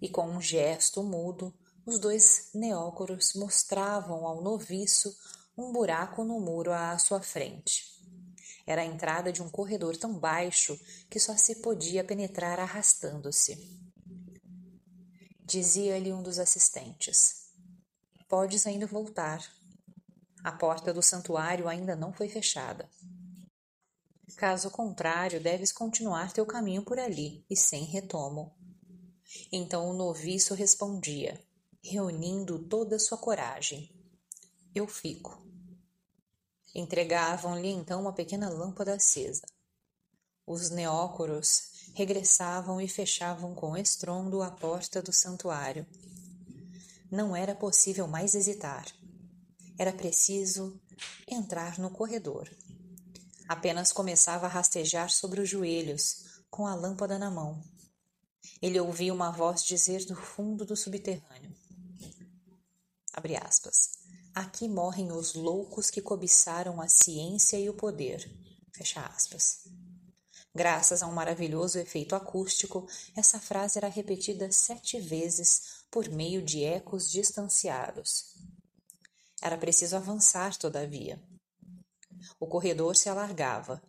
E 0.00 0.08
com 0.08 0.26
um 0.26 0.40
gesto 0.40 1.02
mudo, 1.02 1.54
os 1.84 1.98
dois 1.98 2.48
neócoros 2.54 3.34
mostravam 3.34 4.26
ao 4.26 4.40
noviço 4.40 5.14
um 5.56 5.70
buraco 5.70 6.24
no 6.24 6.40
muro 6.40 6.72
à 6.72 6.96
sua 6.96 7.20
frente. 7.20 7.84
Era 8.66 8.80
a 8.80 8.86
entrada 8.86 9.30
de 9.30 9.42
um 9.42 9.50
corredor 9.50 9.96
tão 9.98 10.18
baixo 10.18 10.80
que 11.10 11.20
só 11.20 11.36
se 11.36 11.56
podia 11.56 12.02
penetrar 12.02 12.58
arrastando-se. 12.58 13.68
Dizia-lhe 15.44 16.12
um 16.12 16.22
dos 16.22 16.38
assistentes: 16.38 17.50
Podes 18.28 18.66
ainda 18.66 18.86
voltar. 18.86 19.44
A 20.42 20.52
porta 20.52 20.94
do 20.94 21.02
santuário 21.02 21.68
ainda 21.68 21.94
não 21.94 22.14
foi 22.14 22.30
fechada. 22.30 22.88
Caso 24.36 24.70
contrário, 24.70 25.40
deves 25.40 25.72
continuar 25.72 26.32
teu 26.32 26.46
caminho 26.46 26.82
por 26.82 26.98
ali 26.98 27.44
e 27.48 27.56
sem 27.56 27.84
retomo. 27.84 28.54
Então 29.52 29.88
o 29.88 29.92
noviço 29.92 30.54
respondia, 30.54 31.42
reunindo 31.82 32.58
toda 32.58 32.98
sua 32.98 33.18
coragem: 33.18 33.90
Eu 34.74 34.86
fico. 34.86 35.40
Entregavam-lhe 36.74 37.68
então 37.68 38.00
uma 38.00 38.12
pequena 38.12 38.48
lâmpada 38.48 38.94
acesa. 38.94 39.46
Os 40.46 40.70
neócoros 40.70 41.92
regressavam 41.94 42.80
e 42.80 42.88
fechavam 42.88 43.54
com 43.54 43.76
estrondo 43.76 44.42
a 44.42 44.50
porta 44.50 45.02
do 45.02 45.12
santuário. 45.12 45.86
Não 47.10 47.34
era 47.34 47.54
possível 47.54 48.06
mais 48.06 48.34
hesitar. 48.34 48.86
Era 49.78 49.92
preciso 49.92 50.80
entrar 51.26 51.78
no 51.78 51.90
corredor. 51.90 52.48
Apenas 53.50 53.90
começava 53.90 54.46
a 54.46 54.48
rastejar 54.48 55.10
sobre 55.10 55.40
os 55.40 55.48
joelhos, 55.48 56.44
com 56.48 56.68
a 56.68 56.74
lâmpada 56.76 57.18
na 57.18 57.28
mão. 57.28 57.60
Ele 58.62 58.78
ouvia 58.78 59.12
uma 59.12 59.32
voz 59.32 59.64
dizer 59.64 60.04
do 60.04 60.14
fundo 60.14 60.64
do 60.64 60.76
subterrâneo. 60.76 61.52
Abre 63.12 63.36
aspas. 63.36 63.90
Aqui 64.32 64.68
morrem 64.68 65.10
os 65.10 65.34
loucos 65.34 65.90
que 65.90 66.00
cobiçaram 66.00 66.80
a 66.80 66.86
ciência 66.86 67.58
e 67.58 67.68
o 67.68 67.74
poder. 67.74 68.30
Fecha 68.72 69.00
aspas. 69.00 69.64
Graças 70.54 71.02
a 71.02 71.08
um 71.08 71.12
maravilhoso 71.12 71.76
efeito 71.76 72.14
acústico, 72.14 72.86
essa 73.16 73.40
frase 73.40 73.78
era 73.78 73.88
repetida 73.88 74.48
sete 74.52 75.00
vezes 75.00 75.82
por 75.90 76.08
meio 76.08 76.40
de 76.40 76.62
ecos 76.62 77.10
distanciados. 77.10 78.32
Era 79.42 79.58
preciso 79.58 79.96
avançar, 79.96 80.56
todavia. 80.56 81.20
O 82.38 82.46
corredor 82.46 82.96
se 82.96 83.08
alargava, 83.08 83.82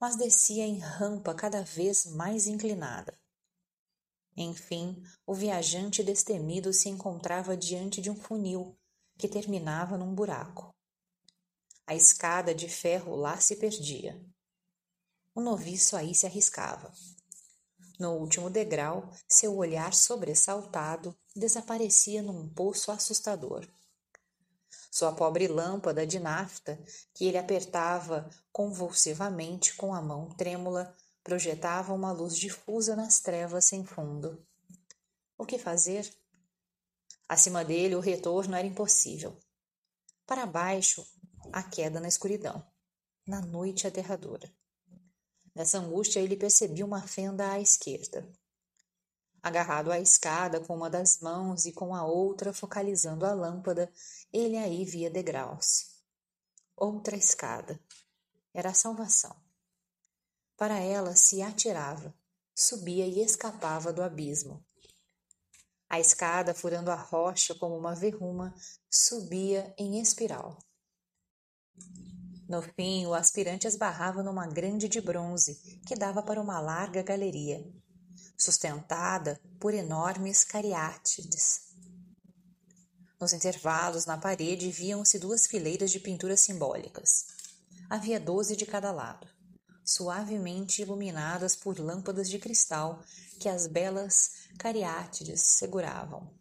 mas 0.00 0.16
descia 0.16 0.64
em 0.64 0.78
rampa 0.78 1.34
cada 1.34 1.62
vez 1.62 2.06
mais 2.06 2.46
inclinada. 2.46 3.18
Enfim, 4.36 5.02
o 5.26 5.34
viajante 5.34 6.02
destemido 6.02 6.72
se 6.72 6.88
encontrava 6.88 7.56
diante 7.56 8.00
de 8.00 8.10
um 8.10 8.16
funil 8.16 8.76
que 9.16 9.28
terminava 9.28 9.96
num 9.96 10.14
buraco. 10.14 10.74
A 11.86 11.94
escada 11.94 12.54
de 12.54 12.68
ferro 12.68 13.14
lá 13.14 13.38
se 13.38 13.56
perdia. 13.56 14.20
O 15.34 15.40
noviço 15.40 15.96
aí 15.96 16.14
se 16.14 16.26
arriscava. 16.26 16.92
No 17.98 18.14
último 18.14 18.50
degrau, 18.50 19.08
seu 19.28 19.56
olhar 19.56 19.94
sobressaltado 19.94 21.16
desaparecia 21.34 22.22
num 22.22 22.48
poço 22.48 22.90
assustador. 22.90 23.68
Sua 24.94 25.10
pobre 25.10 25.48
lâmpada 25.48 26.06
de 26.06 26.20
nafta, 26.20 26.78
que 27.12 27.24
ele 27.24 27.36
apertava 27.36 28.30
convulsivamente 28.52 29.74
com 29.74 29.92
a 29.92 30.00
mão 30.00 30.30
trêmula, 30.36 30.96
projetava 31.24 31.92
uma 31.92 32.12
luz 32.12 32.38
difusa 32.38 32.94
nas 32.94 33.18
trevas 33.18 33.64
sem 33.64 33.84
fundo. 33.84 34.46
O 35.36 35.44
que 35.44 35.58
fazer? 35.58 36.08
Acima 37.28 37.64
dele, 37.64 37.96
o 37.96 38.00
retorno 38.00 38.54
era 38.54 38.68
impossível. 38.68 39.36
Para 40.24 40.46
baixo, 40.46 41.04
a 41.52 41.60
queda 41.60 41.98
na 41.98 42.06
escuridão, 42.06 42.64
na 43.26 43.40
noite 43.40 43.88
aterradora. 43.88 44.48
Nessa 45.52 45.78
angústia, 45.78 46.20
ele 46.20 46.36
percebia 46.36 46.86
uma 46.86 47.02
fenda 47.02 47.50
à 47.50 47.58
esquerda. 47.58 48.24
Agarrado 49.44 49.92
à 49.92 50.00
escada 50.00 50.58
com 50.58 50.74
uma 50.74 50.88
das 50.88 51.20
mãos 51.20 51.66
e 51.66 51.72
com 51.72 51.94
a 51.94 52.02
outra 52.02 52.50
focalizando 52.50 53.26
a 53.26 53.34
lâmpada, 53.34 53.92
ele 54.32 54.56
aí 54.56 54.86
via 54.86 55.10
degraus. 55.10 56.00
Outra 56.74 57.14
escada. 57.14 57.78
Era 58.54 58.70
a 58.70 58.74
salvação. 58.74 59.36
Para 60.56 60.78
ela 60.78 61.14
se 61.14 61.42
atirava, 61.42 62.14
subia 62.54 63.06
e 63.06 63.20
escapava 63.20 63.92
do 63.92 64.02
abismo. 64.02 64.64
A 65.90 66.00
escada, 66.00 66.54
furando 66.54 66.90
a 66.90 66.96
rocha 66.96 67.54
como 67.54 67.76
uma 67.76 67.94
verruma, 67.94 68.54
subia 68.88 69.74
em 69.76 70.00
espiral. 70.00 70.58
No 72.48 72.62
fim, 72.62 73.04
o 73.04 73.12
aspirante 73.12 73.66
esbarrava 73.66 74.22
numa 74.22 74.46
grande 74.46 74.88
de 74.88 75.02
bronze 75.02 75.82
que 75.86 75.94
dava 75.94 76.22
para 76.22 76.40
uma 76.40 76.62
larga 76.62 77.02
galeria, 77.02 77.62
sustentada 78.36 79.40
por 79.58 79.74
enormes 79.74 80.44
cariátides. 80.44 81.64
Nos 83.20 83.32
intervalos 83.32 84.06
na 84.06 84.18
parede 84.18 84.70
viam-se 84.70 85.18
duas 85.18 85.46
fileiras 85.46 85.90
de 85.90 86.00
pinturas 86.00 86.40
simbólicas. 86.40 87.26
Havia 87.88 88.18
doze 88.18 88.56
de 88.56 88.66
cada 88.66 88.90
lado, 88.90 89.26
suavemente 89.84 90.82
iluminadas 90.82 91.54
por 91.54 91.78
lâmpadas 91.78 92.28
de 92.28 92.38
cristal 92.38 93.02
que 93.38 93.48
as 93.48 93.66
belas 93.66 94.48
cariátides 94.58 95.42
seguravam. 95.42 96.32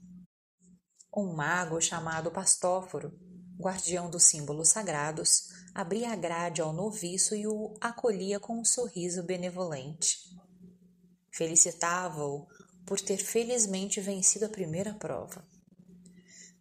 Um 1.15 1.33
mago 1.33 1.79
chamado 1.79 2.31
Pastóforo, 2.31 3.13
guardião 3.57 4.09
dos 4.09 4.23
símbolos 4.23 4.69
sagrados, 4.69 5.49
abria 5.73 6.11
a 6.11 6.15
grade 6.15 6.61
ao 6.61 6.73
noviço 6.73 7.35
e 7.35 7.45
o 7.45 7.73
acolhia 7.79 8.39
com 8.39 8.59
um 8.59 8.65
sorriso 8.65 9.23
benevolente. 9.23 10.33
Felicitava-o 11.35 12.47
por 12.85 12.99
ter 12.99 13.17
felizmente 13.17 13.99
vencido 13.99 14.45
a 14.45 14.49
primeira 14.49 14.93
prova. 14.93 15.43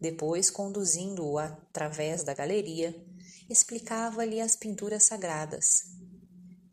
Depois, 0.01 0.51
conduzindo-o 0.51 1.39
através 1.39 2.25
da 2.25 2.33
galeria, 2.33 2.95
explicava-lhe 3.51 4.41
as 4.41 4.57
pinturas 4.57 5.05
sagradas. 5.05 5.83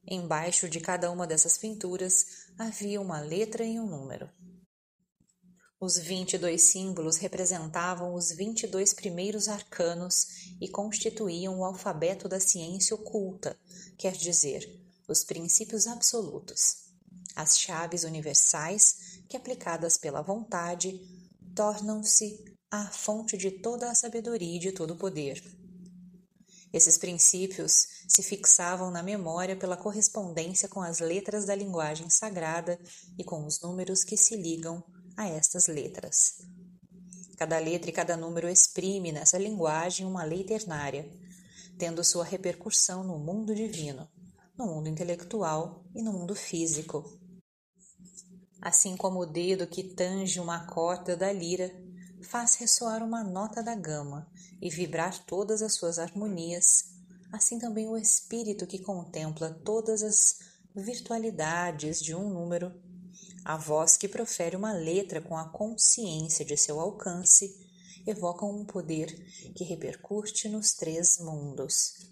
Embaixo 0.08 0.70
de 0.70 0.80
cada 0.80 1.12
uma 1.12 1.28
dessas 1.28 1.58
pinturas 1.58 2.48
havia 2.58 3.02
uma 3.02 3.20
letra 3.20 3.66
e 3.66 3.80
um 3.80 3.86
número. 3.86 4.30
Os 5.80 5.98
vinte 5.98 6.34
e 6.34 6.38
dois 6.38 6.64
símbolos 6.64 7.18
representavam 7.18 8.14
os 8.14 8.32
vinte 8.32 8.64
e 8.64 8.68
dois 8.68 8.94
primeiros 8.94 9.48
arcanos 9.48 10.26
e 10.60 10.68
constituíam 10.68 11.60
o 11.60 11.66
alfabeto 11.66 12.28
da 12.28 12.40
ciência 12.40 12.96
oculta, 12.96 13.58
quer 13.98 14.14
dizer, 14.14 14.68
os 15.08 15.24
princípios 15.24 15.86
absolutos, 15.86 16.89
as 17.36 17.58
chaves 17.58 18.04
universais 18.04 19.22
que, 19.28 19.38
aplicadas 19.38 19.98
pela 19.98 20.22
vontade, 20.22 21.00
tornam-se 21.56 22.44
a 22.72 22.86
fonte 22.86 23.38
de 23.38 23.52
toda 23.52 23.90
a 23.90 23.96
sabedoria 23.96 24.58
e 24.58 24.60
de 24.60 24.72
todo 24.72 24.92
o 24.92 24.98
poder. 24.98 25.44
Esses 26.72 26.98
princípios 27.00 27.88
se 28.08 28.22
fixavam 28.22 28.92
na 28.92 29.02
memória 29.02 29.56
pela 29.56 29.76
correspondência 29.76 30.70
com 30.70 30.82
as 30.82 31.00
letras 31.00 31.46
da 31.46 31.56
linguagem 31.56 32.10
sagrada 32.10 32.80
e 33.18 33.24
com 33.24 33.46
os 33.46 33.60
números 33.60 34.04
que 34.04 34.16
se 34.16 34.36
ligam 34.36 34.84
a 35.18 35.28
estas 35.28 35.66
letras. 35.66 36.36
Cada 37.38 37.58
letra 37.58 37.90
e 37.90 37.94
cada 37.94 38.16
número 38.16 38.48
exprime 38.48 39.12
nessa 39.12 39.38
linguagem 39.38 40.06
uma 40.06 40.24
lei 40.24 40.44
ternária, 40.44 41.10
tendo 41.78 42.04
sua 42.04 42.24
repercussão 42.24 43.04
no 43.04 43.18
mundo 43.18 43.56
divino, 43.56 44.08
no 44.60 44.68
mundo 44.68 44.90
intelectual 44.90 45.84
e 45.96 46.04
no 46.04 46.14
mundo 46.14 46.36
físico. 46.36 47.18
Assim 48.62 48.96
como 48.96 49.22
o 49.22 49.26
dedo 49.26 49.66
que 49.66 49.84
tange 49.96 50.40
uma 50.40 50.68
corda 50.68 51.18
da 51.18 51.32
lira 51.32 51.72
faz 52.22 52.56
ressoar 52.56 53.02
uma 53.02 53.24
nota 53.24 53.64
da 53.64 53.74
gama 53.74 54.30
e 54.62 54.70
vibrar 54.70 55.26
todas 55.26 55.62
as 55.62 55.76
suas 55.76 55.98
harmonias, 55.98 56.94
assim 57.32 57.58
também 57.58 57.88
o 57.88 57.98
espírito 57.98 58.68
que 58.68 58.80
contempla 58.80 59.50
todas 59.64 60.04
as 60.04 60.40
virtualidades 60.76 62.02
de 62.02 62.14
um 62.14 62.30
número 62.30 62.72
a 63.44 63.58
voz 63.58 63.98
que 63.98 64.08
profere 64.08 64.56
uma 64.56 64.74
letra 64.74 65.22
com 65.22 65.36
a 65.36 65.50
consciência 65.50 66.46
de 66.46 66.58
seu 66.58 66.80
alcance 66.80 67.68
evoca 68.06 68.46
um 68.46 68.66
poder 68.66 69.08
que 69.56 69.64
repercute 69.64 70.48
nos 70.50 70.74
três 70.74 71.18
mundos. 71.20 72.10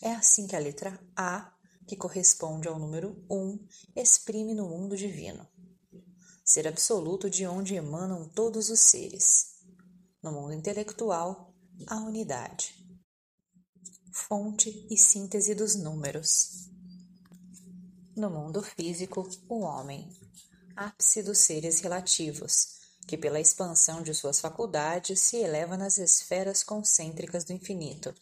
É 0.00 0.12
assim 0.12 0.46
que 0.46 0.54
a 0.54 0.60
letra 0.60 0.98
A, 1.16 1.52
que 1.86 1.96
corresponde 1.96 2.68
ao 2.68 2.78
número 2.78 3.24
1, 3.28 3.66
exprime 3.96 4.54
no 4.54 4.68
mundo 4.68 4.96
divino. 4.96 5.46
Ser 6.44 6.68
absoluto 6.68 7.28
de 7.28 7.46
onde 7.46 7.74
emanam 7.74 8.28
todos 8.28 8.70
os 8.70 8.78
seres. 8.80 9.56
No 10.22 10.32
mundo 10.32 10.54
intelectual, 10.54 11.52
a 11.86 11.96
unidade. 11.96 12.74
Fonte 14.12 14.86
e 14.90 14.96
síntese 14.96 15.54
dos 15.54 15.74
números. 15.74 16.70
No 18.16 18.30
mundo 18.30 18.62
físico, 18.62 19.28
o 19.48 19.60
homem, 19.60 20.12
ápice 20.76 21.22
dos 21.22 21.38
seres 21.38 21.80
relativos, 21.80 22.78
que 23.06 23.16
pela 23.16 23.40
expansão 23.40 24.02
de 24.02 24.14
suas 24.14 24.40
faculdades 24.40 25.20
se 25.20 25.36
eleva 25.36 25.76
nas 25.76 25.98
esferas 25.98 26.62
concêntricas 26.62 27.44
do 27.44 27.52
infinito. 27.52 28.14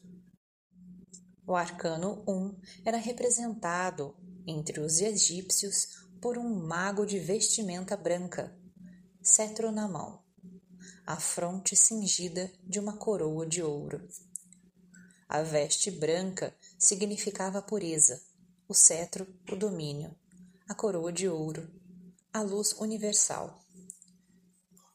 O 1.46 1.54
arcano 1.54 2.24
1 2.26 2.56
era 2.84 2.96
representado 2.96 4.16
entre 4.44 4.80
os 4.80 5.00
egípcios 5.00 6.08
por 6.20 6.36
um 6.36 6.66
mago 6.66 7.06
de 7.06 7.20
vestimenta 7.20 7.96
branca, 7.96 8.52
cetro 9.22 9.70
na 9.70 9.86
mão, 9.86 10.24
a 11.06 11.14
fronte 11.20 11.76
cingida 11.76 12.52
de 12.64 12.80
uma 12.80 12.96
coroa 12.96 13.46
de 13.46 13.62
ouro. 13.62 14.08
A 15.28 15.42
veste 15.42 15.88
branca 15.88 16.52
significava 16.76 17.62
pureza, 17.62 18.20
o 18.68 18.74
cetro, 18.74 19.24
o 19.48 19.54
domínio, 19.54 20.16
a 20.68 20.74
coroa 20.74 21.12
de 21.12 21.28
ouro, 21.28 21.70
a 22.32 22.40
luz 22.40 22.72
universal. 22.72 23.64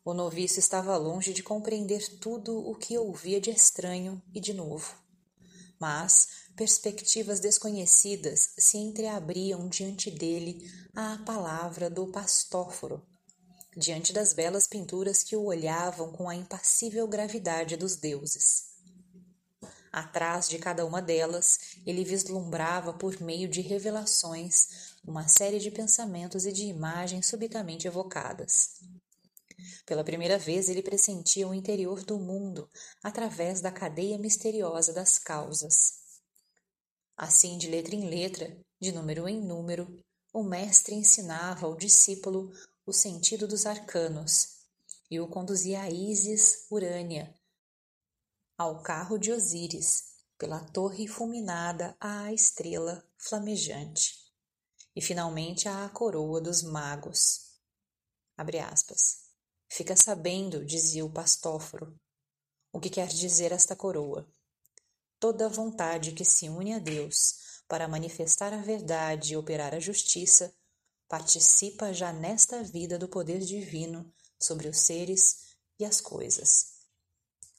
O 0.04 0.14
noviço 0.14 0.60
estava 0.60 0.98
longe 0.98 1.34
de 1.34 1.44
compreender 1.44 2.20
tudo 2.20 2.58
o 2.58 2.76
que 2.76 2.98
ouvia 2.98 3.40
de 3.40 3.52
estranho 3.52 4.22
e 4.34 4.42
de 4.42 4.54
novo. 4.54 4.96
Mas 5.80 6.41
perspectivas 6.56 7.40
desconhecidas 7.40 8.54
se 8.58 8.78
entreabriam 8.78 9.68
diante 9.68 10.12
dele 10.12 10.70
à 10.96 11.18
palavra 11.26 11.90
do 11.90 12.08
pastóforo, 12.08 13.06
diante 13.76 14.12
das 14.12 14.34
belas 14.34 14.68
pinturas 14.68 15.24
que 15.24 15.36
o 15.36 15.46
olhavam 15.46 16.12
com 16.12 16.30
a 16.30 16.36
impassível 16.36 17.08
gravidade 17.08 17.78
dos 17.78 17.96
deuses. 17.96 18.72
Atrás 19.92 20.48
de 20.48 20.58
cada 20.58 20.86
uma 20.86 21.02
delas, 21.02 21.60
ele 21.86 22.06
vislumbrava, 22.06 22.94
por 22.94 23.20
meio 23.22 23.48
de 23.48 23.60
revelações, 23.60 24.96
uma 25.06 25.28
série 25.28 25.60
de 25.60 25.70
pensamentos 25.70 26.46
e 26.46 26.52
de 26.54 26.64
imagens 26.64 27.28
subitamente 27.28 27.88
evocadas. 27.88 28.80
Pela 29.86 30.04
primeira 30.04 30.38
vez, 30.38 30.70
ele 30.70 30.82
pressentia 30.82 31.48
o 31.48 31.54
interior 31.54 32.04
do 32.06 32.18
mundo 32.18 32.70
através 33.04 33.60
da 33.60 33.72
cadeia 33.72 34.18
misteriosa 34.18 34.94
das 34.94 35.20
causas. 35.20 36.01
Assim, 37.22 37.56
de 37.56 37.68
letra 37.68 37.94
em 37.94 38.10
letra, 38.10 38.60
de 38.80 38.92
número 38.92 39.30
em 39.30 39.40
número, 39.40 40.04
o 40.34 40.42
mestre 40.42 40.96
ensinava 40.96 41.68
ao 41.68 41.78
discípulo 41.78 42.52
o 42.84 42.92
sentido 42.92 43.48
dos 43.48 43.68
arcanos 43.68 44.66
e 45.08 45.20
o 45.20 45.28
conduzia 45.28 45.82
a 45.82 45.90
Isis 45.92 46.66
Urânia, 46.72 47.32
ao 48.58 48.82
carro 48.82 49.20
de 49.20 49.32
Osíris, 49.32 50.16
pela 50.36 50.66
torre 50.72 51.08
fulminada 51.08 51.96
à 52.00 52.34
estrela 52.34 53.08
flamejante, 53.20 54.16
e 54.96 55.00
finalmente 55.00 55.68
à 55.68 55.88
coroa 55.90 56.42
dos 56.42 56.64
magos. 56.64 57.52
Fica 59.70 59.96
sabendo, 59.96 60.66
dizia 60.66 61.06
o 61.06 61.14
pastóforo, 61.14 61.96
o 62.74 62.80
que 62.80 62.90
quer 62.90 63.10
dizer 63.10 63.52
esta 63.52 63.76
coroa. 63.76 64.28
Toda 65.22 65.48
vontade 65.48 66.12
que 66.12 66.26
se 66.26 66.50
une 66.50 66.74
a 66.74 66.80
Deus 66.80 67.62
para 67.66 67.88
manifestar 67.88 68.54
a 68.54 68.62
verdade 68.62 69.32
e 69.32 69.38
operar 69.38 69.74
a 69.74 69.80
justiça 69.80 70.54
participa 71.08 71.94
já 71.94 72.12
nesta 72.12 72.62
vida 72.62 73.00
do 73.00 73.08
poder 73.08 73.40
divino 73.40 74.14
sobre 74.38 74.68
os 74.68 74.80
seres 74.80 75.56
e 75.80 75.86
as 75.86 76.02
coisas 76.02 76.82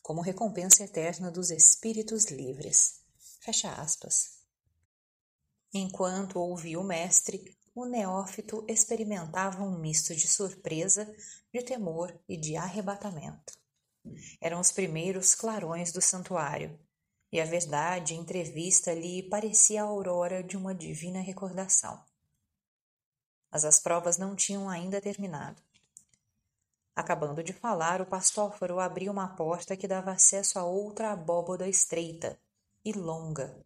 como 0.02 0.20
recompensa 0.20 0.82
eterna 0.82 1.30
dos 1.30 1.50
espíritos 1.50 2.26
livres. 2.26 3.00
Fecha 3.40 3.72
aspas. 3.72 4.40
Enquanto 5.72 6.38
ouvia 6.40 6.78
o 6.78 6.84
mestre, 6.84 7.56
o 7.74 7.86
neófito 7.86 8.66
experimentava 8.68 9.62
um 9.62 9.78
misto 9.78 10.14
de 10.14 10.28
surpresa, 10.28 11.10
de 11.52 11.62
temor 11.62 12.20
e 12.28 12.36
de 12.36 12.56
arrebatamento. 12.56 13.54
Eram 14.40 14.60
os 14.60 14.72
primeiros 14.72 15.34
clarões 15.34 15.92
do 15.92 16.02
santuário, 16.02 16.78
e 17.33 17.41
a 17.41 17.47
verdade 17.47 18.14
entrevista 18.14 18.93
lhe 18.93 19.22
parecia 19.22 19.83
a 19.83 19.87
aurora 19.87 20.43
de 20.43 20.55
uma 20.55 20.74
divina 20.74 21.22
recordação. 21.22 21.99
Mas 23.51 23.64
as 23.64 23.80
provas 23.80 24.18
não 24.18 24.37
tinham 24.37 24.68
ainda 24.68 25.01
terminado. 25.01 25.61
Acabando 26.95 27.43
de 27.43 27.55
falar, 27.55 28.03
o 28.03 28.07
pastóforo 28.07 28.78
abriu 28.78 29.11
uma 29.11 29.28
porta 29.28 29.74
que 29.74 29.89
dava 29.89 30.12
acesso 30.12 30.59
a 30.59 30.64
outra 30.64 31.11
abóboda 31.11 31.66
estreita 31.66 32.39
e 32.85 32.93
longa, 32.93 33.57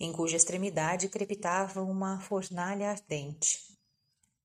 em 0.00 0.12
cuja 0.12 0.36
extremidade 0.36 1.08
crepitava 1.08 1.82
uma 1.82 2.20
fornalha 2.20 2.90
ardente. 2.90 3.78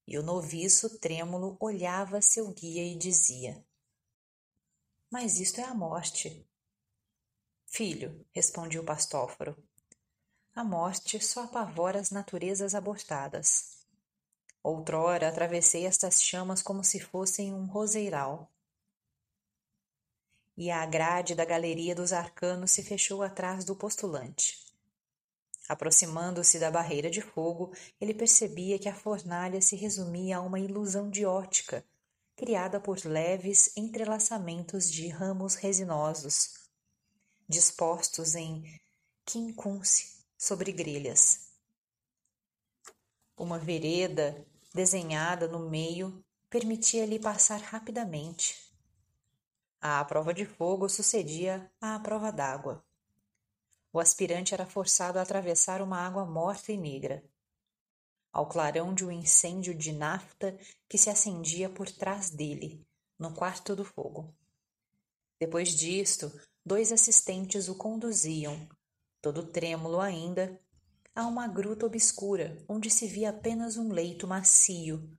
E 0.07 0.15
o 0.17 0.23
noviço 0.23 0.99
trêmulo 0.99 1.57
olhava 1.59 2.21
seu 2.21 2.47
guia 2.51 2.83
e 2.83 2.95
dizia: 2.95 3.65
Mas 5.09 5.39
isto 5.39 5.59
é 5.59 5.63
a 5.63 5.73
morte. 5.73 6.46
Filho, 7.67 8.25
respondia 8.33 8.81
o 8.81 8.85
pastóforo, 8.85 9.55
a 10.57 10.63
morte 10.63 11.23
só 11.23 11.43
apavora 11.43 11.99
as 11.99 12.09
naturezas 12.09 12.73
abortadas. 12.73 13.77
Outrora 14.63 15.29
atravessei 15.29 15.85
estas 15.85 16.19
chamas 16.19 16.63
como 16.63 16.83
se 16.83 16.99
fossem 16.99 17.53
um 17.53 17.67
roseiral. 17.67 18.51
E 20.57 20.71
a 20.71 20.83
grade 20.87 21.35
da 21.35 21.45
galeria 21.45 21.93
dos 21.93 22.11
arcanos 22.11 22.71
se 22.71 22.81
fechou 22.81 23.21
atrás 23.21 23.63
do 23.63 23.75
postulante. 23.75 24.65
Aproximando-se 25.69 26.57
da 26.57 26.71
barreira 26.71 27.11
de 27.11 27.21
fogo, 27.21 27.71
ele 28.01 28.15
percebia 28.15 28.79
que 28.79 28.89
a 28.89 28.95
fornalha 28.95 29.61
se 29.61 29.75
resumia 29.75 30.37
a 30.37 30.41
uma 30.41 30.59
ilusão 30.59 31.07
de 31.07 31.23
ótica, 31.23 31.85
criada 32.35 32.79
por 32.79 32.97
leves 33.05 33.77
entrelaçamentos 33.77 34.91
de 34.91 35.07
ramos 35.07 35.53
resinosos, 35.53 36.66
dispostos 37.47 38.35
em 38.35 38.79
quincunce 39.25 40.25
sobre 40.37 40.73
grelhas. 40.73 41.47
Uma 43.37 43.57
vereda 43.57 44.45
desenhada 44.73 45.47
no 45.47 45.69
meio 45.69 46.21
permitia-lhe 46.49 47.19
passar 47.19 47.61
rapidamente. 47.61 48.73
À 49.79 50.03
prova 50.03 50.33
de 50.33 50.45
fogo 50.45 50.89
sucedia 50.89 51.71
à 51.79 51.97
prova 51.99 52.31
d'água. 52.31 52.83
O 53.93 53.99
aspirante 53.99 54.53
era 54.53 54.65
forçado 54.65 55.17
a 55.17 55.21
atravessar 55.21 55.81
uma 55.81 55.99
água 55.99 56.25
morta 56.25 56.73
e 56.73 56.77
negra. 56.77 57.23
Ao 58.31 58.45
clarão 58.45 58.93
de 58.93 59.05
um 59.05 59.11
incêndio 59.11 59.73
de 59.73 59.93
nafta 59.93 60.57
que 60.89 60.97
se 60.97 61.09
acendia 61.09 61.69
por 61.69 61.89
trás 61.89 62.29
dele, 62.29 62.85
no 63.17 63.33
quarto 63.33 63.73
do 63.73 63.85
fogo. 63.85 64.35
Depois 65.39 65.69
disto, 65.69 66.31
dois 66.67 66.91
assistentes 66.91 67.69
o 67.69 67.75
conduziam, 67.75 68.67
todo 69.21 69.47
trêmulo 69.47 70.01
ainda, 70.01 70.59
a 71.15 71.25
uma 71.25 71.47
gruta 71.47 71.85
obscura 71.85 72.61
onde 72.67 72.89
se 72.89 73.07
via 73.07 73.29
apenas 73.29 73.77
um 73.77 73.89
leito 73.89 74.27
macio, 74.27 75.09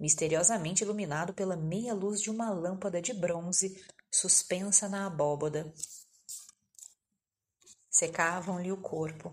misteriosamente 0.00 0.82
iluminado 0.82 1.32
pela 1.32 1.54
meia 1.54 1.94
luz 1.94 2.20
de 2.20 2.28
uma 2.28 2.50
lâmpada 2.50 3.00
de 3.00 3.14
bronze 3.14 3.86
suspensa 4.10 4.88
na 4.88 5.06
abóboda. 5.06 5.72
Secavam-lhe 7.88 8.72
o 8.72 8.76
corpo, 8.76 9.30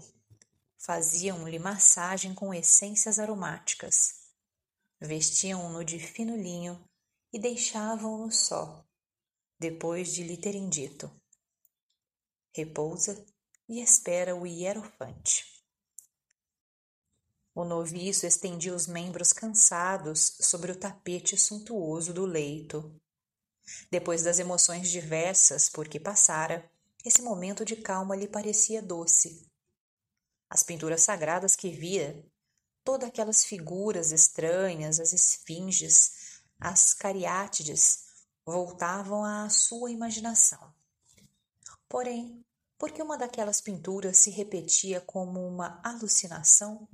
faziam-lhe 0.77 1.57
massagem 1.57 2.35
com 2.35 2.53
essências 2.53 3.17
aromáticas, 3.17 4.29
vestiam-no 4.99 5.83
de 5.83 5.97
fino 5.97 6.37
linho 6.37 6.87
e 7.33 7.39
deixavam-no 7.39 8.31
só, 8.31 8.85
depois 9.59 10.13
de 10.13 10.21
lhe 10.21 10.37
terem 10.37 10.69
dito: 10.69 11.11
repousa 12.53 13.25
e 13.67 13.81
espera 13.81 14.35
o 14.35 14.45
hierofante. 14.45 15.45
O 17.53 17.65
noviço 17.65 18.25
estendia 18.25 18.73
os 18.73 18.87
membros 18.87 19.33
cansados 19.33 20.37
sobre 20.39 20.71
o 20.71 20.75
tapete 20.75 21.37
suntuoso 21.37 22.13
do 22.13 22.25
leito. 22.25 22.93
Depois 23.89 24.23
das 24.23 24.39
emoções 24.39 24.89
diversas 24.89 25.69
por 25.69 25.87
que 25.87 25.99
passara, 25.99 26.69
esse 27.03 27.21
momento 27.21 27.65
de 27.65 27.75
calma 27.75 28.15
lhe 28.15 28.27
parecia 28.27 28.81
doce. 28.81 29.45
As 30.49 30.63
pinturas 30.63 31.01
sagradas 31.01 31.55
que 31.55 31.71
via, 31.71 32.25
todas 32.83 33.09
aquelas 33.09 33.43
figuras 33.43 34.11
estranhas, 34.11 34.99
as 34.99 35.13
esfinges, 35.13 36.41
as 36.59 36.93
cariátides, 36.93 38.05
voltavam 38.45 39.23
à 39.23 39.49
sua 39.49 39.91
imaginação. 39.91 40.73
Porém, 41.91 42.41
por 42.77 42.89
que 42.93 43.03
uma 43.03 43.17
daquelas 43.17 43.59
pinturas 43.59 44.19
se 44.19 44.29
repetia 44.29 45.01
como 45.01 45.45
uma 45.45 45.81
alucinação? 45.83 46.87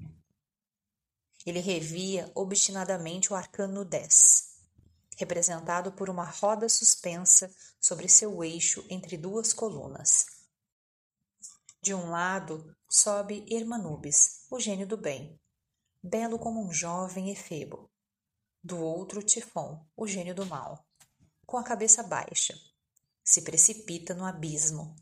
Ele 1.45 1.59
revia 1.59 2.31
obstinadamente 2.33 3.31
o 3.31 3.35
arcano 3.35 3.85
10, 3.85 4.55
representado 5.15 5.91
por 5.91 6.09
uma 6.09 6.25
roda 6.25 6.67
suspensa 6.67 7.55
sobre 7.79 8.09
seu 8.09 8.43
eixo 8.43 8.83
entre 8.89 9.17
duas 9.17 9.53
colunas. 9.53 10.25
De 11.79 11.93
um 11.93 12.09
lado 12.09 12.75
sobe 12.89 13.45
Hermanubis, 13.47 14.47
o 14.49 14.59
gênio 14.59 14.87
do 14.87 14.97
bem, 14.97 15.39
belo 16.01 16.39
como 16.39 16.59
um 16.59 16.73
jovem 16.73 17.29
efebo. 17.29 17.87
Do 18.63 18.79
outro, 18.79 19.21
Tifon, 19.21 19.79
o 19.95 20.07
gênio 20.07 20.33
do 20.33 20.47
mal, 20.47 20.83
com 21.45 21.55
a 21.55 21.63
cabeça 21.63 22.01
baixa, 22.01 22.59
se 23.28 23.41
precipita 23.41 24.13
no 24.13 24.25
abismo, 24.25 24.95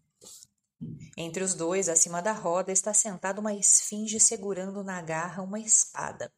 entre 1.18 1.44
os 1.44 1.54
dois, 1.54 1.88
acima 1.88 2.22
da 2.22 2.34
roda, 2.34 2.72
está 2.72 2.94
sentada 2.94 3.40
uma 3.40 3.54
esfinge 3.54 4.20
segurando 4.20 4.84
na 4.84 5.02
garra 5.02 5.42
uma 5.42 5.60
espada. 5.60 6.32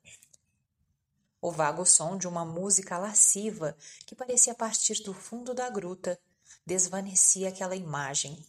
O 1.42 1.52
vago 1.52 1.86
som 1.86 2.18
de 2.18 2.28
uma 2.28 2.46
música 2.46 2.98
lasciva 2.98 3.76
que 4.06 4.16
parecia 4.16 4.54
partir 4.54 5.02
do 5.04 5.14
fundo 5.14 5.54
da 5.54 5.70
gruta 5.70 6.20
desvanecia 6.66 7.50
aquela 7.50 7.76
imagem. 7.76 8.46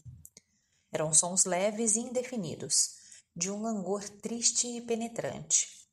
Eram 0.93 1.12
sons 1.14 1.45
leves 1.45 1.97
e 1.97 2.01
indefinidos, 2.01 2.97
de 3.34 3.51
um 3.51 3.62
langor 3.62 4.09
triste 4.09 4.66
e 4.66 4.80
penetrante. 4.80 5.89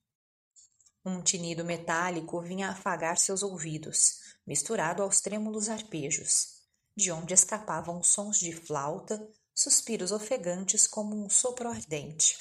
Um 1.06 1.22
tinido 1.22 1.64
metálico 1.64 2.42
vinha 2.42 2.70
afagar 2.70 3.18
seus 3.18 3.44
ouvidos, 3.44 4.36
misturado 4.46 5.04
aos 5.04 5.22
trêmulos 5.22 5.70
arpejos, 5.70 6.65
de 6.96 7.12
onde 7.12 7.34
escapavam 7.34 8.02
sons 8.02 8.40
de 8.40 8.54
flauta, 8.54 9.28
suspiros 9.54 10.12
ofegantes 10.12 10.88
como 10.88 11.16
um 11.16 11.30
sopro 11.30 11.68
ardente. 11.68 12.38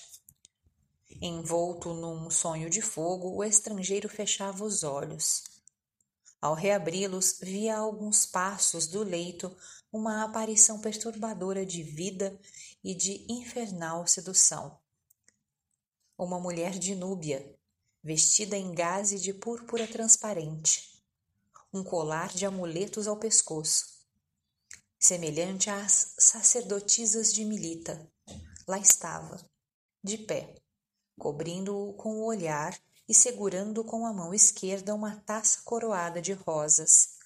Envolto 1.21 1.93
num 1.93 2.31
sonho 2.31 2.71
de 2.71 2.81
fogo, 2.81 3.37
o 3.37 3.45
estrangeiro 3.45 4.09
fechava 4.09 4.65
os 4.65 4.83
olhos. 4.83 5.43
Ao 6.41 6.55
reabri-los, 6.55 7.39
via 7.41 7.77
a 7.77 7.79
alguns 7.79 8.27
passos 8.27 8.87
do 8.87 9.03
leito 9.03 9.57
uma 9.93 10.25
aparição 10.25 10.81
perturbadora 10.81 11.65
de 11.65 11.83
vida 11.83 12.39
e 12.83 12.95
de 12.95 13.25
infernal 13.29 14.07
sedução. 14.07 14.79
Uma 16.19 16.39
mulher 16.39 16.79
de 16.79 16.95
núbia, 16.95 17.57
vestida 18.03 18.57
em 18.57 18.73
gaze 18.73 19.19
de 19.19 19.33
púrpura 19.33 19.87
transparente, 19.87 21.03
um 21.73 21.83
colar 21.83 22.29
de 22.35 22.45
amuletos 22.45 23.09
ao 23.09 23.17
pescoço, 23.17 23.94
semelhante 24.99 25.71
às 25.71 26.15
sacerdotisas 26.19 27.33
de 27.33 27.45
Milita. 27.45 28.11
Lá 28.67 28.79
estava, 28.79 29.45
de 30.03 30.19
pé, 30.19 30.55
cobrindo-o 31.19 31.93
com 31.95 32.17
o 32.17 32.25
olhar 32.25 32.79
e 33.09 33.15
segurando 33.15 33.85
com 33.85 34.07
a 34.07 34.13
mão 34.13 34.33
esquerda 34.33 34.95
uma 34.95 35.17
taça 35.21 35.61
coroada 35.63 36.21
de 36.21 36.33
rosas. 36.33 37.19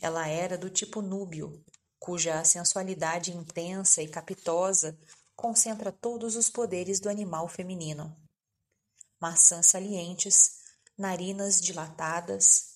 Ela 0.00 0.26
era 0.26 0.58
do 0.58 0.68
tipo 0.68 1.00
núbio, 1.00 1.64
cuja 1.98 2.44
sensualidade 2.44 3.34
intensa 3.34 4.02
e 4.02 4.08
capitosa 4.08 4.98
concentra 5.36 5.92
todos 5.92 6.36
os 6.36 6.50
poderes 6.50 7.00
do 7.00 7.08
animal 7.08 7.48
feminino. 7.48 8.16
Maçãs 9.20 9.66
salientes, 9.66 10.58
narinas 10.98 11.60
dilatadas, 11.60 12.74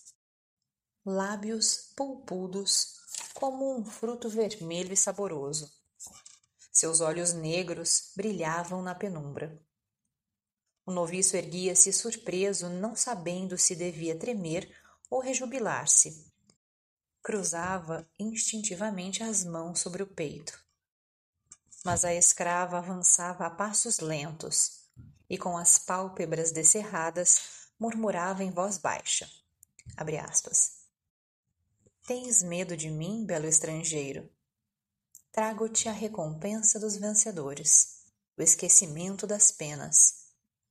lábios 1.04 1.92
pulpudos, 1.96 2.97
como 3.34 3.76
um 3.76 3.84
fruto 3.84 4.28
vermelho 4.28 4.92
e 4.92 4.96
saboroso. 4.96 5.70
Seus 6.72 7.00
olhos 7.00 7.32
negros 7.32 8.12
brilhavam 8.14 8.82
na 8.82 8.94
penumbra. 8.94 9.60
O 10.86 10.92
noviço 10.92 11.36
erguia-se 11.36 11.92
surpreso, 11.92 12.68
não 12.68 12.96
sabendo 12.96 13.58
se 13.58 13.76
devia 13.76 14.18
tremer 14.18 14.74
ou 15.10 15.20
rejubilar-se. 15.20 16.32
Cruzava 17.22 18.08
instintivamente 18.18 19.22
as 19.22 19.44
mãos 19.44 19.80
sobre 19.80 20.02
o 20.02 20.06
peito. 20.06 20.58
Mas 21.84 22.04
a 22.04 22.14
escrava 22.14 22.78
avançava 22.78 23.46
a 23.46 23.50
passos 23.50 23.98
lentos 23.98 24.88
e, 25.28 25.36
com 25.36 25.58
as 25.58 25.78
pálpebras 25.78 26.52
descerradas, 26.52 27.68
murmurava 27.78 28.42
em 28.42 28.50
voz 28.50 28.78
baixa. 28.78 29.28
Tens 32.08 32.42
medo 32.42 32.74
de 32.74 32.90
mim, 32.90 33.22
belo 33.26 33.44
estrangeiro? 33.44 34.30
trago-te 35.30 35.90
a 35.90 35.92
recompensa 35.92 36.80
dos 36.80 36.96
vencedores, 36.96 38.06
o 38.34 38.40
esquecimento 38.40 39.26
das 39.26 39.52
penas, 39.52 40.30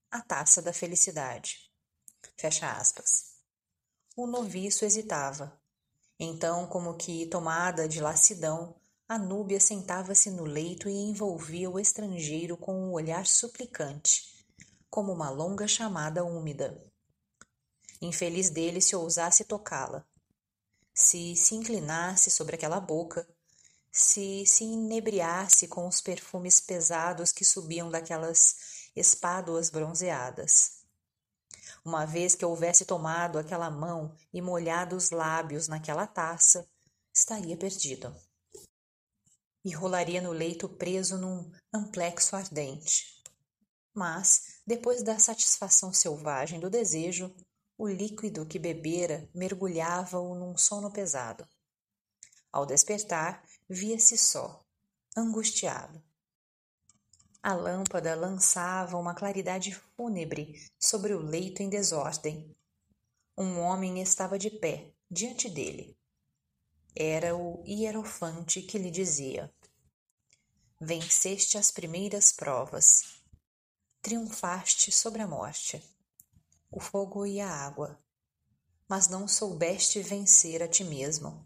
a 0.09 0.19
taça 0.19 0.63
da 0.63 0.73
felicidade. 0.73 1.71
Fecha 2.35 2.71
aspas. 2.71 3.35
O 4.15 4.25
noviço 4.25 4.83
hesitava. 4.83 5.61
Então, 6.19 6.65
como 6.65 6.97
que 6.97 7.27
tomada 7.27 7.87
de 7.87 8.01
lassidão, 8.01 8.75
a 9.07 9.19
núbia 9.19 9.59
sentava-se 9.59 10.31
no 10.31 10.43
leito 10.43 10.89
e 10.89 10.91
envolvia 10.91 11.69
o 11.69 11.79
estrangeiro 11.79 12.57
com 12.57 12.73
um 12.73 12.93
olhar 12.93 13.27
suplicante, 13.27 14.43
como 14.89 15.13
uma 15.13 15.29
longa 15.29 15.67
chamada 15.67 16.25
úmida. 16.25 16.83
Infeliz 18.01 18.49
dele 18.49 18.81
se 18.81 18.95
ousasse 18.95 19.45
tocá-la. 19.45 20.03
Se 20.97 21.35
se 21.35 21.53
inclinasse 21.53 22.31
sobre 22.31 22.55
aquela 22.55 22.79
boca, 22.79 23.27
se 23.91 24.47
se 24.47 24.63
inebriasse 24.63 25.67
com 25.67 25.87
os 25.87 26.01
perfumes 26.01 26.59
pesados 26.59 27.31
que 27.31 27.45
subiam 27.45 27.87
daquelas 27.87 28.89
espáduas 28.95 29.69
bronzeadas. 29.69 30.81
Uma 31.85 32.03
vez 32.03 32.33
que 32.33 32.43
houvesse 32.43 32.83
tomado 32.83 33.37
aquela 33.37 33.69
mão 33.69 34.17
e 34.33 34.41
molhado 34.41 34.95
os 34.95 35.11
lábios 35.11 35.67
naquela 35.67 36.07
taça, 36.07 36.67
estaria 37.13 37.55
perdido. 37.55 38.11
E 39.63 39.75
rolaria 39.75 40.19
no 40.19 40.31
leito 40.31 40.67
preso 40.67 41.19
num 41.19 41.51
amplexo 41.71 42.35
ardente. 42.35 43.21
Mas, 43.93 44.61
depois 44.65 45.03
da 45.03 45.19
satisfação 45.19 45.93
selvagem 45.93 46.59
do 46.59 46.71
desejo, 46.71 47.31
o 47.77 47.87
líquido 47.87 48.45
que 48.45 48.57
bebera 48.57 49.29
mergulhava-o 49.35 50.33
num 50.33 50.57
sono 50.57 50.91
pesado. 50.91 51.47
Ao 52.51 52.65
despertar, 52.65 53.43
via-se 53.69 54.17
só, 54.17 54.65
angustiado. 55.15 56.01
A 57.43 57.53
lâmpada 57.53 58.15
lançava 58.15 58.97
uma 58.97 59.13
claridade 59.13 59.75
fúnebre 59.95 60.59
sobre 60.79 61.13
o 61.13 61.21
leito 61.21 61.61
em 61.61 61.69
desordem. 61.69 62.55
Um 63.37 63.59
homem 63.59 64.01
estava 64.01 64.39
de 64.39 64.49
pé 64.49 64.91
diante 65.09 65.47
dele. 65.47 65.95
Era 66.95 67.35
o 67.35 67.63
hierofante 67.63 68.63
que 68.63 68.79
lhe 68.79 68.89
dizia: 68.89 69.53
Venceste 70.81 71.59
as 71.59 71.69
primeiras 71.69 72.31
provas. 72.31 73.21
Triunfaste 74.01 74.91
sobre 74.91 75.21
a 75.21 75.27
morte 75.27 75.96
o 76.69 76.79
fogo 76.79 77.25
e 77.25 77.39
a 77.39 77.49
água, 77.49 77.99
mas 78.87 79.07
não 79.07 79.27
soubeste 79.27 80.01
vencer 80.01 80.61
a 80.61 80.67
ti 80.67 80.83
mesmo. 80.83 81.45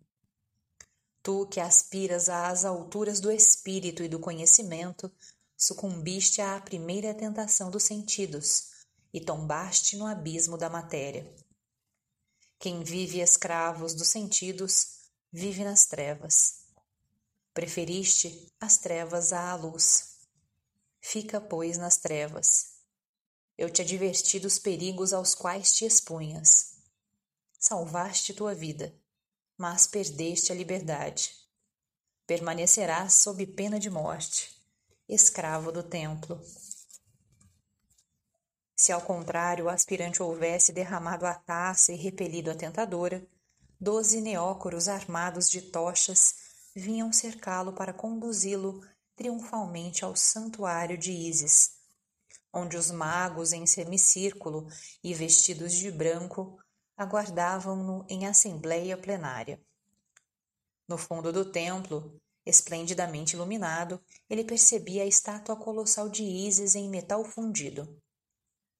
Tu 1.23 1.45
que 1.47 1.59
aspiras 1.59 2.29
às 2.29 2.65
alturas 2.65 3.19
do 3.19 3.31
espírito 3.31 4.03
e 4.03 4.07
do 4.07 4.19
conhecimento, 4.19 5.11
sucumbiste 5.55 6.41
à 6.41 6.59
primeira 6.59 7.13
tentação 7.13 7.69
dos 7.69 7.83
sentidos 7.83 8.71
e 9.13 9.21
tombaste 9.21 9.97
no 9.97 10.07
abismo 10.07 10.57
da 10.57 10.69
matéria. 10.69 11.31
Quem 12.57 12.83
vive 12.83 13.19
escravos 13.19 13.93
dos 13.93 14.07
sentidos, 14.07 15.09
vive 15.31 15.63
nas 15.63 15.85
trevas. 15.85 16.61
Preferiste 17.53 18.47
as 18.59 18.77
trevas 18.77 19.33
à 19.33 19.53
luz. 19.55 20.17
Fica, 20.99 21.41
pois, 21.41 21.77
nas 21.77 21.97
trevas 21.97 22.70
eu 23.61 23.69
te 23.69 23.83
adverti 23.83 24.39
dos 24.39 24.57
perigos 24.57 25.13
aos 25.13 25.35
quais 25.35 25.71
te 25.71 25.85
expunhas. 25.85 26.77
Salvaste 27.59 28.33
tua 28.33 28.55
vida, 28.55 28.91
mas 29.55 29.85
perdeste 29.85 30.51
a 30.51 30.55
liberdade. 30.55 31.31
Permanecerás 32.25 33.13
sob 33.13 33.45
pena 33.45 33.79
de 33.79 33.87
morte, 33.87 34.59
escravo 35.07 35.71
do 35.71 35.83
templo. 35.83 36.41
Se 38.75 38.91
ao 38.91 39.01
contrário 39.01 39.65
o 39.65 39.69
aspirante 39.69 40.23
houvesse 40.23 40.73
derramado 40.73 41.27
a 41.27 41.35
taça 41.35 41.93
e 41.93 41.95
repelido 41.95 42.49
a 42.49 42.55
tentadora, 42.55 43.23
doze 43.79 44.21
neócoros 44.21 44.87
armados 44.87 45.47
de 45.47 45.61
tochas 45.61 46.33
vinham 46.75 47.13
cercá-lo 47.13 47.73
para 47.73 47.93
conduzi-lo 47.93 48.83
triunfalmente 49.15 50.03
ao 50.03 50.15
santuário 50.15 50.97
de 50.97 51.11
Ísis, 51.11 51.80
onde 52.53 52.77
os 52.77 52.91
magos 52.91 53.53
em 53.53 53.65
semicírculo 53.65 54.67
e 55.03 55.13
vestidos 55.13 55.73
de 55.73 55.91
branco 55.91 56.59
aguardavam-no 56.97 58.05
em 58.09 58.25
assembleia 58.25 58.97
plenária. 58.97 59.59
No 60.87 60.97
fundo 60.97 61.31
do 61.31 61.49
templo, 61.49 62.19
esplendidamente 62.45 63.35
iluminado, 63.35 64.01
ele 64.29 64.43
percebia 64.43 65.03
a 65.03 65.07
estátua 65.07 65.55
colossal 65.55 66.09
de 66.09 66.23
Ísis 66.23 66.75
em 66.75 66.89
metal 66.89 67.23
fundido. 67.23 67.97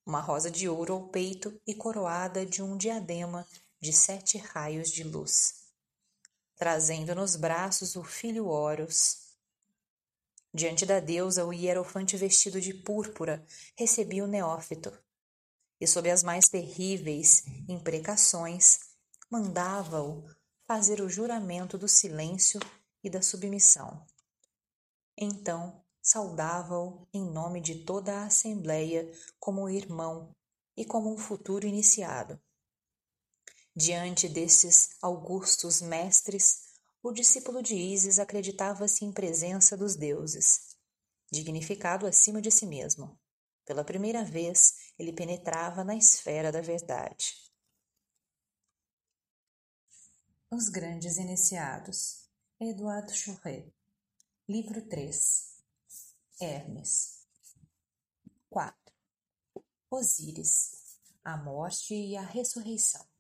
Uma 0.06 0.20
rosa 0.20 0.52
de 0.52 0.68
ouro 0.68 0.94
ao 0.94 1.08
peito 1.10 1.60
e 1.66 1.74
coroada 1.74 2.46
de 2.46 2.62
um 2.62 2.76
diadema 2.76 3.48
de 3.80 3.94
sete 3.94 4.38
raios 4.38 4.90
de 4.90 5.04
luz. 5.04 5.62
Trazendo 6.56 7.16
nos 7.16 7.36
braços 7.36 7.96
o 7.96 8.04
filho 8.04 8.48
Horus, 8.48 9.31
Diante 10.54 10.86
da 10.86 11.00
deusa, 11.00 11.46
o 11.46 11.54
hierofante 11.54 12.18
vestido 12.18 12.60
de 12.60 12.74
púrpura 12.74 13.46
recebia 13.78 14.24
o 14.24 14.28
neófito, 14.28 14.92
e 15.80 15.88
sob 15.88 16.12
as 16.12 16.24
mais 16.24 16.50
terríveis 16.50 17.46
imprecações, 17.68 18.80
mandava-o 19.30 20.30
fazer 20.68 21.02
o 21.02 21.10
juramento 21.10 21.78
do 21.78 21.88
silêncio 21.88 22.60
e 23.04 23.10
da 23.10 23.22
submissão. 23.22 24.06
Então, 25.18 25.84
saudava-o 26.02 27.08
em 27.14 27.24
nome 27.24 27.62
de 27.62 27.84
toda 27.86 28.20
a 28.20 28.26
assembleia 28.26 29.10
como 29.40 29.70
irmão 29.70 30.36
e 30.76 30.84
como 30.84 31.14
um 31.14 31.18
futuro 31.18 31.66
iniciado. 31.66 32.40
Diante 33.76 34.28
desses 34.28 34.98
augustos 35.02 35.82
mestres, 35.82 36.71
o 37.04 37.12
discípulo 37.12 37.64
de 37.64 37.76
Ísis 37.76 38.20
acreditava-se 38.20 39.04
em 39.04 39.12
presença 39.12 39.76
dos 39.76 39.96
deuses, 39.96 40.78
dignificado 41.32 42.06
acima 42.06 42.42
de 42.42 42.52
si 42.52 42.66
mesmo. 42.66 43.20
Pela 43.66 43.84
primeira 43.84 44.24
vez, 44.24 44.94
ele 44.98 45.14
penetrava 45.14 45.84
na 45.84 45.96
esfera 45.96 46.52
da 46.52 46.62
verdade. 46.62 47.36
Os 50.52 50.70
Grandes 50.70 51.18
Iniciados, 51.18 52.30
Eduardo 52.60 53.14
Chouret, 53.16 53.74
Livro 54.48 54.82
3 54.88 55.64
Hermes 56.40 57.26
4 58.50 58.76
Osíris, 59.90 61.00
a 61.24 61.38
morte 61.38 61.94
e 61.94 62.18
a 62.18 62.22
ressurreição. 62.22 63.11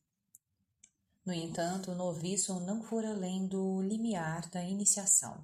No 1.32 1.38
entanto, 1.38 1.92
o 1.92 1.96
noviço 1.96 2.60
não 2.60 2.84
fora 2.84 3.12
além 3.12 3.48
do 3.48 3.82
limiar 3.82 4.50
da 4.50 4.62
iniciação, 4.62 5.42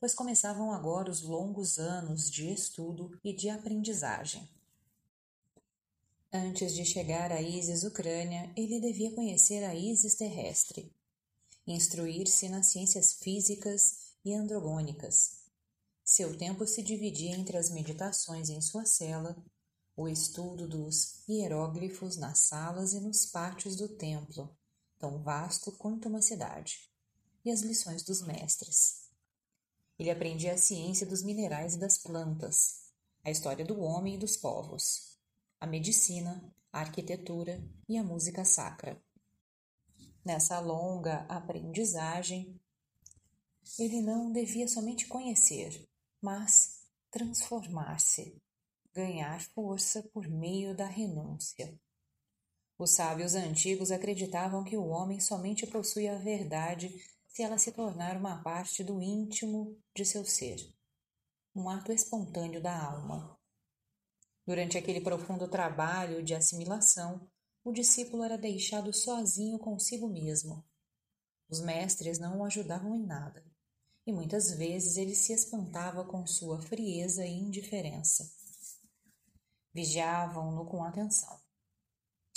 pois 0.00 0.12
começavam 0.12 0.72
agora 0.72 1.08
os 1.08 1.22
longos 1.22 1.78
anos 1.78 2.28
de 2.28 2.52
estudo 2.52 3.16
e 3.22 3.32
de 3.32 3.48
aprendizagem. 3.48 4.50
Antes 6.32 6.74
de 6.74 6.84
chegar 6.84 7.30
à 7.30 7.40
Isis 7.40 7.84
Ucrânia, 7.84 8.52
ele 8.56 8.80
devia 8.80 9.14
conhecer 9.14 9.62
a 9.62 9.76
Isis 9.76 10.16
terrestre, 10.16 10.92
instruir-se 11.68 12.48
nas 12.48 12.66
ciências 12.66 13.12
físicas 13.12 14.16
e 14.24 14.34
androgônicas. 14.34 15.44
Seu 16.04 16.36
tempo 16.36 16.66
se 16.66 16.82
dividia 16.82 17.36
entre 17.36 17.56
as 17.56 17.70
meditações 17.70 18.48
em 18.48 18.60
sua 18.60 18.84
cela, 18.84 19.40
o 19.96 20.08
estudo 20.08 20.66
dos 20.66 21.22
hieróglifos 21.28 22.16
nas 22.16 22.40
salas 22.40 22.92
e 22.92 22.98
nos 22.98 23.24
pátios 23.24 23.76
do 23.76 23.86
templo, 23.86 24.52
tão 25.00 25.22
vasto 25.22 25.72
quanto 25.72 26.08
uma 26.08 26.22
cidade, 26.22 26.88
e 27.44 27.50
as 27.50 27.62
lições 27.62 28.02
dos 28.04 28.22
mestres. 28.22 29.10
Ele 29.98 30.10
aprendia 30.10 30.52
a 30.52 30.58
ciência 30.58 31.06
dos 31.06 31.22
minerais 31.22 31.74
e 31.74 31.78
das 31.78 31.98
plantas, 31.98 32.92
a 33.24 33.30
história 33.30 33.64
do 33.64 33.80
homem 33.80 34.14
e 34.14 34.18
dos 34.18 34.36
povos, 34.36 35.18
a 35.58 35.66
medicina, 35.66 36.54
a 36.72 36.80
arquitetura 36.80 37.62
e 37.88 37.96
a 37.96 38.04
música 38.04 38.44
sacra. 38.44 39.02
Nessa 40.24 40.60
longa 40.60 41.24
aprendizagem, 41.28 42.60
ele 43.78 44.02
não 44.02 44.30
devia 44.30 44.68
somente 44.68 45.06
conhecer, 45.06 45.88
mas 46.20 46.82
transformar-se, 47.10 48.40
ganhar 48.92 49.40
força 49.40 50.02
por 50.12 50.28
meio 50.28 50.74
da 50.76 50.86
renúncia. 50.86 51.78
Os 52.80 52.92
sábios 52.92 53.34
antigos 53.34 53.90
acreditavam 53.90 54.64
que 54.64 54.74
o 54.74 54.86
homem 54.86 55.20
somente 55.20 55.66
possui 55.66 56.08
a 56.08 56.16
verdade 56.16 56.90
se 57.28 57.42
ela 57.42 57.58
se 57.58 57.72
tornar 57.72 58.16
uma 58.16 58.42
parte 58.42 58.82
do 58.82 59.02
íntimo 59.02 59.78
de 59.94 60.02
seu 60.02 60.24
ser, 60.24 60.56
um 61.54 61.68
ato 61.68 61.92
espontâneo 61.92 62.58
da 62.58 62.74
alma. 62.74 63.38
Durante 64.46 64.78
aquele 64.78 65.02
profundo 65.02 65.46
trabalho 65.46 66.22
de 66.22 66.34
assimilação, 66.34 67.30
o 67.62 67.70
discípulo 67.70 68.22
era 68.22 68.38
deixado 68.38 68.94
sozinho 68.94 69.58
consigo 69.58 70.08
mesmo. 70.08 70.64
Os 71.50 71.60
mestres 71.60 72.18
não 72.18 72.38
o 72.38 72.44
ajudavam 72.46 72.96
em 72.96 73.04
nada, 73.04 73.44
e 74.06 74.12
muitas 74.12 74.52
vezes 74.52 74.96
ele 74.96 75.14
se 75.14 75.34
espantava 75.34 76.02
com 76.02 76.26
sua 76.26 76.62
frieza 76.62 77.26
e 77.26 77.30
indiferença. 77.30 78.24
Vigiavam-no 79.74 80.64
com 80.64 80.82
atenção. 80.82 81.39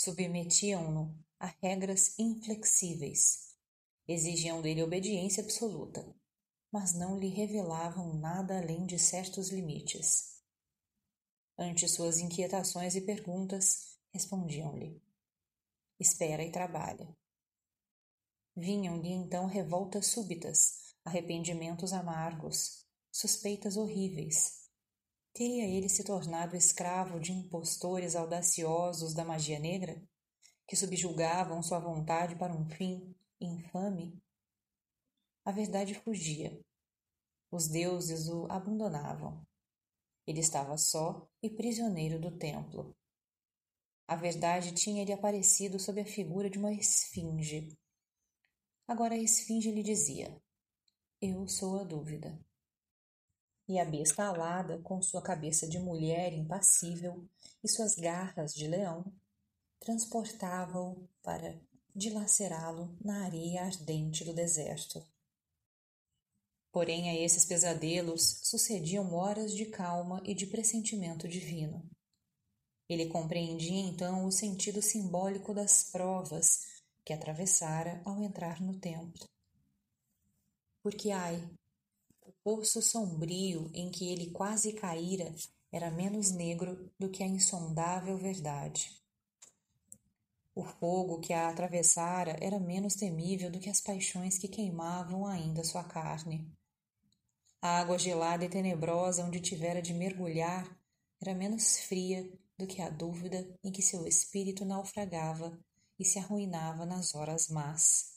Submetiam-no 0.04 1.18
a 1.39 1.45
regras 1.62 2.20
inflexíveis. 2.20 3.56
Exigiam 4.06 4.62
dele 4.62 4.84
obediência 4.84 5.41
absoluta, 5.41 6.14
mas 6.70 6.93
não 6.93 7.18
lhe 7.18 7.30
revelavam 7.30 8.14
nada 8.14 8.58
além 8.58 8.86
de 8.86 8.99
certos 8.99 9.47
limites. 9.47 10.43
Ante 11.58 11.88
suas 11.88 12.20
inquietações 12.20 12.97
e 12.97 13.01
perguntas, 13.01 13.97
respondiam-lhe: 14.12 15.01
Espera 15.97 16.43
e 16.43 16.51
trabalha. 16.51 17.08
Vinham-lhe 18.58 19.08
então 19.08 19.45
revoltas 19.45 20.08
súbitas, 20.08 20.93
arrependimentos 21.06 21.93
amargos, 21.93 22.86
suspeitas 23.10 23.78
horríveis, 23.78 24.62
Teria 25.34 25.65
ele 25.65 25.89
se 25.89 26.03
tornado 26.03 26.55
escravo 26.55 27.19
de 27.19 27.31
impostores 27.31 28.15
audaciosos 28.15 29.15
da 29.15 29.25
magia 29.25 29.57
negra, 29.57 29.99
que 30.67 30.75
subjulgavam 30.75 31.63
sua 31.63 31.79
vontade 31.79 32.36
para 32.36 32.53
um 32.53 32.69
fim 32.69 33.15
infame? 33.41 34.21
A 35.43 35.51
verdade 35.51 35.95
fugia. 35.95 36.61
Os 37.49 37.67
deuses 37.67 38.29
o 38.29 38.45
abandonavam. 38.45 39.43
Ele 40.27 40.39
estava 40.39 40.77
só 40.77 41.27
e 41.41 41.49
prisioneiro 41.49 42.21
do 42.21 42.38
templo. 42.38 42.95
A 44.07 44.15
verdade 44.15 44.71
tinha-lhe 44.71 45.11
aparecido 45.11 45.79
sob 45.79 45.99
a 45.99 46.05
figura 46.05 46.47
de 46.47 46.59
uma 46.59 46.71
esfinge. 46.71 47.75
Agora 48.88 49.15
a 49.15 49.17
esfinge 49.17 49.71
lhe 49.71 49.81
dizia: 49.81 50.39
Eu 51.19 51.47
sou 51.47 51.79
a 51.79 51.84
dúvida 51.84 52.39
e 53.68 53.80
a 53.80 53.86
besta 53.86 54.26
alada, 54.26 54.78
com 54.80 55.01
sua 55.01 55.22
cabeça 55.22 55.68
de 55.68 55.80
mulher 55.80 56.34
impassível 56.34 57.28
e 57.64 57.68
suas 57.68 57.95
garras 57.95 58.53
de 58.53 58.68
leão, 58.68 59.05
transportava-o 59.80 61.07
para 61.22 61.59
dilacerá-lo 61.95 62.97
na 63.03 63.26
areia 63.26 63.64
ardente 63.64 64.24
do 64.24 64.34
deserto. 64.34 65.05
Porém, 66.72 67.09
a 67.09 67.16
esses 67.16 67.45
pesadelos 67.45 68.39
sucediam 68.43 69.14
horas 69.14 69.53
de 69.53 69.68
calma 69.68 70.22
e 70.26 70.34
de 70.34 70.47
pressentimento 70.47 71.28
divino. 71.28 71.88
Ele 72.89 73.05
compreendia 73.05 73.80
então 73.80 74.26
o 74.26 74.32
sentido 74.32 74.82
simbólico 74.82 75.53
das 75.53 75.91
provas 75.91 76.61
que 77.05 77.14
atravessara 77.14 78.01
ao 78.03 78.22
entrar 78.22 78.61
no 78.61 78.80
templo. 78.80 79.28
Porque, 80.82 81.11
ai, 81.11 81.47
poço 82.43 82.82
sombrio 82.82 83.69
em 83.74 83.91
que 83.91 84.11
ele 84.11 84.32
quase 84.32 84.74
caíra 84.74 85.34
era 85.71 85.89
menos 85.89 86.32
negro 86.32 86.91
do 86.99 87.09
que 87.09 87.24
a 87.24 87.28
insondável 87.28 88.17
verdade. 88.17 88.91
O 90.55 90.63
fogo 90.63 91.19
que 91.19 91.34
a 91.34 91.49
atravessara 91.49 92.38
era 92.39 92.59
menos 92.59 92.93
temível 92.93 93.49
do 93.49 93.59
que 93.59 93.69
as 93.69 93.82
paixões 93.82 94.38
que 94.38 94.47
queimavam 94.47 95.26
ainda 95.26 95.63
sua 95.63 95.84
carne. 95.84 96.47
A 97.59 97.80
água 97.80 97.97
gelada 97.97 98.45
e 98.45 98.49
tenebrosa 98.49 99.26
onde 99.26 99.39
tivera 99.39 99.82
de 99.82 99.93
mergulhar 99.93 100.69
era 101.19 101.34
menos 101.34 101.80
fria 101.80 102.32
do 102.57 102.67
que 102.67 102.82
a 102.82 102.89
dúvida 102.89 103.57
em 103.63 103.71
que 103.71 103.82
seu 103.82 104.05
espírito 104.05 104.63
naufragava 104.63 105.57
e 105.97 106.05
se 106.05 106.19
arruinava 106.19 106.86
nas 106.86 107.15
horas 107.15 107.47
más. 107.47 108.12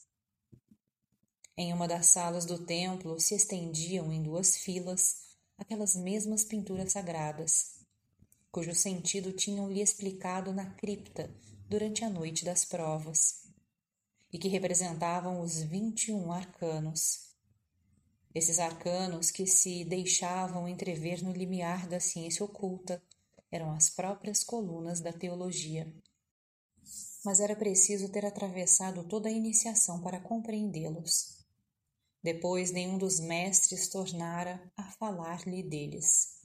Em 1.58 1.72
uma 1.72 1.88
das 1.88 2.08
salas 2.08 2.44
do 2.44 2.58
templo 2.58 3.18
se 3.18 3.34
estendiam 3.34 4.12
em 4.12 4.22
duas 4.22 4.58
filas 4.58 5.22
aquelas 5.56 5.96
mesmas 5.96 6.44
pinturas 6.44 6.92
sagradas, 6.92 7.80
cujo 8.52 8.74
sentido 8.74 9.32
tinham-lhe 9.32 9.80
explicado 9.80 10.52
na 10.52 10.66
cripta 10.74 11.34
durante 11.66 12.04
a 12.04 12.10
noite 12.10 12.44
das 12.44 12.66
provas, 12.66 13.46
e 14.30 14.38
que 14.38 14.48
representavam 14.48 15.40
os 15.40 15.62
vinte 15.62 16.08
e 16.08 16.12
um 16.12 16.30
arcanos. 16.30 17.34
Esses 18.34 18.58
arcanos 18.58 19.30
que 19.30 19.46
se 19.46 19.82
deixavam 19.82 20.68
entrever 20.68 21.24
no 21.24 21.32
limiar 21.32 21.88
da 21.88 21.98
ciência 21.98 22.44
oculta 22.44 23.02
eram 23.50 23.72
as 23.72 23.88
próprias 23.88 24.44
colunas 24.44 25.00
da 25.00 25.10
teologia. 25.10 25.90
Mas 27.24 27.40
era 27.40 27.56
preciso 27.56 28.10
ter 28.10 28.26
atravessado 28.26 29.04
toda 29.04 29.30
a 29.30 29.32
iniciação 29.32 30.02
para 30.02 30.20
compreendê-los. 30.20 31.45
Depois 32.26 32.72
nenhum 32.72 32.98
dos 32.98 33.20
mestres 33.20 33.86
tornara 33.86 34.60
a 34.76 34.82
falar-lhe 34.82 35.62
deles. 35.62 36.40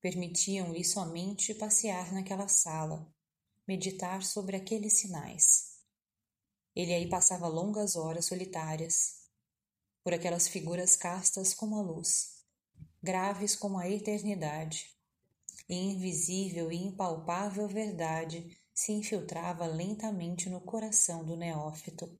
Permitiam-lhe 0.00 0.84
somente 0.84 1.54
passear 1.54 2.12
naquela 2.12 2.48
sala, 2.48 3.06
meditar 3.64 4.24
sobre 4.24 4.56
aqueles 4.56 4.94
sinais. 4.94 5.76
Ele 6.74 6.92
aí 6.92 7.08
passava 7.08 7.46
longas 7.46 7.94
horas 7.94 8.24
solitárias, 8.24 9.28
por 10.02 10.12
aquelas 10.12 10.48
figuras 10.48 10.96
castas 10.96 11.54
como 11.54 11.78
a 11.78 11.82
luz, 11.82 12.42
graves 13.00 13.54
como 13.54 13.78
a 13.78 13.88
eternidade, 13.88 14.90
e 15.68 15.76
invisível 15.76 16.72
e 16.72 16.76
impalpável 16.76 17.68
verdade 17.68 18.58
se 18.74 18.90
infiltrava 18.90 19.64
lentamente 19.64 20.50
no 20.50 20.60
coração 20.60 21.24
do 21.24 21.36
neófito 21.36 22.18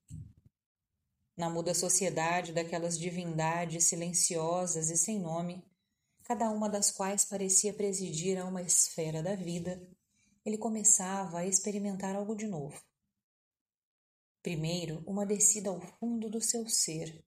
na 1.37 1.51
muda 1.51 1.75
sociedade 1.75 2.53
daquelas 2.53 2.99
divindades 2.99 3.85
silenciosas 3.85 4.91
e 4.91 4.97
sem 4.97 5.21
nome, 5.21 5.65
cada 6.25 6.51
uma 6.51 6.69
das 6.69 6.91
quais 6.91 7.25
parecia 7.25 7.75
presidir 7.75 8.39
a 8.39 8.45
uma 8.45 8.63
esfera 8.63 9.23
da 9.23 9.35
vida, 9.35 9.81
ele 10.45 10.57
começava 10.57 11.39
a 11.39 11.47
experimentar 11.47 12.17
algo 12.17 12.35
de 12.35 12.47
novo. 12.47 12.83
Primeiro, 14.43 15.03
uma 15.07 15.27
descida 15.27 15.71
ao 15.71 15.81
fundo 15.81 16.31
do 16.31 16.41
seu 16.41 16.69
ser, 16.69 17.25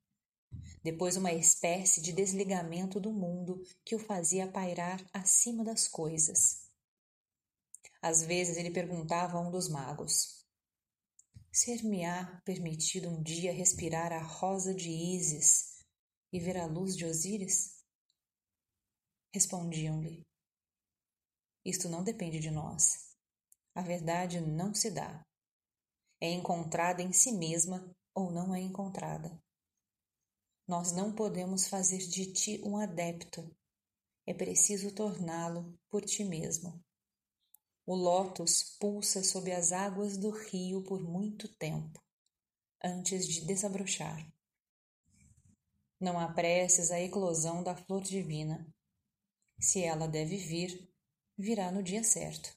depois, 0.82 1.18
uma 1.18 1.34
espécie 1.34 2.02
de 2.02 2.12
desligamento 2.12 3.00
do 3.00 3.12
mundo 3.12 3.62
que 3.84 3.96
o 3.96 4.00
fazia 4.00 4.48
pairar 4.48 5.04
acima 5.14 5.64
das 5.64 5.88
coisas. 5.88 6.70
Às 8.02 8.24
vezes 8.24 8.58
ele 8.58 8.72
perguntava 8.72 9.38
a 9.38 9.42
um 9.42 9.52
dos 9.52 9.68
magos: 9.68 10.39
Ser-me-á 11.52 12.42
permitido 12.46 13.10
um 13.10 13.24
dia 13.24 13.52
respirar 13.52 14.12
a 14.14 14.22
rosa 14.22 14.74
de 14.74 14.90
Ísis 14.90 15.84
e 16.32 16.40
ver 16.40 16.58
a 16.58 16.68
luz 16.68 16.96
de 16.96 17.06
Osíris? 17.06 17.84
Respondiam-lhe: 19.34 20.24
Isto 21.66 21.90
não 21.90 22.04
depende 22.04 22.40
de 22.40 22.52
nós. 22.52 23.16
A 23.74 23.82
verdade 23.82 24.40
não 24.40 24.76
se 24.76 24.92
dá. 24.92 25.26
É 26.22 26.30
encontrada 26.30 27.02
em 27.02 27.12
si 27.12 27.32
mesma 27.32 27.96
ou 28.14 28.32
não 28.32 28.54
é 28.54 28.60
encontrada. 28.60 29.42
Nós 30.68 30.92
não 30.92 31.16
podemos 31.16 31.68
fazer 31.68 31.98
de 31.98 32.32
ti 32.32 32.62
um 32.64 32.78
adepto. 32.78 33.56
É 34.28 34.36
preciso 34.36 34.94
torná-lo 34.94 35.76
por 35.90 36.06
ti 36.06 36.24
mesmo. 36.24 36.80
O 37.92 37.96
lótus 37.96 38.78
pulsa 38.80 39.24
sob 39.24 39.52
as 39.52 39.72
águas 39.72 40.16
do 40.16 40.30
rio 40.30 40.84
por 40.84 41.02
muito 41.02 41.48
tempo, 41.48 42.00
antes 42.84 43.28
de 43.28 43.44
desabrochar. 43.44 44.32
Não 46.00 46.20
apresses 46.20 46.92
a 46.92 47.00
eclosão 47.00 47.64
da 47.64 47.76
flor 47.76 48.04
divina. 48.04 48.72
Se 49.60 49.82
ela 49.82 50.08
deve 50.08 50.38
vir, 50.38 50.88
virá 51.36 51.72
no 51.72 51.82
dia 51.82 52.04
certo. 52.04 52.56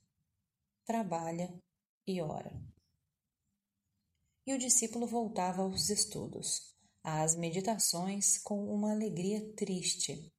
Trabalha 0.84 1.50
e 2.06 2.20
ora. 2.20 2.52
E 4.46 4.52
o 4.52 4.58
discípulo 4.58 5.06
voltava 5.06 5.62
aos 5.62 5.88
estudos, 5.88 6.76
às 7.02 7.34
meditações, 7.36 8.36
com 8.36 8.70
uma 8.70 8.92
alegria 8.92 9.40
triste 9.54 10.30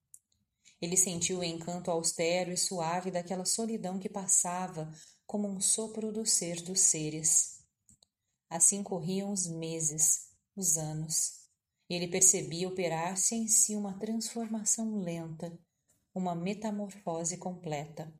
ele 0.83 0.97
sentiu 0.97 1.39
o 1.39 1.43
encanto 1.45 1.89
austero 1.89 2.51
e 2.51 2.57
suave 2.57 3.09
daquela 3.09 3.45
solidão 3.45 3.97
que 3.97 4.09
passava 4.09 4.91
como 5.25 5.47
um 5.47 5.61
sopro 5.61 6.11
do 6.11 6.25
ser 6.25 6.61
dos 6.61 6.81
seres. 6.81 7.63
Assim 8.49 8.83
corriam 8.83 9.31
os 9.31 9.47
meses, 9.47 10.27
os 10.53 10.75
anos, 10.75 11.47
ele 11.89 12.09
percebia 12.09 12.67
operar-se 12.67 13.33
em 13.33 13.47
si 13.47 13.77
uma 13.77 13.97
transformação 13.97 14.99
lenta, 14.99 15.57
uma 16.13 16.35
metamorfose 16.35 17.37
completa. 17.37 18.13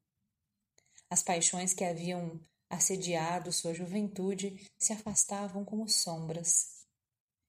As 1.09 1.21
paixões 1.21 1.73
que 1.73 1.83
haviam 1.83 2.39
assediado 2.69 3.51
sua 3.51 3.73
juventude 3.73 4.71
se 4.79 4.93
afastavam 4.93 5.65
como 5.65 5.89
sombras 5.89 6.82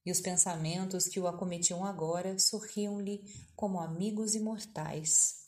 e 0.05 0.11
os 0.11 0.21
pensamentos 0.21 1.09
que 1.09 1.19
o 1.19 1.27
acometiam 1.27 1.85
agora 1.85 2.39
sorriam-lhe 2.39 3.25
como 3.57 3.81
amigos 3.81 4.35
imortais. 4.35 5.45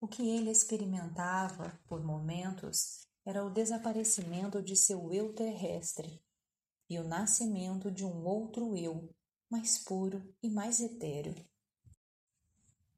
O 0.00 0.08
que 0.08 0.28
ele 0.28 0.50
experimentava, 0.50 1.80
por 1.86 2.02
momentos, 2.02 3.06
era 3.24 3.44
o 3.44 3.50
desaparecimento 3.50 4.62
de 4.62 4.76
seu 4.76 5.12
eu 5.12 5.32
terrestre 5.32 6.22
e 6.88 6.98
o 6.98 7.04
nascimento 7.04 7.90
de 7.90 8.04
um 8.04 8.24
outro 8.24 8.76
eu, 8.76 9.08
mais 9.50 9.78
puro 9.78 10.34
e 10.42 10.50
mais 10.50 10.80
etéreo. 10.80 11.34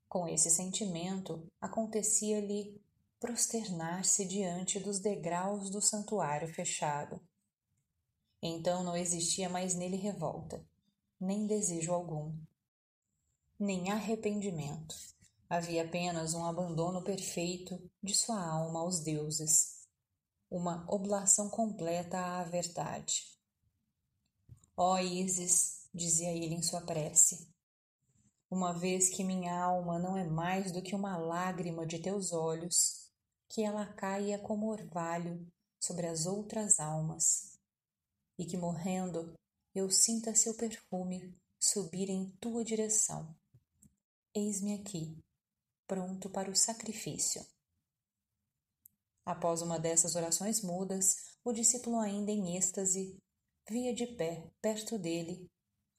Com 0.08 0.26
esse 0.26 0.50
sentimento, 0.50 1.46
acontecia-lhe 1.60 2.80
prosternar-se 3.20 4.24
diante 4.24 4.80
dos 4.80 4.98
degraus 4.98 5.70
do 5.70 5.80
santuário 5.80 6.52
fechado. 6.52 7.20
Então 8.42 8.82
não 8.82 8.96
existia 8.96 9.48
mais 9.48 9.74
nele 9.74 9.96
revolta, 9.96 10.64
nem 11.18 11.46
desejo 11.46 11.92
algum, 11.92 12.36
nem 13.58 13.90
arrependimento. 13.90 14.94
Havia 15.48 15.84
apenas 15.84 16.34
um 16.34 16.44
abandono 16.44 17.02
perfeito 17.02 17.80
de 18.02 18.14
sua 18.14 18.44
alma 18.44 18.80
aos 18.80 19.00
deuses, 19.00 19.86
uma 20.50 20.84
oblação 20.88 21.48
completa 21.48 22.18
à 22.18 22.44
verdade. 22.44 23.36
Ó 24.76 24.94
oh, 24.94 24.98
Isis, 24.98 25.88
dizia 25.94 26.32
ele 26.32 26.54
em 26.54 26.62
sua 26.62 26.82
prece, 26.82 27.48
uma 28.50 28.72
vez 28.72 29.08
que 29.08 29.24
minha 29.24 29.58
alma 29.58 29.98
não 29.98 30.16
é 30.16 30.24
mais 30.24 30.70
do 30.70 30.82
que 30.82 30.94
uma 30.94 31.16
lágrima 31.16 31.86
de 31.86 31.98
teus 31.98 32.32
olhos, 32.32 33.10
que 33.48 33.62
ela 33.62 33.86
caia 33.86 34.38
como 34.38 34.70
orvalho 34.70 35.46
sobre 35.80 36.06
as 36.06 36.26
outras 36.26 36.78
almas, 36.78 37.55
e 38.38 38.44
que 38.44 38.56
morrendo 38.56 39.34
eu 39.74 39.90
sinta 39.90 40.34
seu 40.34 40.54
perfume 40.54 41.36
subir 41.58 42.08
em 42.08 42.30
tua 42.40 42.64
direção. 42.64 43.34
Eis-me 44.34 44.74
aqui, 44.74 45.18
pronto 45.86 46.30
para 46.30 46.50
o 46.50 46.56
sacrifício. 46.56 47.44
Após 49.24 49.60
uma 49.60 49.78
dessas 49.78 50.14
orações 50.14 50.62
mudas, 50.62 51.36
o 51.44 51.52
discípulo, 51.52 51.98
ainda 51.98 52.30
em 52.30 52.56
êxtase, 52.56 53.18
via 53.68 53.92
de 53.92 54.06
pé, 54.06 54.50
perto 54.60 54.98
dele, 54.98 55.50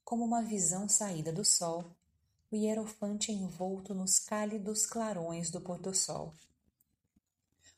como 0.04 0.24
uma 0.24 0.42
visão 0.42 0.88
saída 0.88 1.34
do 1.34 1.44
sol, 1.44 1.96
o 2.50 2.56
hierofante 2.56 3.32
envolto 3.32 3.94
nos 3.94 4.20
cálidos 4.20 4.86
clarões 4.86 5.52
do 5.52 5.60
pôr-do-sol. 5.60 6.34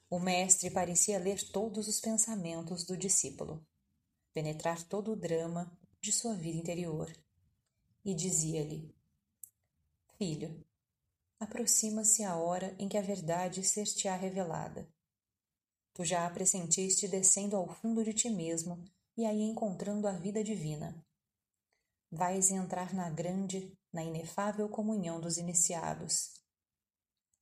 O 0.10 0.20
mestre 0.20 0.70
parecia 0.70 1.18
ler 1.18 1.42
todos 1.52 1.88
os 1.88 2.00
pensamentos 2.00 2.84
do 2.84 2.96
discípulo, 2.96 3.66
penetrar 4.40 4.82
todo 4.88 5.12
o 5.12 5.16
drama 5.18 5.70
de 6.00 6.14
sua 6.14 6.34
vida 6.34 6.58
interior, 6.58 7.14
e 8.06 8.16
dizia-lhe: 8.16 8.96
Filho, 10.18 10.66
aproxima-se 11.38 12.24
a 12.24 12.38
hora 12.38 12.74
em 12.80 12.88
que 12.88 12.98
a 12.98 13.02
verdade 13.02 13.62
ser-te-á 13.62 14.16
revelada. 14.16 14.88
Tu 15.94 16.06
já 16.06 16.26
a 16.26 16.30
pressentiste 16.30 17.06
descendo 17.06 17.58
ao 17.58 17.68
fundo 17.68 18.02
de 18.02 18.14
ti 18.14 18.30
mesmo 18.30 18.82
e 19.18 19.26
aí 19.26 19.42
encontrando 19.42 20.08
a 20.08 20.14
vida 20.14 20.42
divina. 20.42 20.96
Vais 22.10 22.50
entrar 22.50 22.94
na 22.94 23.10
grande, 23.10 23.78
na 23.92 24.06
inefável 24.06 24.70
comunhão 24.70 25.20
dos 25.20 25.38
iniciados. 25.38 26.42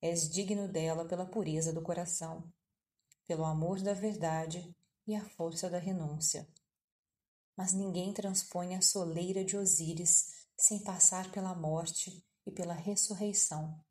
És 0.02 0.28
digno 0.28 0.68
dela 0.68 1.06
pela 1.06 1.28
pureza 1.28 1.72
do 1.72 1.84
coração, 1.84 2.52
pelo 3.28 3.46
amor 3.46 3.84
da 3.84 3.94
verdade 3.94 4.76
e 5.06 5.14
a 5.14 5.24
força 5.24 5.70
da 5.70 5.78
renúncia. 5.78 6.48
Mas 7.58 7.74
ninguém 7.74 8.14
transpõe 8.14 8.76
a 8.76 8.82
soleira 8.82 9.44
de 9.44 9.58
Osíris 9.58 10.46
sem 10.56 10.84
passar 10.84 11.32
pela 11.32 11.56
morte 11.56 12.24
e 12.46 12.52
pela 12.52 12.74
ressurreição. 12.74 13.84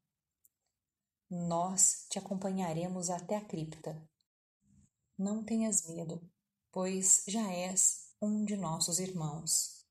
Nós 1.29 2.07
te 2.09 2.19
acompanharemos 2.19 3.11
até 3.11 3.37
a 3.37 3.45
cripta. 3.45 4.01
Não 5.19 5.45
tenhas 5.45 5.87
medo, 5.89 6.23
pois 6.71 7.25
já 7.27 7.51
és 7.51 8.13
um 8.23 8.45
de 8.45 8.57
nossos 8.57 9.01
irmãos. 9.01 9.85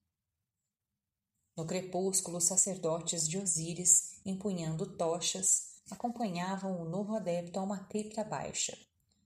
No 1.58 1.66
crepúsculo, 1.66 2.38
os 2.38 2.46
sacerdotes 2.46 3.28
de 3.28 3.38
Osíris, 3.38 4.22
empunhando 4.26 4.98
tochas, 4.98 5.82
acompanhavam 5.90 6.82
o 6.82 6.86
novo 6.86 7.16
adepto 7.16 7.60
a 7.60 7.64
uma 7.64 7.86
cripta 7.86 8.24
baixa, 8.24 8.78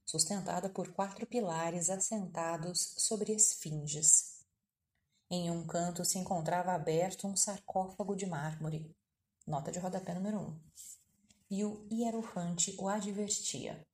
sustentada 0.04 0.68
por 0.68 0.92
quatro 0.92 1.26
pilares 1.26 1.90
assentados 1.90 2.94
sobre 2.98 3.32
esfinges. 3.32 4.29
Em 5.32 5.48
um 5.48 5.64
canto 5.64 6.04
se 6.04 6.18
encontrava 6.18 6.72
aberto 6.72 7.28
um 7.28 7.36
sarcófago 7.36 8.16
de 8.16 8.26
mármore, 8.26 8.92
nota 9.46 9.70
de 9.70 9.78
rodapé 9.78 10.12
número 10.12 10.38
1. 10.38 10.40
Um 10.40 10.60
e 11.48 11.64
o 11.64 11.86
hierofante 11.88 12.74
o 12.80 12.88
advertia: 12.88 13.86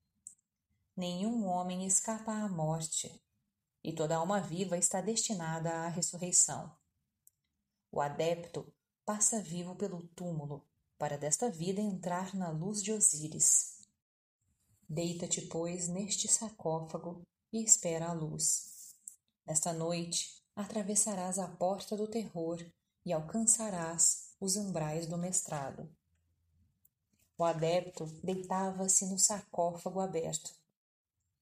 Nenhum 0.95 1.45
homem 1.45 1.85
escapa 1.85 2.31
à 2.31 2.49
morte, 2.49 3.21
e 3.83 3.93
toda 3.93 4.15
alma 4.15 4.41
viva 4.41 4.79
está 4.79 4.99
destinada 4.99 5.71
à 5.71 5.89
ressurreição. 5.89 6.75
O 7.91 8.01
adepto 8.01 8.73
passa 9.05 9.39
vivo 9.39 9.75
pelo 9.75 10.07
túmulo, 10.07 10.65
para 10.97 11.19
desta 11.19 11.51
vida 11.51 11.79
entrar 11.79 12.33
na 12.33 12.49
luz 12.49 12.81
de 12.81 12.91
Osíris. 12.91 13.87
Deita-te, 14.89 15.43
pois, 15.43 15.87
neste 15.87 16.27
sarcófago 16.27 17.21
e 17.53 17.63
espera 17.63 18.07
a 18.07 18.13
luz. 18.13 18.95
Nesta 19.45 19.71
noite 19.71 20.46
atravessarás 20.57 21.37
a 21.37 21.47
porta 21.47 21.95
do 21.95 22.07
terror 22.07 22.59
e 23.05 23.13
alcançarás 23.13 24.33
os 24.39 24.55
umbrais 24.55 25.05
do 25.05 25.15
mestrado. 25.15 25.87
O 27.37 27.43
adepto 27.43 28.07
deitava-se 28.23 29.05
no 29.05 29.19
sarcófago 29.19 29.99
aberto. 29.99 30.51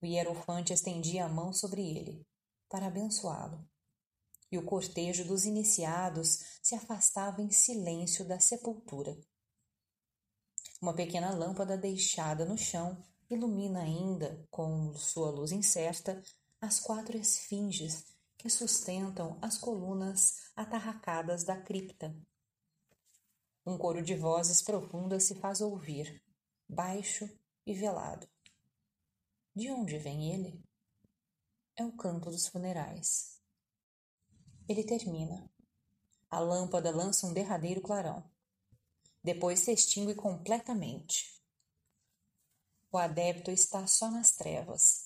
O 0.02 0.06
hierofante 0.06 0.74
estendia 0.74 1.24
a 1.24 1.28
mão 1.30 1.50
sobre 1.50 1.80
ele, 1.80 2.26
para 2.68 2.88
abençoá-lo. 2.88 3.66
E 4.52 4.58
o 4.58 4.64
cortejo 4.66 5.24
dos 5.24 5.46
iniciados 5.46 6.58
se 6.62 6.74
afastava 6.74 7.40
em 7.40 7.50
silêncio 7.50 8.22
da 8.22 8.38
sepultura. 8.38 9.18
Uma 10.80 10.94
pequena 10.94 11.34
lâmpada 11.34 11.78
deixada 11.78 12.44
no 12.44 12.58
chão 12.58 13.02
ilumina 13.30 13.80
ainda, 13.80 14.46
com 14.50 14.94
sua 14.94 15.30
luz 15.30 15.52
incerta, 15.52 16.22
as 16.60 16.78
quatro 16.78 17.16
esfinges 17.16 18.15
que 18.46 18.50
sustentam 18.52 19.36
as 19.42 19.58
colunas 19.58 20.52
atarracadas 20.54 21.42
da 21.42 21.60
cripta 21.60 22.14
um 23.66 23.76
coro 23.76 24.00
de 24.00 24.14
vozes 24.14 24.62
profundas 24.62 25.24
se 25.24 25.34
faz 25.40 25.60
ouvir, 25.60 26.22
baixo 26.68 27.28
e 27.66 27.74
velado. 27.74 28.28
De 29.52 29.68
onde 29.72 29.98
vem 29.98 30.32
ele? 30.32 30.62
É 31.74 31.84
o 31.84 31.96
canto 31.96 32.30
dos 32.30 32.46
funerais. 32.46 33.42
Ele 34.68 34.84
termina. 34.84 35.50
A 36.30 36.38
lâmpada 36.38 36.94
lança 36.94 37.26
um 37.26 37.32
derradeiro 37.32 37.80
clarão. 37.80 38.22
Depois 39.24 39.58
se 39.58 39.72
extingue 39.72 40.14
completamente. 40.14 41.42
O 42.92 42.96
adepto 42.96 43.50
está 43.50 43.84
só 43.88 44.08
nas 44.08 44.30
trevas. 44.30 45.05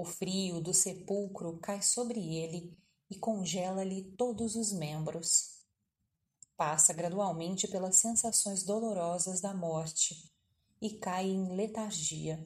O 0.00 0.04
frio 0.06 0.62
do 0.62 0.72
sepulcro 0.72 1.58
cai 1.58 1.82
sobre 1.82 2.34
ele 2.34 2.74
e 3.10 3.18
congela-lhe 3.18 4.02
todos 4.16 4.56
os 4.56 4.72
membros 4.72 5.60
passa 6.56 6.94
gradualmente 6.94 7.68
pelas 7.68 7.96
sensações 7.96 8.62
dolorosas 8.62 9.42
da 9.42 9.52
morte 9.52 10.32
e 10.80 10.96
cai 10.96 11.26
em 11.26 11.54
letargia. 11.54 12.42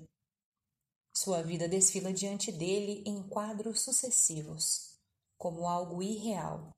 Sua 1.17 1.45
vida 1.45 1.69
desfila 1.69 2.13
diante 2.13 2.51
dele 2.51 3.05
em 3.07 3.23
quadros 3.29 3.83
sucessivos, 3.83 4.99
como 5.39 5.69
algo 5.69 6.03
irreal, 6.03 6.73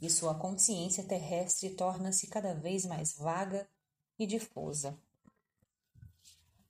e 0.00 0.08
sua 0.08 0.38
consciência 0.38 1.04
terrestre 1.04 1.76
torna-se 1.76 2.26
cada 2.26 2.54
vez 2.54 2.86
mais 2.86 3.14
vaga 3.18 3.68
e 4.18 4.26
difusa. 4.26 4.98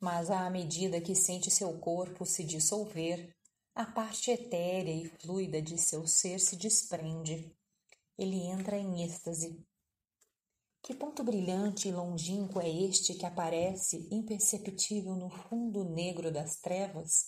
Mas 0.01 0.31
à 0.31 0.49
medida 0.51 1.01
que 1.01 1.15
sente 1.15 1.51
seu 1.51 1.79
corpo 1.79 2.27
se 2.27 2.45
dissolver, 2.45 3.35
a 3.75 3.85
parte 3.85 4.31
etérea 4.31 4.93
e 4.93 5.09
fluida 5.21 5.61
de 5.61 5.79
seu 5.79 6.07
ser 6.07 6.39
se 6.39 6.57
desprende. 6.57 7.55
Ele 8.19 8.37
entra 8.47 8.79
em 8.79 9.03
êxtase 9.03 9.67
que 10.87 10.95
ponto 10.95 11.25
brilhante 11.25 11.89
e 11.89 11.93
longínquo 11.93 12.61
é 12.61 12.71
este 12.71 13.13
que 13.15 13.27
aparece 13.27 14.07
imperceptível 14.09 15.17
no 15.17 15.29
fundo 15.29 15.83
negro 15.83 16.31
das 16.31 16.61
trevas? 16.61 17.27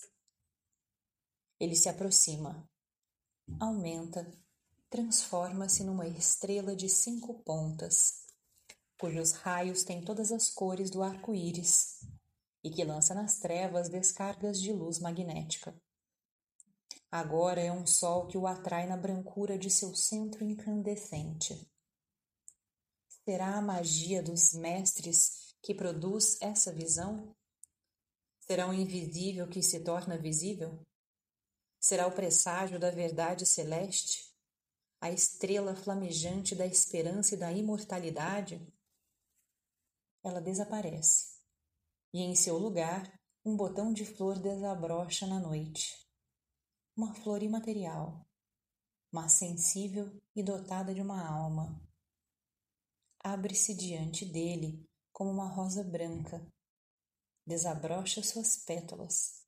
Ele 1.59 1.75
se 1.75 1.89
aproxima, 1.89 2.65
aumenta, 3.59 4.25
transforma-se 4.89 5.83
numa 5.83 6.07
estrela 6.07 6.73
de 6.73 6.87
cinco 6.87 7.43
pontas, 7.43 8.25
cujos 8.97 9.33
raios 9.33 9.83
têm 9.83 10.01
todas 10.01 10.31
as 10.31 10.49
cores 10.49 10.89
do 10.89 11.03
arco-íris 11.03 11.99
e 12.63 12.69
que 12.69 12.83
lança 12.83 13.13
nas 13.13 13.39
trevas 13.39 13.89
descargas 13.89 14.61
de 14.61 14.71
luz 14.71 14.99
magnética. 14.99 15.73
Agora 17.11 17.61
é 17.61 17.71
um 17.71 17.85
sol 17.85 18.27
que 18.27 18.37
o 18.37 18.45
atrai 18.45 18.85
na 18.85 18.97
brancura 18.97 19.57
de 19.57 19.69
seu 19.69 19.95
centro 19.95 20.43
incandescente 20.43 21.67
Será 23.29 23.57
a 23.57 23.61
magia 23.61 24.23
dos 24.23 24.53
mestres 24.53 25.55
que 25.61 25.75
produz 25.75 26.41
essa 26.41 26.73
visão? 26.73 27.35
Será 28.39 28.67
o 28.67 28.73
invisível 28.73 29.47
que 29.47 29.61
se 29.61 29.83
torna 29.83 30.17
visível? 30.17 30.81
Será 31.79 32.07
o 32.07 32.11
presságio 32.11 32.79
da 32.79 32.89
verdade 32.89 33.45
celeste? 33.45 34.29
a 35.01 35.09
estrela 35.09 35.75
flamejante 35.75 36.53
da 36.53 36.65
esperança 36.65 37.33
e 37.33 37.37
da 37.37 37.51
imortalidade, 37.53 38.61
ela 40.21 40.41
desaparece. 40.41 41.38
E 42.11 42.21
em 42.21 42.35
seu 42.35 42.57
lugar, 42.57 43.19
um 43.45 43.55
botão 43.55 43.93
de 43.93 44.03
flor 44.03 44.39
desabrocha 44.39 45.27
na 45.27 45.39
noite. 45.39 45.95
Uma 46.95 47.13
flor 47.13 47.43
imaterial, 47.43 48.25
mas 49.11 49.33
sensível 49.33 50.11
e 50.35 50.43
dotada 50.43 50.93
de 50.93 51.01
uma 51.01 51.23
alma. 51.23 51.79
Abre-se 53.23 53.75
diante 53.75 54.25
dele 54.25 54.83
como 55.11 55.29
uma 55.29 55.47
rosa 55.47 55.83
branca, 55.83 56.45
desabrocha 57.45 58.23
suas 58.23 58.57
pétalas, 58.57 59.45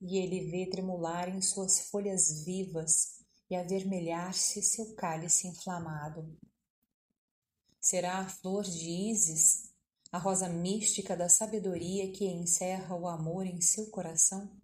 e 0.00 0.18
ele 0.18 0.50
vê 0.50 0.68
tremularem 0.68 1.40
suas 1.40 1.90
folhas 1.90 2.44
vivas 2.44 3.22
e 3.48 3.54
avermelhar-se 3.54 4.62
seu 4.62 4.94
cálice 4.94 5.46
inflamado. 5.46 6.36
Será 7.80 8.18
a 8.18 8.28
flor 8.28 8.64
de 8.64 8.88
Ísis, 8.88 9.71
a 10.12 10.18
rosa 10.18 10.46
mística 10.46 11.16
da 11.16 11.26
sabedoria 11.26 12.12
que 12.12 12.26
encerra 12.26 12.94
o 12.94 13.08
amor 13.08 13.46
em 13.46 13.62
seu 13.62 13.86
coração? 13.86 14.54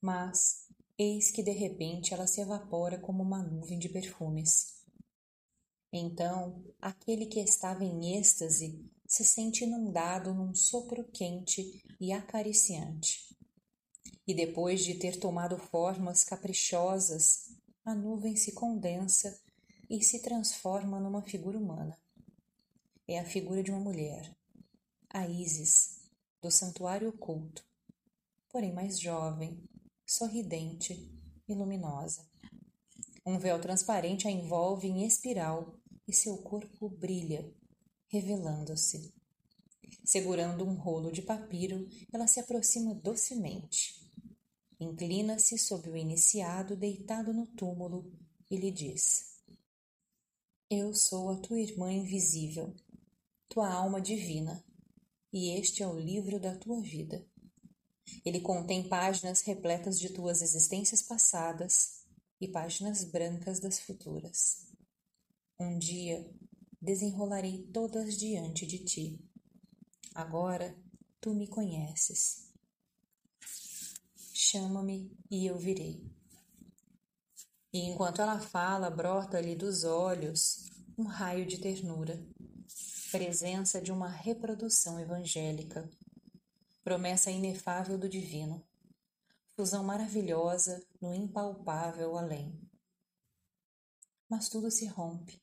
Mas 0.00 0.68
eis 0.96 1.32
que 1.32 1.42
de 1.42 1.50
repente 1.50 2.14
ela 2.14 2.28
se 2.28 2.40
evapora 2.40 2.96
como 2.96 3.24
uma 3.24 3.42
nuvem 3.42 3.76
de 3.76 3.88
perfumes. 3.88 4.84
Então, 5.92 6.64
aquele 6.80 7.26
que 7.26 7.40
estava 7.40 7.84
em 7.84 8.16
êxtase 8.16 8.88
se 9.04 9.24
sente 9.24 9.64
inundado 9.64 10.32
num 10.32 10.54
sopro 10.54 11.02
quente 11.10 11.82
e 12.00 12.12
acariciante. 12.12 13.36
E 14.24 14.32
depois 14.32 14.84
de 14.84 14.94
ter 14.94 15.18
tomado 15.18 15.58
formas 15.58 16.22
caprichosas 16.22 17.50
a 17.84 17.96
nuvem 17.96 18.36
se 18.36 18.52
condensa 18.52 19.36
e 19.88 20.00
se 20.04 20.22
transforma 20.22 21.00
numa 21.00 21.22
figura 21.22 21.58
humana. 21.58 21.98
É 23.10 23.18
a 23.18 23.24
figura 23.24 23.60
de 23.60 23.72
uma 23.72 23.80
mulher, 23.80 24.32
a 25.08 25.26
Isis, 25.26 25.98
do 26.40 26.48
santuário 26.48 27.08
oculto, 27.08 27.64
porém 28.48 28.72
mais 28.72 29.00
jovem, 29.00 29.60
sorridente 30.06 31.12
e 31.48 31.52
luminosa. 31.52 32.24
Um 33.26 33.36
véu 33.36 33.60
transparente 33.60 34.28
a 34.28 34.30
envolve 34.30 34.86
em 34.86 35.04
espiral 35.04 35.74
e 36.06 36.12
seu 36.12 36.38
corpo 36.38 36.88
brilha, 36.88 37.52
revelando-se. 38.06 39.12
Segurando 40.04 40.64
um 40.64 40.74
rolo 40.74 41.10
de 41.10 41.22
papiro, 41.22 41.88
ela 42.12 42.28
se 42.28 42.38
aproxima 42.38 42.94
docemente 42.94 44.00
Inclina-se 44.78 45.58
sobre 45.58 45.90
o 45.90 45.96
iniciado 45.96 46.76
deitado 46.76 47.34
no 47.34 47.44
túmulo 47.48 48.10
e 48.48 48.56
lhe 48.56 48.70
diz: 48.70 49.42
Eu 50.70 50.94
sou 50.94 51.28
a 51.28 51.36
tua 51.36 51.60
irmã 51.60 51.92
invisível, 51.92 52.72
tua 53.50 53.70
alma 53.70 54.00
divina, 54.00 54.64
e 55.30 55.50
este 55.58 55.82
é 55.82 55.86
o 55.86 56.00
livro 56.00 56.40
da 56.40 56.56
tua 56.56 56.80
vida. 56.80 57.22
Ele 58.24 58.40
contém 58.40 58.88
páginas 58.88 59.42
repletas 59.42 60.00
de 60.00 60.08
tuas 60.08 60.40
existências 60.40 61.02
passadas 61.02 62.06
e 62.40 62.48
páginas 62.48 63.04
brancas 63.04 63.60
das 63.60 63.78
futuras. 63.78 64.66
Um 65.58 65.78
dia 65.78 66.26
desenrolarei 66.80 67.68
todas 67.72 68.16
diante 68.16 68.66
de 68.66 68.78
ti. 68.78 69.20
Agora 70.14 70.74
tu 71.20 71.34
me 71.34 71.46
conheces 71.46 72.48
chama-me 74.50 75.16
e 75.30 75.46
eu 75.46 75.56
virei. 75.56 76.02
E 77.72 77.78
enquanto 77.82 78.20
ela 78.20 78.40
fala, 78.40 78.90
brota-lhe 78.90 79.54
dos 79.54 79.84
olhos 79.84 80.68
um 80.98 81.04
raio 81.04 81.46
de 81.46 81.58
ternura, 81.58 82.20
presença 83.10 83.80
de 83.80 83.90
uma 83.90 84.08
reprodução 84.08 85.00
evangélica, 85.00 85.90
promessa 86.84 87.30
inefável 87.30 87.98
do 87.98 88.08
divino, 88.08 88.64
fusão 89.56 89.82
maravilhosa 89.82 90.80
no 91.00 91.12
impalpável 91.12 92.16
além. 92.16 92.56
Mas 94.28 94.48
tudo 94.48 94.70
se 94.70 94.86
rompe, 94.86 95.42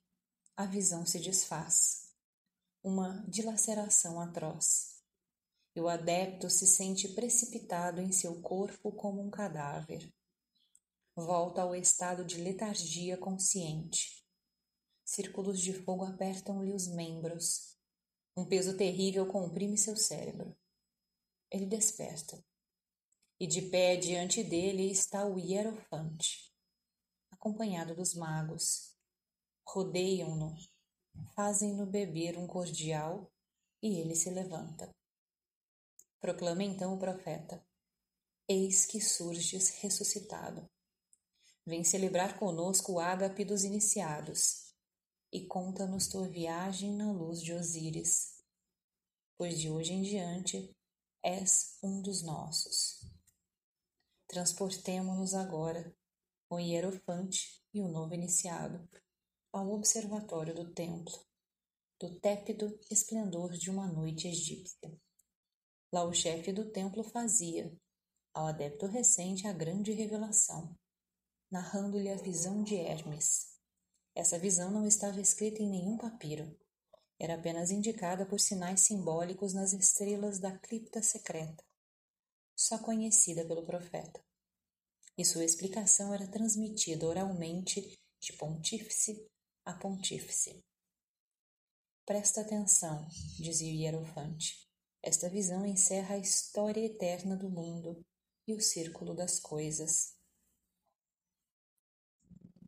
a 0.56 0.66
visão 0.66 1.06
se 1.06 1.20
desfaz, 1.20 2.10
uma 2.82 3.26
dilaceração 3.28 4.20
atroz 4.22 5.04
e 5.76 5.82
o 5.82 5.90
adepto 5.90 6.50
se 6.50 6.66
sente 6.66 7.10
precipitado 7.10 8.00
em 8.02 8.14
seu 8.14 8.42
corpo 8.42 8.94
como 8.94 9.22
um 9.22 9.30
cadáver. 9.30 10.10
Volta 11.14 11.64
ao 11.64 11.76
estado 11.76 12.24
de 12.24 12.38
letargia 12.38 13.18
consciente. 13.18 14.27
Círculos 15.08 15.62
de 15.62 15.72
fogo 15.72 16.04
apertam-lhe 16.04 16.74
os 16.74 16.86
membros. 16.86 17.78
Um 18.36 18.44
peso 18.44 18.76
terrível 18.76 19.26
comprime 19.26 19.78
seu 19.78 19.96
cérebro. 19.96 20.54
Ele 21.50 21.66
desperta. 21.66 22.44
E 23.40 23.48
de 23.48 23.62
pé 23.62 23.96
diante 23.96 24.44
dele 24.44 24.92
está 24.92 25.26
o 25.26 25.40
hierofante, 25.40 26.54
acompanhado 27.32 27.96
dos 27.96 28.16
magos. 28.16 28.98
Rodeiam-no, 29.66 30.54
fazem-no 31.34 31.86
beber 31.86 32.38
um 32.38 32.46
cordial 32.46 33.32
e 33.82 34.02
ele 34.02 34.14
se 34.14 34.30
levanta. 34.30 34.94
Proclama 36.20 36.66
então 36.66 36.94
o 36.94 37.00
profeta: 37.00 37.66
Eis 38.46 38.86
que 38.86 39.00
surges 39.00 39.70
ressuscitado. 39.80 40.70
Vem 41.66 41.86
celebrar 41.86 42.38
conosco 42.38 42.94
o 42.94 43.00
ágape 43.00 43.46
dos 43.46 43.64
iniciados 43.64 44.67
e 45.38 45.46
conta-nos 45.46 46.08
tua 46.08 46.28
viagem 46.28 46.96
na 46.96 47.12
luz 47.12 47.44
de 47.44 47.54
Osíris, 47.54 48.44
pois 49.38 49.60
de 49.60 49.70
hoje 49.70 49.94
em 49.94 50.02
diante 50.02 50.76
és 51.24 51.78
um 51.84 52.02
dos 52.02 52.24
nossos. 52.24 53.06
Transportemo-nos 54.28 55.36
agora, 55.36 55.96
o 56.50 56.60
hierofante 56.60 57.64
e 57.72 57.80
o 57.84 57.88
novo 57.88 58.16
iniciado, 58.16 58.90
ao 59.54 59.70
observatório 59.70 60.56
do 60.56 60.74
templo, 60.74 61.14
do 62.00 62.20
tépido 62.20 62.76
esplendor 62.90 63.52
de 63.52 63.70
uma 63.70 63.86
noite 63.86 64.28
egípcia. 64.28 64.92
Lá 65.94 66.04
o 66.04 66.14
chefe 66.14 66.52
do 66.52 66.72
templo 66.72 67.04
fazia, 67.04 67.72
ao 68.34 68.48
adepto 68.48 68.88
recente, 68.88 69.46
a 69.46 69.54
grande 69.54 69.92
revelação, 69.92 70.76
narrando-lhe 71.52 72.10
a 72.10 72.18
visão 72.18 72.64
de 72.64 72.76
Hermes. 72.76 73.57
Essa 74.18 74.40
visão 74.40 74.72
não 74.72 74.88
estava 74.88 75.22
escrita 75.22 75.62
em 75.62 75.70
nenhum 75.70 75.96
papiro. 75.96 76.60
Era 77.20 77.36
apenas 77.36 77.70
indicada 77.70 78.26
por 78.26 78.40
sinais 78.40 78.82
simbólicos 78.82 79.54
nas 79.54 79.74
estrelas 79.74 80.40
da 80.40 80.58
cripta 80.58 81.04
secreta, 81.04 81.64
só 82.56 82.80
conhecida 82.80 83.46
pelo 83.46 83.64
profeta. 83.64 84.20
E 85.16 85.24
sua 85.24 85.46
explicação 85.46 86.16
era 86.16 86.26
transmitida 86.26 87.06
oralmente 87.06 87.96
de 88.20 88.34
pontífice 88.34 89.24
a 89.64 89.74
pontífice. 89.74 90.66
Presta 92.04 92.42
atenção, 92.42 93.08
dizia 93.38 93.72
hierofante. 93.72 94.68
Esta 95.04 95.30
visão 95.30 95.64
encerra 95.64 96.16
a 96.16 96.20
história 96.20 96.84
eterna 96.84 97.36
do 97.36 97.52
mundo 97.52 98.04
e 98.48 98.56
o 98.56 98.62
círculo 98.62 99.14
das 99.14 99.40
coisas. 99.40 100.17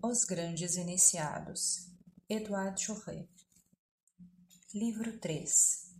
Os 0.01 0.23
Grandes 0.23 0.77
Iniciados, 0.77 1.89
Edouard 2.29 2.81
Chouret. 2.81 3.27
Livro 4.73 5.19
3 5.19 5.93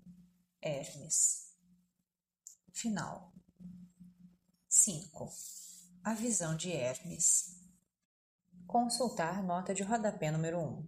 Hermes. 0.61 1.53
Final 2.71 3.33
5. 4.69 5.29
A 6.01 6.13
visão 6.13 6.55
de 6.55 6.71
Hermes. 6.71 7.59
Consultar 8.65 9.43
nota 9.43 9.73
de 9.73 9.83
rodapé 9.83 10.31
número 10.31 10.61
1. 10.61 10.87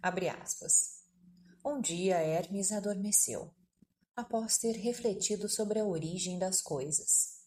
Abre 0.00 0.28
aspas. 0.28 1.02
Um 1.64 1.80
dia 1.80 2.18
Hermes 2.18 2.70
adormeceu 2.70 3.52
após 4.14 4.58
ter 4.58 4.76
refletido 4.76 5.48
sobre 5.48 5.80
a 5.80 5.84
origem 5.84 6.38
das 6.38 6.62
coisas. 6.62 7.42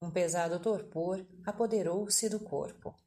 Um 0.00 0.10
pesado 0.10 0.58
torpor 0.58 1.26
apoderou-se 1.44 2.26
do 2.30 2.40
corpo, 2.40 2.98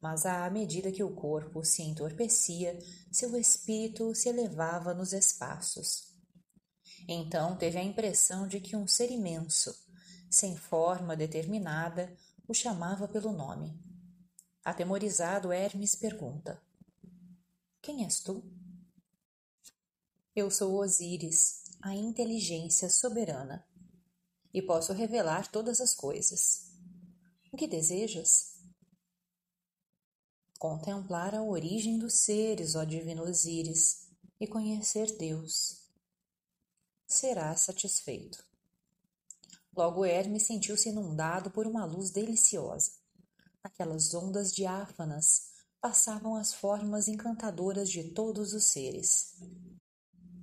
mas 0.00 0.24
à 0.24 0.48
medida 0.50 0.92
que 0.92 1.02
o 1.02 1.14
corpo 1.14 1.64
se 1.64 1.82
entorpecia, 1.82 2.78
seu 3.10 3.36
espírito 3.36 4.14
se 4.14 4.28
elevava 4.28 4.94
nos 4.94 5.12
espaços. 5.12 6.08
Então 7.08 7.56
teve 7.56 7.78
a 7.78 7.82
impressão 7.82 8.46
de 8.46 8.60
que 8.60 8.76
um 8.76 8.86
ser 8.86 9.10
imenso, 9.10 9.74
sem 10.30 10.56
forma 10.56 11.16
determinada, 11.16 12.14
o 12.46 12.54
chamava 12.54 13.08
pelo 13.08 13.32
nome. 13.32 13.78
Atemorizado, 14.64 15.52
Hermes 15.52 15.94
pergunta: 15.94 16.60
Quem 17.80 18.04
és 18.04 18.20
tu? 18.20 18.44
Eu 20.34 20.50
sou 20.50 20.74
Osíris, 20.74 21.64
a 21.80 21.94
inteligência 21.94 22.88
soberana 22.88 23.66
e 24.52 24.62
posso 24.62 24.92
revelar 24.92 25.50
todas 25.50 25.80
as 25.80 25.94
coisas. 25.94 26.72
O 27.52 27.56
que 27.56 27.66
desejas? 27.66 28.57
Contemplar 30.58 31.34
a 31.34 31.42
origem 31.42 31.98
dos 31.98 32.14
seres, 32.14 32.74
ó 32.74 32.84
divino 32.84 33.22
Osíris, 33.22 34.08
e 34.40 34.46
conhecer 34.46 35.16
Deus. 35.16 35.88
Será 37.06 37.56
satisfeito. 37.56 38.44
Logo 39.74 40.04
Hermes 40.04 40.42
sentiu-se 40.42 40.88
inundado 40.88 41.50
por 41.50 41.66
uma 41.66 41.84
luz 41.84 42.10
deliciosa. 42.10 42.90
Aquelas 43.62 44.12
ondas 44.12 44.52
diáfanas 44.52 45.52
passavam 45.80 46.34
as 46.34 46.52
formas 46.52 47.06
encantadoras 47.06 47.88
de 47.88 48.10
todos 48.10 48.52
os 48.52 48.64
seres. 48.64 49.36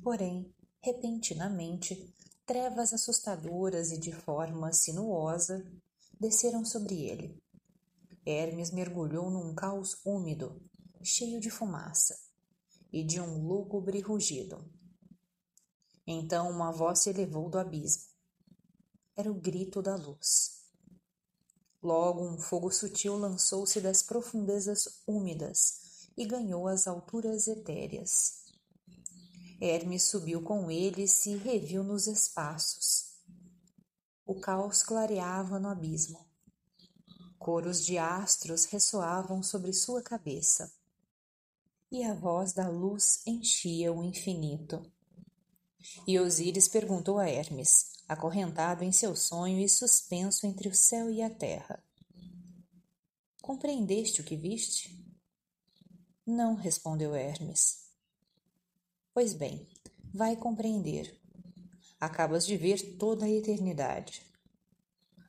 Porém, 0.01 0.53
repentinamente, 0.81 2.15
trevas 2.45 2.93
assustadoras 2.93 3.91
e 3.91 3.97
de 3.97 4.13
forma 4.13 4.71
sinuosa 4.71 5.65
desceram 6.19 6.63
sobre 6.63 7.03
ele. 7.03 7.44
Hermes 8.25 8.71
mergulhou 8.71 9.29
num 9.29 9.53
caos 9.53 9.97
úmido, 10.03 10.59
cheio 11.03 11.39
de 11.39 11.51
fumaça 11.51 12.17
e 12.91 13.03
de 13.03 13.21
um 13.21 13.45
lúgubre 13.45 13.99
rugido. 13.99 14.67
Então 16.07 16.49
uma 16.49 16.71
voz 16.71 16.99
se 16.99 17.11
elevou 17.11 17.49
do 17.49 17.59
abismo. 17.59 18.03
Era 19.15 19.31
o 19.31 19.35
grito 19.35 19.81
da 19.81 19.95
luz. 19.95 20.65
Logo 21.83 22.27
um 22.27 22.39
fogo 22.39 22.71
sutil 22.71 23.15
lançou-se 23.15 23.79
das 23.79 24.01
profundezas 24.01 25.03
úmidas 25.05 26.09
e 26.17 26.25
ganhou 26.25 26.67
as 26.67 26.87
alturas 26.87 27.47
etéreas. 27.47 28.43
Hermes 29.61 30.03
subiu 30.03 30.41
com 30.41 30.71
ele 30.71 31.03
e 31.03 31.07
se 31.07 31.35
reviu 31.35 31.83
nos 31.83 32.07
espaços. 32.07 33.13
O 34.25 34.39
caos 34.39 34.81
clareava 34.81 35.59
no 35.59 35.69
abismo. 35.69 36.24
Coros 37.45 37.85
de 37.85 37.95
astros 37.99 38.65
ressoavam 38.65 39.43
sobre 39.43 39.71
sua 39.71 40.01
cabeça. 40.01 40.73
E 41.91 42.03
a 42.03 42.11
voz 42.11 42.53
da 42.53 42.67
luz 42.67 43.21
enchia 43.23 43.93
o 43.93 44.03
infinito. 44.03 44.81
E 46.07 46.19
Osíris 46.19 46.67
perguntou 46.67 47.19
a 47.19 47.29
Hermes, 47.29 47.91
acorrentado 48.07 48.83
em 48.83 48.91
seu 48.91 49.15
sonho 49.15 49.59
e 49.59 49.69
suspenso 49.69 50.47
entre 50.47 50.67
o 50.67 50.73
céu 50.73 51.07
e 51.11 51.21
a 51.21 51.29
terra: 51.29 51.83
Compreendeste 53.43 54.21
o 54.21 54.23
que 54.23 54.35
viste? 54.35 54.99
Não, 56.25 56.55
respondeu 56.55 57.13
Hermes. 57.13 57.91
Pois 59.13 59.33
bem, 59.33 59.69
vai 60.11 60.35
compreender. 60.35 61.15
Acabas 61.99 62.43
de 62.43 62.57
ver 62.57 62.97
toda 62.97 63.25
a 63.25 63.29
eternidade. 63.29 64.23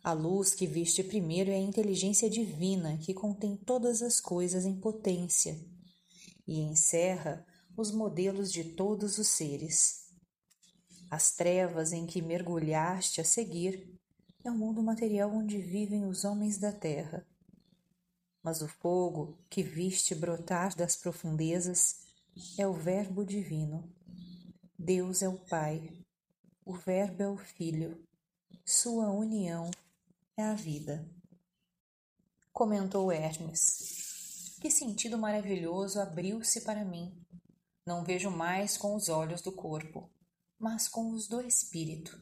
A 0.06 0.12
luz 0.12 0.54
que 0.54 0.68
viste 0.68 1.02
primeiro 1.02 1.50
é 1.50 1.56
a 1.56 1.58
inteligência 1.58 2.30
divina 2.30 2.96
que 2.96 3.12
contém 3.12 3.56
todas 3.56 4.02
as 4.02 4.20
coisas 4.20 4.64
em 4.64 4.78
potência 4.78 5.58
e 6.46 6.60
encerra 6.60 7.44
os 7.76 7.90
modelos 7.90 8.52
de 8.52 8.62
todos 8.62 9.18
os 9.18 9.26
seres. 9.26 10.04
As 11.10 11.32
trevas 11.34 11.92
em 11.92 12.06
que 12.06 12.22
mergulhaste 12.22 13.20
a 13.20 13.24
seguir 13.24 13.98
é 14.44 14.48
o 14.48 14.54
mundo 14.54 14.80
material 14.80 15.28
onde 15.34 15.58
vivem 15.58 16.06
os 16.06 16.24
homens 16.24 16.56
da 16.56 16.70
terra. 16.70 17.26
Mas 18.44 18.62
o 18.62 18.68
fogo 18.68 19.36
que 19.50 19.60
viste 19.60 20.14
brotar 20.14 20.76
das 20.76 20.94
profundezas 20.94 22.06
é 22.56 22.64
o 22.64 22.74
Verbo 22.74 23.24
divino. 23.24 23.92
Deus 24.78 25.20
é 25.20 25.28
o 25.28 25.36
Pai, 25.36 25.90
o 26.64 26.74
Verbo 26.74 27.22
é 27.24 27.28
o 27.28 27.36
Filho, 27.36 28.00
sua 28.64 29.10
união 29.10 29.68
é 30.36 30.42
a 30.42 30.54
vida. 30.54 31.10
Comentou 32.52 33.10
Hermes. 33.10 34.56
Que 34.60 34.70
sentido 34.70 35.16
maravilhoso 35.16 35.98
abriu-se 35.98 36.60
para 36.60 36.84
mim. 36.84 37.24
Não 37.86 38.04
vejo 38.04 38.30
mais 38.30 38.76
com 38.76 38.94
os 38.94 39.08
olhos 39.08 39.40
do 39.40 39.52
corpo, 39.52 40.10
mas 40.58 40.88
com 40.88 41.12
os 41.12 41.26
do 41.26 41.40
espírito. 41.40 42.20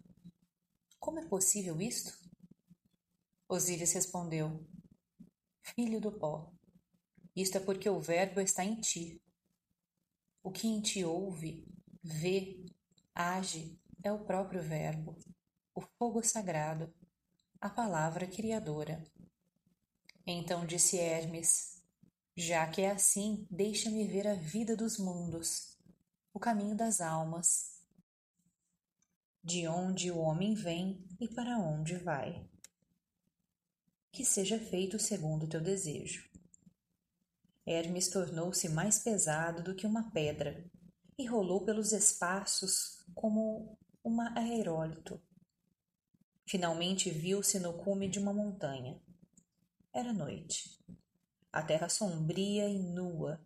Como 1.00 1.18
é 1.18 1.26
possível 1.26 1.80
isto? 1.80 2.16
Osíris 3.48 3.92
respondeu: 3.92 4.64
Filho 5.62 6.00
do 6.00 6.12
pó, 6.12 6.52
isto 7.34 7.58
é 7.58 7.60
porque 7.60 7.88
o 7.90 8.00
Verbo 8.00 8.40
está 8.40 8.64
em 8.64 8.80
ti. 8.80 9.20
O 10.42 10.52
que 10.52 10.68
em 10.68 10.80
ti 10.80 11.04
ouve, 11.04 11.66
vê, 12.02 12.64
age 13.14 13.80
é 14.02 14.12
o 14.12 14.24
próprio 14.24 14.62
Verbo, 14.62 15.18
o 15.74 15.80
fogo 15.80 16.22
sagrado, 16.22 16.94
a 17.64 17.70
palavra 17.70 18.26
criadora. 18.26 19.02
Então 20.26 20.66
disse 20.66 20.98
Hermes: 20.98 21.82
Já 22.36 22.66
que 22.66 22.82
é 22.82 22.90
assim, 22.90 23.46
deixa-me 23.50 24.06
ver 24.06 24.28
a 24.28 24.34
vida 24.34 24.76
dos 24.76 24.98
mundos, 24.98 25.78
o 26.34 26.38
caminho 26.38 26.76
das 26.76 27.00
almas, 27.00 27.80
de 29.42 29.66
onde 29.66 30.10
o 30.10 30.18
homem 30.18 30.52
vem 30.52 31.08
e 31.18 31.26
para 31.26 31.56
onde 31.56 31.96
vai. 31.96 32.46
Que 34.12 34.26
seja 34.26 34.58
feito 34.58 34.98
segundo 34.98 35.44
o 35.44 35.48
teu 35.48 35.62
desejo. 35.62 36.28
Hermes 37.64 38.10
tornou-se 38.10 38.68
mais 38.68 38.98
pesado 38.98 39.62
do 39.62 39.74
que 39.74 39.86
uma 39.86 40.10
pedra 40.10 40.70
e 41.16 41.24
rolou 41.24 41.64
pelos 41.64 41.92
espaços 41.92 43.02
como 43.14 43.78
uma 44.04 44.38
aerólito 44.38 45.18
Finalmente 46.46 47.10
viu-se 47.10 47.58
no 47.58 47.72
cume 47.72 48.06
de 48.06 48.18
uma 48.18 48.32
montanha. 48.32 49.00
Era 49.92 50.12
noite. 50.12 50.78
A 51.50 51.62
terra 51.62 51.88
sombria 51.88 52.68
e 52.68 52.78
nua. 52.78 53.40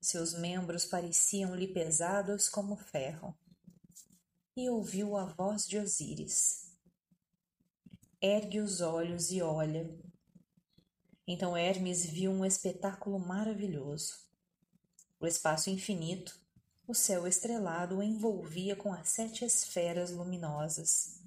Seus 0.00 0.32
membros 0.32 0.86
pareciam-lhe 0.86 1.66
pesados 1.66 2.48
como 2.48 2.76
ferro. 2.76 3.36
E 4.56 4.70
ouviu 4.70 5.16
a 5.16 5.24
voz 5.24 5.66
de 5.66 5.78
Osíris. 5.78 6.72
Ergue 8.20 8.60
os 8.60 8.80
olhos 8.80 9.32
e 9.32 9.42
olha. 9.42 9.92
Então 11.26 11.56
Hermes 11.56 12.06
viu 12.06 12.30
um 12.30 12.44
espetáculo 12.44 13.18
maravilhoso. 13.18 14.14
O 15.18 15.26
espaço 15.26 15.70
infinito, 15.70 16.38
o 16.86 16.94
céu 16.94 17.26
estrelado 17.26 17.96
o 17.96 18.02
envolvia 18.02 18.76
com 18.76 18.92
as 18.92 19.08
sete 19.08 19.44
esferas 19.44 20.12
luminosas 20.12 21.25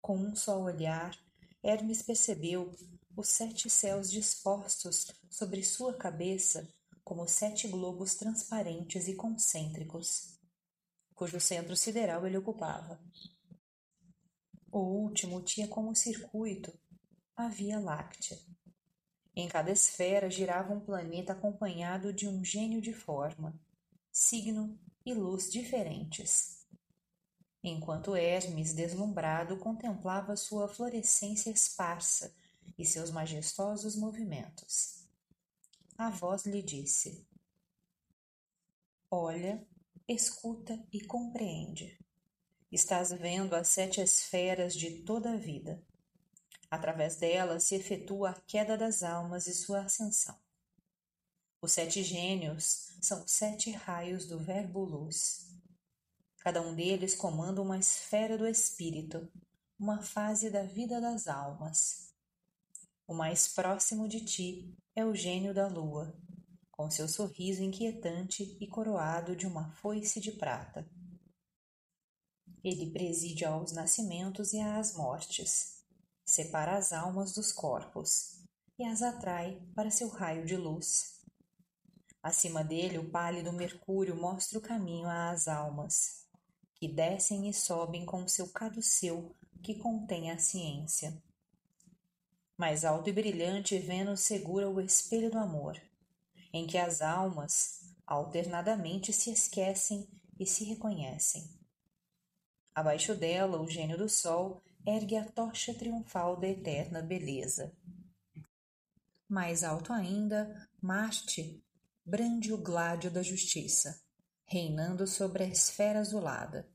com 0.00 0.16
um 0.16 0.34
só 0.34 0.60
olhar, 0.60 1.16
Hermes 1.62 2.02
percebeu 2.02 2.74
os 3.16 3.28
sete 3.28 3.68
céus 3.68 4.10
dispostos 4.10 5.12
sobre 5.28 5.62
sua 5.62 5.94
cabeça 5.94 6.68
como 7.02 7.26
sete 7.26 7.66
globos 7.66 8.14
transparentes 8.14 9.08
e 9.08 9.14
concêntricos, 9.14 10.38
cujo 11.14 11.40
centro 11.40 11.76
sideral 11.76 12.26
ele 12.26 12.36
ocupava. 12.36 13.00
O 14.70 14.78
último 14.78 15.42
tinha 15.42 15.66
como 15.66 15.94
circuito 15.94 16.72
a 17.34 17.48
Via 17.48 17.80
Láctea. 17.80 18.38
Em 19.34 19.48
cada 19.48 19.70
esfera 19.70 20.30
girava 20.30 20.72
um 20.72 20.80
planeta 20.80 21.32
acompanhado 21.32 22.12
de 22.12 22.28
um 22.28 22.44
gênio 22.44 22.80
de 22.80 22.92
forma, 22.92 23.58
signo 24.12 24.78
e 25.04 25.14
luz 25.14 25.50
diferentes 25.50 26.57
enquanto 27.62 28.16
Hermes, 28.16 28.72
deslumbrado, 28.72 29.56
contemplava 29.58 30.36
sua 30.36 30.68
florescência 30.68 31.50
esparsa 31.50 32.34
e 32.78 32.84
seus 32.84 33.10
majestosos 33.10 33.96
movimentos. 33.96 35.04
A 35.96 36.10
voz 36.10 36.46
lhe 36.46 36.62
disse: 36.62 37.26
Olha, 39.10 39.66
escuta 40.06 40.78
e 40.92 41.04
compreende. 41.04 41.98
Estás 42.70 43.10
vendo 43.10 43.54
as 43.54 43.68
sete 43.68 44.00
esferas 44.00 44.74
de 44.74 45.02
toda 45.02 45.32
a 45.32 45.36
vida. 45.36 45.82
Através 46.70 47.16
delas 47.16 47.64
se 47.64 47.74
efetua 47.74 48.30
a 48.30 48.40
queda 48.42 48.76
das 48.76 49.02
almas 49.02 49.46
e 49.46 49.54
sua 49.54 49.80
ascensão. 49.80 50.38
Os 51.60 51.72
sete 51.72 52.04
gênios 52.04 52.92
são 53.00 53.26
sete 53.26 53.70
raios 53.70 54.26
do 54.26 54.38
Verbo 54.38 54.84
Luz 54.84 55.47
Cada 56.48 56.62
um 56.62 56.74
deles 56.74 57.14
comanda 57.14 57.60
uma 57.60 57.76
esfera 57.76 58.38
do 58.38 58.48
espírito, 58.48 59.30
uma 59.78 60.00
fase 60.00 60.48
da 60.48 60.62
vida 60.62 60.98
das 60.98 61.28
almas. 61.28 62.10
O 63.06 63.12
mais 63.12 63.48
próximo 63.48 64.08
de 64.08 64.24
ti 64.24 64.74
é 64.96 65.04
o 65.04 65.14
gênio 65.14 65.52
da 65.52 65.66
lua, 65.66 66.18
com 66.70 66.90
seu 66.90 67.06
sorriso 67.06 67.62
inquietante 67.62 68.56
e 68.58 68.66
coroado 68.66 69.36
de 69.36 69.46
uma 69.46 69.70
foice 69.72 70.20
de 70.20 70.32
prata. 70.32 70.88
Ele 72.64 72.92
preside 72.92 73.44
aos 73.44 73.72
nascimentos 73.72 74.54
e 74.54 74.58
às 74.58 74.96
mortes, 74.96 75.84
separa 76.24 76.78
as 76.78 76.94
almas 76.94 77.34
dos 77.34 77.52
corpos 77.52 78.42
e 78.78 78.84
as 78.86 79.02
atrai 79.02 79.60
para 79.74 79.90
seu 79.90 80.08
raio 80.08 80.46
de 80.46 80.56
luz. 80.56 81.20
Acima 82.22 82.64
dele, 82.64 82.96
o 82.96 83.10
pálido 83.10 83.52
Mercúrio 83.52 84.16
mostra 84.16 84.58
o 84.58 84.62
caminho 84.62 85.10
às 85.10 85.46
almas 85.46 86.26
que 86.78 86.88
descem 86.88 87.48
e 87.48 87.52
sobem 87.52 88.04
com 88.04 88.26
seu 88.28 88.48
caduceu 88.48 89.34
que 89.62 89.74
contém 89.74 90.30
a 90.30 90.38
ciência. 90.38 91.20
Mais 92.56 92.84
alto 92.84 93.08
e 93.08 93.12
brilhante, 93.12 93.78
Vênus 93.78 94.20
segura 94.20 94.68
o 94.68 94.80
espelho 94.80 95.30
do 95.30 95.38
amor, 95.38 95.80
em 96.52 96.66
que 96.66 96.78
as 96.78 97.02
almas 97.02 97.94
alternadamente 98.06 99.12
se 99.12 99.30
esquecem 99.30 100.08
e 100.38 100.46
se 100.46 100.64
reconhecem. 100.64 101.48
Abaixo 102.74 103.14
dela, 103.14 103.60
o 103.60 103.68
gênio 103.68 103.98
do 103.98 104.08
sol 104.08 104.62
ergue 104.86 105.16
a 105.16 105.24
tocha 105.24 105.74
triunfal 105.74 106.36
da 106.36 106.48
eterna 106.48 107.02
beleza. 107.02 107.72
Mais 109.28 109.62
alto 109.62 109.92
ainda, 109.92 110.68
Marte 110.80 111.62
brande 112.04 112.54
o 112.54 112.56
gládio 112.56 113.10
da 113.10 113.22
justiça, 113.22 114.00
reinando 114.48 115.06
sobre 115.06 115.44
a 115.44 115.46
esfera 115.46 116.00
azulada. 116.00 116.66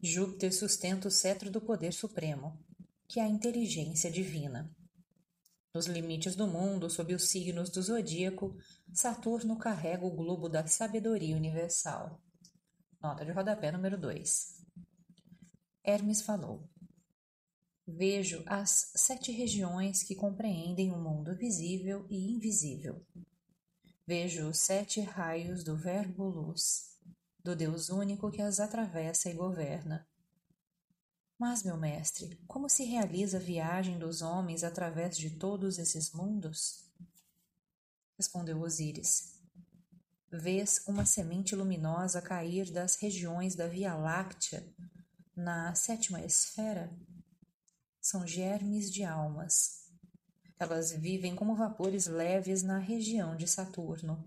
Júpiter 0.00 0.52
sustenta 0.52 1.06
o 1.06 1.10
cetro 1.10 1.50
do 1.50 1.60
poder 1.60 1.92
supremo, 1.92 2.58
que 3.06 3.20
é 3.20 3.22
a 3.22 3.28
inteligência 3.28 4.10
divina. 4.10 4.74
Nos 5.74 5.84
limites 5.86 6.34
do 6.34 6.46
mundo, 6.46 6.88
sob 6.88 7.14
os 7.14 7.28
signos 7.28 7.68
do 7.68 7.82
zodíaco, 7.82 8.56
Saturno 8.90 9.58
carrega 9.58 10.06
o 10.06 10.10
globo 10.10 10.48
da 10.48 10.66
sabedoria 10.66 11.36
universal. 11.36 12.22
Nota 13.02 13.22
de 13.22 13.32
rodapé 13.32 13.70
número 13.70 13.98
2. 14.00 14.64
Hermes 15.84 16.22
falou: 16.22 16.66
Vejo 17.86 18.42
as 18.46 18.92
sete 18.96 19.30
regiões 19.30 20.02
que 20.02 20.14
compreendem 20.14 20.90
o 20.90 20.98
mundo 20.98 21.36
visível 21.36 22.06
e 22.08 22.32
invisível. 22.32 23.04
Vejo 24.08 24.48
os 24.48 24.60
sete 24.60 25.00
raios 25.00 25.64
do 25.64 25.76
Verbo 25.76 26.28
Luz, 26.28 26.96
do 27.42 27.56
Deus 27.56 27.88
único 27.88 28.30
que 28.30 28.40
as 28.40 28.60
atravessa 28.60 29.28
e 29.28 29.34
governa. 29.34 30.06
Mas, 31.36 31.64
meu 31.64 31.76
mestre, 31.76 32.38
como 32.46 32.68
se 32.68 32.84
realiza 32.84 33.38
a 33.38 33.40
viagem 33.40 33.98
dos 33.98 34.22
homens 34.22 34.62
através 34.62 35.18
de 35.18 35.30
todos 35.30 35.76
esses 35.76 36.12
mundos? 36.12 36.84
Respondeu 38.16 38.60
Osíris. 38.60 39.40
Vês 40.30 40.84
uma 40.86 41.04
semente 41.04 41.56
luminosa 41.56 42.22
cair 42.22 42.70
das 42.70 42.94
regiões 42.94 43.56
da 43.56 43.66
Via 43.66 43.96
Láctea 43.96 44.64
na 45.34 45.74
sétima 45.74 46.24
esfera? 46.24 46.96
São 48.00 48.24
germes 48.24 48.88
de 48.88 49.02
almas. 49.02 49.85
Elas 50.58 50.90
vivem 50.92 51.34
como 51.36 51.54
vapores 51.54 52.06
leves 52.06 52.62
na 52.62 52.78
região 52.78 53.36
de 53.36 53.46
Saturno, 53.46 54.24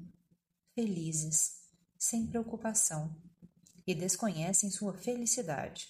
felizes, 0.76 1.64
sem 1.98 2.28
preocupação, 2.28 3.16
e 3.86 3.96
desconhecem 3.96 4.70
sua 4.70 4.94
felicidade. 4.94 5.88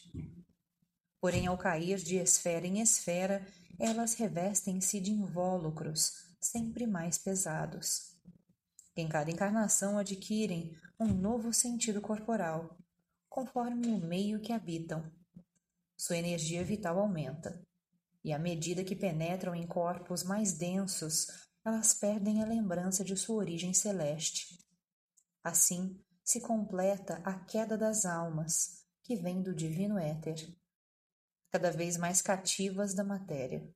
Porém, 1.19 1.47
ao 1.47 1.57
cair 1.57 1.97
de 1.97 2.15
esfera 2.15 2.65
em 2.65 2.79
esfera, 2.79 3.45
elas 3.77 4.13
revestem-se 4.13 5.01
de 5.01 5.11
invólucros 5.11 6.13
sempre 6.39 6.87
mais 6.87 7.17
pesados. 7.17 8.15
Em 8.95 9.07
cada 9.07 9.29
encarnação 9.29 9.97
adquirem 9.97 10.77
um 10.97 11.07
novo 11.07 11.53
sentido 11.53 11.99
corporal, 11.99 12.77
conforme 13.29 13.87
o 13.87 13.99
meio 13.99 14.39
que 14.39 14.53
habitam. 14.53 15.11
Sua 15.97 16.17
energia 16.17 16.63
vital 16.63 16.99
aumenta, 16.99 17.61
e 18.23 18.33
à 18.33 18.39
medida 18.39 18.83
que 18.83 18.95
penetram 18.95 19.55
em 19.55 19.65
corpos 19.65 20.23
mais 20.23 20.53
densos, 20.53 21.27
elas 21.63 21.93
perdem 21.93 22.41
a 22.41 22.45
lembrança 22.45 23.03
de 23.03 23.15
sua 23.15 23.37
origem 23.37 23.73
celeste. 23.73 24.57
Assim, 25.43 25.99
se 26.23 26.41
completa 26.41 27.21
a 27.23 27.39
queda 27.45 27.77
das 27.77 28.05
almas, 28.05 28.85
que 29.03 29.15
vem 29.15 29.41
do 29.41 29.55
divino 29.55 29.97
éter 29.97 30.35
cada 31.51 31.71
vez 31.71 31.97
mais 31.97 32.21
cativas 32.21 32.93
da 32.93 33.03
matéria, 33.03 33.67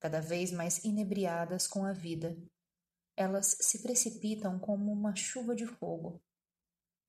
cada 0.00 0.20
vez 0.20 0.50
mais 0.50 0.82
inebriadas 0.84 1.66
com 1.66 1.84
a 1.84 1.92
vida. 1.92 2.36
Elas 3.16 3.56
se 3.60 3.82
precipitam 3.82 4.58
como 4.58 4.90
uma 4.90 5.14
chuva 5.14 5.54
de 5.54 5.66
fogo, 5.66 6.20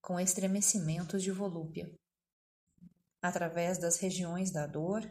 com 0.02 0.20
estremecimentos 0.20 1.24
de 1.24 1.32
volúpia, 1.32 1.92
através 3.22 3.78
das 3.78 3.98
regiões 3.98 4.52
da 4.52 4.68
dor, 4.68 5.02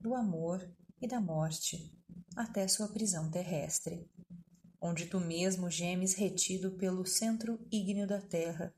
do 0.00 0.14
amor 0.14 0.60
e 1.00 1.06
da 1.06 1.20
morte, 1.20 1.90
até 2.36 2.68
sua 2.68 2.88
prisão 2.88 3.30
terrestre, 3.30 4.06
onde 4.80 5.06
tu 5.06 5.18
mesmo 5.18 5.70
gemes 5.70 6.14
retido 6.14 6.72
pelo 6.72 7.06
centro 7.06 7.58
ígneo 7.70 8.06
da 8.06 8.20
terra, 8.20 8.74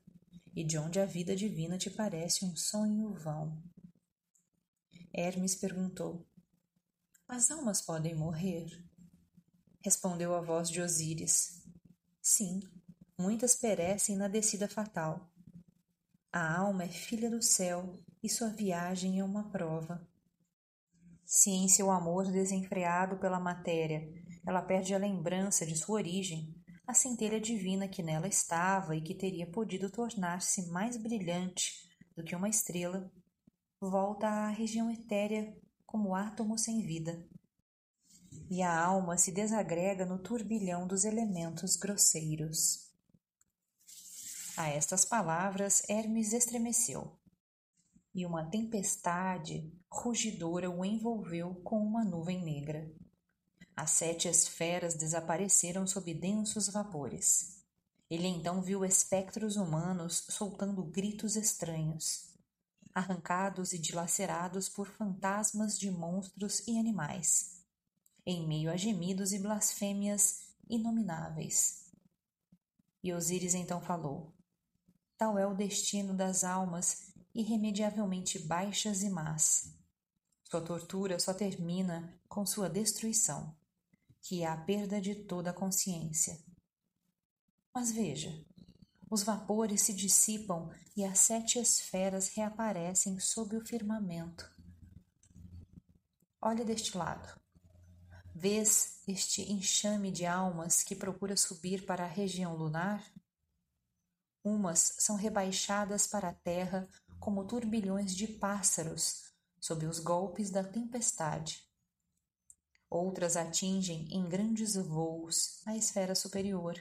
e 0.55 0.63
de 0.63 0.77
onde 0.77 0.99
a 0.99 1.05
vida 1.05 1.35
divina 1.35 1.77
te 1.77 1.89
parece 1.89 2.45
um 2.45 2.55
sonho 2.55 3.13
vão. 3.13 3.61
Hermes 5.11 5.55
perguntou: 5.55 6.25
As 7.27 7.51
almas 7.51 7.81
podem 7.81 8.15
morrer? 8.15 8.83
Respondeu 9.81 10.33
a 10.33 10.41
voz 10.41 10.69
de 10.69 10.81
Osíris: 10.81 11.63
Sim, 12.21 12.61
muitas 13.17 13.55
perecem 13.55 14.15
na 14.15 14.27
descida 14.27 14.67
fatal. 14.67 15.29
A 16.31 16.57
alma 16.57 16.83
é 16.83 16.89
filha 16.89 17.29
do 17.29 17.41
céu 17.41 17.99
e 18.21 18.29
sua 18.29 18.49
viagem 18.49 19.19
é 19.19 19.23
uma 19.23 19.49
prova. 19.51 20.07
Se 21.35 21.49
em 21.49 21.67
seu 21.67 21.89
amor 21.89 22.31
desenfreado 22.31 23.17
pela 23.17 23.39
matéria 23.39 24.07
ela 24.45 24.61
perde 24.61 24.93
a 24.93 24.99
lembrança 24.99 25.65
de 25.65 25.75
sua 25.75 25.95
origem, 25.95 26.53
a 26.85 26.93
centelha 26.93 27.41
divina 27.41 27.87
que 27.87 28.03
nela 28.03 28.27
estava 28.27 28.95
e 28.95 29.01
que 29.01 29.15
teria 29.15 29.49
podido 29.49 29.89
tornar-se 29.89 30.69
mais 30.69 30.95
brilhante 30.95 31.89
do 32.15 32.23
que 32.23 32.35
uma 32.35 32.47
estrela 32.47 33.11
volta 33.81 34.27
à 34.27 34.49
região 34.49 34.91
etérea 34.91 35.51
como 35.87 36.13
átomo 36.13 36.55
sem 36.55 36.85
vida. 36.85 37.27
E 38.47 38.61
a 38.61 38.79
alma 38.79 39.17
se 39.17 39.31
desagrega 39.31 40.05
no 40.05 40.19
turbilhão 40.19 40.85
dos 40.85 41.03
elementos 41.03 41.75
grosseiros. 41.75 42.93
A 44.55 44.69
estas 44.69 45.03
palavras, 45.03 45.81
Hermes 45.89 46.31
estremeceu, 46.31 47.17
e 48.13 48.25
uma 48.25 48.45
tempestade 48.45 49.71
rugidora 49.89 50.69
o 50.69 50.83
envolveu 50.85 51.55
com 51.63 51.79
uma 51.79 52.03
nuvem 52.03 52.43
negra. 52.43 52.91
As 53.75 53.91
sete 53.91 54.27
esferas 54.27 54.93
desapareceram 54.93 55.87
sob 55.87 56.13
densos 56.13 56.67
vapores. 56.67 57.63
Ele 58.09 58.27
então 58.27 58.61
viu 58.61 58.85
espectros 58.85 59.55
humanos 59.55 60.25
soltando 60.29 60.83
gritos 60.83 61.35
estranhos 61.35 62.33
arrancados 62.93 63.73
e 63.73 63.79
dilacerados 63.79 64.69
por 64.69 64.87
fantasmas 64.87 65.79
de 65.79 65.89
monstros 65.89 66.65
e 66.67 66.77
animais, 66.77 67.63
em 68.25 68.47
meio 68.47 68.71
a 68.71 68.77
gemidos 68.77 69.33
e 69.33 69.39
blasfêmias 69.39 70.41
inomináveis. 70.69 71.91
E 73.03 73.11
Osíris 73.11 73.53
então 73.53 73.81
falou: 73.81 74.33
Tal 75.17 75.37
é 75.37 75.47
o 75.47 75.55
destino 75.55 76.13
das 76.13 76.43
almas 76.43 77.12
irremediavelmente 77.33 78.39
baixas 78.39 79.01
e 79.01 79.09
más. 79.09 79.73
Sua 80.43 80.61
tortura 80.61 81.19
só 81.19 81.33
termina 81.33 82.19
com 82.27 82.45
sua 82.45 82.69
destruição, 82.69 83.55
que 84.21 84.43
é 84.43 84.47
a 84.47 84.55
perda 84.57 85.01
de 85.01 85.15
toda 85.15 85.49
a 85.49 85.53
consciência. 85.53 86.39
Mas 87.73 87.91
veja, 87.91 88.45
os 89.09 89.23
vapores 89.23 89.81
se 89.81 89.93
dissipam 89.93 90.69
e 90.95 91.03
as 91.03 91.19
sete 91.19 91.59
esferas 91.59 92.29
reaparecem 92.29 93.19
sob 93.19 93.55
o 93.55 93.65
firmamento. 93.65 94.51
Olha 96.41 96.63
deste 96.63 96.97
lado. 96.97 97.39
Vês 98.35 99.01
este 99.07 99.43
enxame 99.51 100.11
de 100.11 100.25
almas 100.25 100.83
que 100.83 100.95
procura 100.95 101.37
subir 101.37 101.85
para 101.85 102.03
a 102.03 102.07
região 102.07 102.55
lunar? 102.55 103.03
Umas 104.43 104.95
são 104.99 105.15
rebaixadas 105.15 106.05
para 106.07 106.29
a 106.29 106.33
terra 106.33 106.89
como 107.23 107.45
turbilhões 107.45 108.13
de 108.13 108.27
pássaros 108.27 109.31
sob 109.57 109.85
os 109.85 109.97
golpes 109.97 110.51
da 110.51 110.61
tempestade. 110.61 111.63
Outras 112.89 113.37
atingem 113.37 114.09
em 114.11 114.27
grandes 114.27 114.75
voos 114.75 115.61
a 115.65 115.73
esfera 115.73 116.15
superior 116.15 116.75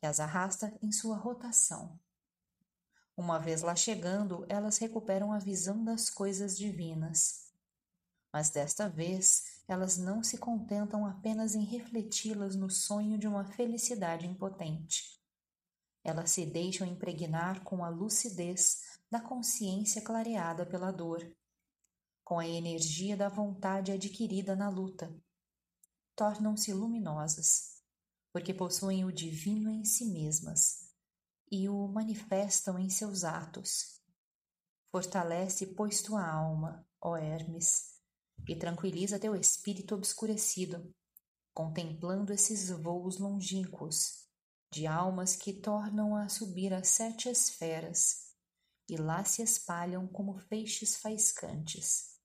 que 0.00 0.06
as 0.06 0.18
arrasta 0.18 0.76
em 0.82 0.90
sua 0.90 1.16
rotação. 1.16 1.96
Uma 3.16 3.38
vez 3.38 3.62
lá 3.62 3.76
chegando, 3.76 4.44
elas 4.48 4.78
recuperam 4.78 5.32
a 5.32 5.38
visão 5.38 5.84
das 5.84 6.10
coisas 6.10 6.58
divinas. 6.58 7.52
Mas 8.32 8.50
desta 8.50 8.88
vez, 8.88 9.62
elas 9.68 9.96
não 9.96 10.24
se 10.24 10.38
contentam 10.38 11.06
apenas 11.06 11.54
em 11.54 11.62
refleti-las 11.62 12.56
no 12.56 12.68
sonho 12.68 13.16
de 13.16 13.28
uma 13.28 13.44
felicidade 13.44 14.26
impotente. 14.26 15.22
Elas 16.02 16.32
se 16.32 16.44
deixam 16.44 16.84
impregnar 16.84 17.62
com 17.62 17.84
a 17.84 17.88
lucidez 17.88 18.91
da 19.12 19.20
consciência 19.20 20.00
clareada 20.00 20.64
pela 20.64 20.90
dor, 20.90 21.20
com 22.24 22.38
a 22.38 22.48
energia 22.48 23.14
da 23.14 23.28
vontade 23.28 23.92
adquirida 23.92 24.56
na 24.56 24.70
luta. 24.70 25.14
Tornam-se 26.16 26.72
luminosas 26.72 27.82
porque 28.32 28.54
possuem 28.54 29.04
o 29.04 29.12
divino 29.12 29.68
em 29.68 29.84
si 29.84 30.06
mesmas 30.06 30.90
e 31.50 31.68
o 31.68 31.86
manifestam 31.88 32.78
em 32.78 32.88
seus 32.88 33.22
atos. 33.22 34.00
Fortalece, 34.90 35.74
pois, 35.74 36.00
tua 36.00 36.26
alma, 36.26 36.82
ó 36.98 37.14
Hermes, 37.14 38.00
e 38.48 38.56
tranquiliza 38.56 39.18
teu 39.18 39.36
espírito 39.36 39.94
obscurecido, 39.94 40.90
contemplando 41.52 42.32
esses 42.32 42.70
voos 42.70 43.18
longínquos, 43.18 44.26
de 44.72 44.86
almas 44.86 45.36
que 45.36 45.52
tornam 45.52 46.16
a 46.16 46.30
subir 46.30 46.72
as 46.72 46.88
sete 46.88 47.28
esferas 47.28 48.31
e 48.88 48.96
lá 48.96 49.24
se 49.24 49.42
espalham 49.42 50.06
como 50.06 50.38
feixes 50.38 50.96
faiscantes. 50.96 52.18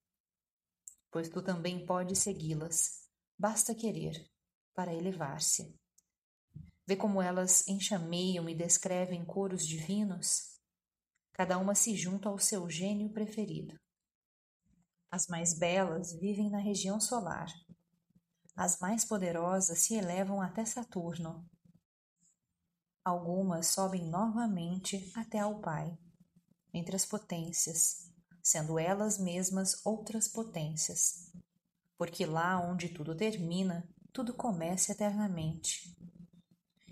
Pois 1.12 1.30
tu 1.30 1.42
também 1.42 1.86
podes 1.86 2.20
segui-las, 2.20 3.08
basta 3.38 3.74
querer, 3.74 4.30
para 4.74 4.94
elevar-se. 4.94 5.76
Vê 6.86 6.96
como 6.96 7.22
elas 7.22 7.68
enxameiam 7.68 8.48
e 8.50 8.56
descrevem 8.56 9.26
coros 9.26 9.66
divinos? 9.66 10.58
Cada 11.34 11.58
uma 11.58 11.76
se 11.76 11.96
junta 11.96 12.30
ao 12.30 12.40
seu 12.40 12.70
gênio 12.70 13.12
preferido. 13.12 13.78
As 15.12 15.28
mais 15.28 15.58
belas 15.58 16.14
vivem 16.14 16.50
na 16.50 16.60
região 16.60 17.00
solar. 17.00 17.48
As 18.56 18.80
mais 18.80 19.06
poderosas 19.06 19.80
se 19.80 19.96
elevam 19.96 20.42
até 20.42 20.66
Saturno. 20.66 21.50
Algumas 23.06 23.68
sobem 23.68 24.10
novamente 24.10 25.12
até 25.16 25.40
ao 25.40 25.62
Pai, 25.62 25.98
entre 26.78 26.96
as 26.96 27.06
potências, 27.06 28.10
sendo 28.42 28.80
elas 28.80 29.18
mesmas 29.18 29.86
outras 29.86 30.28
potências. 30.28 31.34
Porque 31.98 32.26
lá 32.26 32.60
onde 32.62 32.90
tudo 32.90 33.16
termina, 33.16 33.90
tudo 34.14 34.34
começa 34.34 34.92
eternamente. 34.92 35.98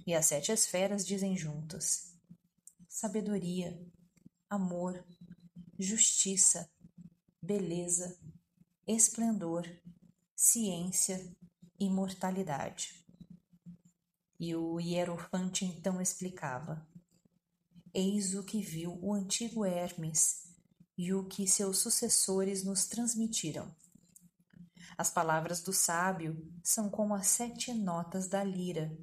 E 0.05 0.13
as 0.13 0.25
sete 0.25 0.51
esferas 0.51 1.05
dizem 1.05 1.37
juntas: 1.37 2.13
sabedoria, 2.87 3.79
amor, 4.49 5.05
justiça, 5.79 6.69
beleza, 7.41 8.17
esplendor, 8.87 9.67
ciência, 10.35 11.35
imortalidade. 11.79 13.05
E 14.39 14.55
o 14.55 14.79
hierofante 14.79 15.65
então 15.65 16.01
explicava: 16.01 16.85
Eis 17.97 18.35
o 18.35 18.43
que 18.43 18.61
viu 18.61 18.99
o 19.01 19.13
antigo 19.13 19.63
Hermes 19.63 20.49
e 20.97 21.13
o 21.13 21.23
que 21.23 21.47
seus 21.47 21.77
sucessores 21.77 22.61
nos 22.61 22.87
transmitiram. 22.87 23.73
As 24.97 25.09
palavras 25.09 25.61
do 25.61 25.71
sábio 25.71 26.45
são 26.61 26.89
como 26.89 27.15
as 27.15 27.27
sete 27.27 27.73
notas 27.73 28.27
da 28.27 28.43
lira, 28.43 28.93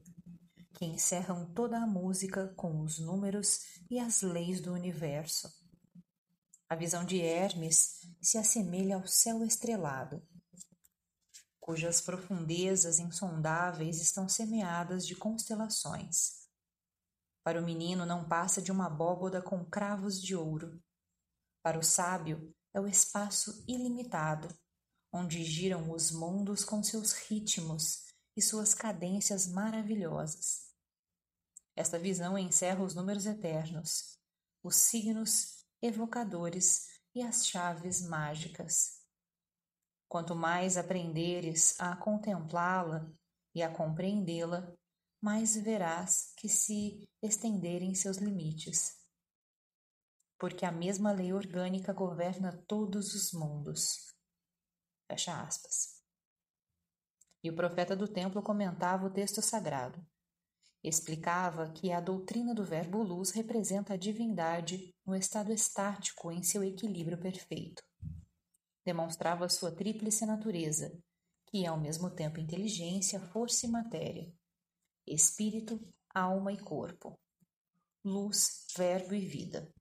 que 0.74 0.85
encerram 0.85 1.51
toda 1.55 1.78
a 1.78 1.86
música 1.86 2.52
com 2.55 2.82
os 2.82 2.98
números 2.98 3.60
e 3.90 3.98
as 3.98 4.20
leis 4.20 4.60
do 4.60 4.74
universo. 4.74 5.51
A 6.69 6.74
visão 6.74 7.02
de 7.02 7.19
Hermes 7.19 8.06
se 8.20 8.36
assemelha 8.36 8.97
ao 8.97 9.06
céu 9.06 9.43
estrelado, 9.43 10.23
cujas 11.59 12.02
profundezas 12.02 12.98
insondáveis 12.98 14.02
estão 14.02 14.28
semeadas 14.28 15.06
de 15.06 15.16
constelações. 15.16 16.41
Para 17.44 17.60
o 17.60 17.64
menino 17.64 18.06
não 18.06 18.28
passa 18.28 18.62
de 18.62 18.70
uma 18.70 18.86
abóboda 18.86 19.43
com 19.43 19.64
cravos 19.64 20.23
de 20.23 20.36
ouro. 20.36 20.81
Para 21.62 21.78
o 21.78 21.82
sábio 21.82 22.55
é 22.73 22.81
o 22.81 22.86
espaço 22.86 23.64
ilimitado, 23.66 24.48
onde 25.12 25.44
giram 25.44 25.90
os 25.90 26.10
mundos 26.10 26.64
com 26.64 26.82
seus 26.82 27.12
ritmos 27.12 28.06
e 28.36 28.40
suas 28.40 28.74
cadências 28.74 29.47
maravilhosas. 29.47 30.73
Esta 31.77 31.98
visão 31.98 32.39
encerra 32.39 32.82
os 32.82 32.94
números 32.94 33.27
eternos, 33.27 34.19
os 34.62 34.77
signos 34.77 35.64
evocadores 35.81 36.86
e 37.14 37.23
as 37.23 37.47
chaves 37.47 38.01
mágicas. 38.02 39.02
Quanto 40.09 40.35
mais 40.35 40.77
aprenderes 40.77 41.78
a 41.81 41.97
contemplá-la 41.97 43.10
e 43.55 43.62
a 43.62 43.73
compreendê-la, 43.73 44.73
mais 45.22 45.56
verás 45.56 46.32
que 46.36 46.48
se 46.48 47.08
estenderem 47.22 47.94
seus 47.94 48.16
limites. 48.16 49.00
Porque 50.36 50.66
a 50.66 50.72
mesma 50.72 51.12
lei 51.12 51.32
orgânica 51.32 51.92
governa 51.92 52.60
todos 52.66 53.14
os 53.14 53.32
mundos. 53.32 54.12
Fecha 55.08 55.40
aspas. 55.40 56.02
E 57.44 57.48
o 57.48 57.54
profeta 57.54 57.94
do 57.94 58.08
templo 58.08 58.42
comentava 58.42 59.06
o 59.06 59.12
texto 59.12 59.40
sagrado. 59.40 60.04
Explicava 60.82 61.70
que 61.70 61.92
a 61.92 62.00
doutrina 62.00 62.52
do 62.52 62.64
verbo 62.64 63.00
luz 63.04 63.30
representa 63.30 63.94
a 63.94 63.96
divindade 63.96 64.92
no 65.06 65.14
estado 65.14 65.52
estático 65.52 66.32
em 66.32 66.42
seu 66.42 66.64
equilíbrio 66.64 67.20
perfeito. 67.20 67.80
Demonstrava 68.84 69.48
sua 69.48 69.70
tríplice 69.70 70.26
natureza, 70.26 70.92
que 71.46 71.64
é 71.64 71.68
ao 71.68 71.78
mesmo 71.78 72.10
tempo 72.10 72.40
inteligência, 72.40 73.20
força 73.20 73.66
e 73.66 73.70
matéria, 73.70 74.34
espírito, 75.06 75.80
alma 76.14 76.52
e 76.52 76.58
corpo, 76.58 77.18
luz, 78.04 78.66
verbo 78.76 79.14
e 79.14 79.20
vida. 79.20 79.72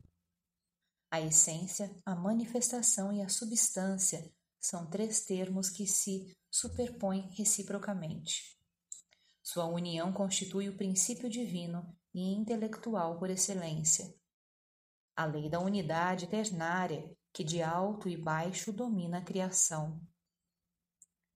A 1.10 1.20
essência, 1.20 1.94
a 2.06 2.16
manifestação 2.16 3.12
e 3.12 3.22
a 3.22 3.30
substância 3.30 4.32
são 4.60 4.90
três 4.90 5.26
termos 5.26 5.70
que 5.70 5.86
se 5.86 6.36
superpõem 6.50 7.30
reciprocamente. 7.32 8.58
Sua 9.44 9.66
união 9.66 10.14
constitui 10.14 10.70
o 10.70 10.78
princípio 10.78 11.30
divino 11.30 11.98
e 12.14 12.34
intelectual 12.34 13.18
por 13.18 13.30
excelência. 13.30 14.14
A 15.16 15.26
lei 15.26 15.50
da 15.50 15.60
unidade 15.60 16.28
ternária, 16.28 17.12
que 17.34 17.44
de 17.44 17.62
alto 17.62 18.08
e 18.08 18.16
baixo 18.16 18.72
domina 18.72 19.18
a 19.18 19.24
criação. 19.24 20.00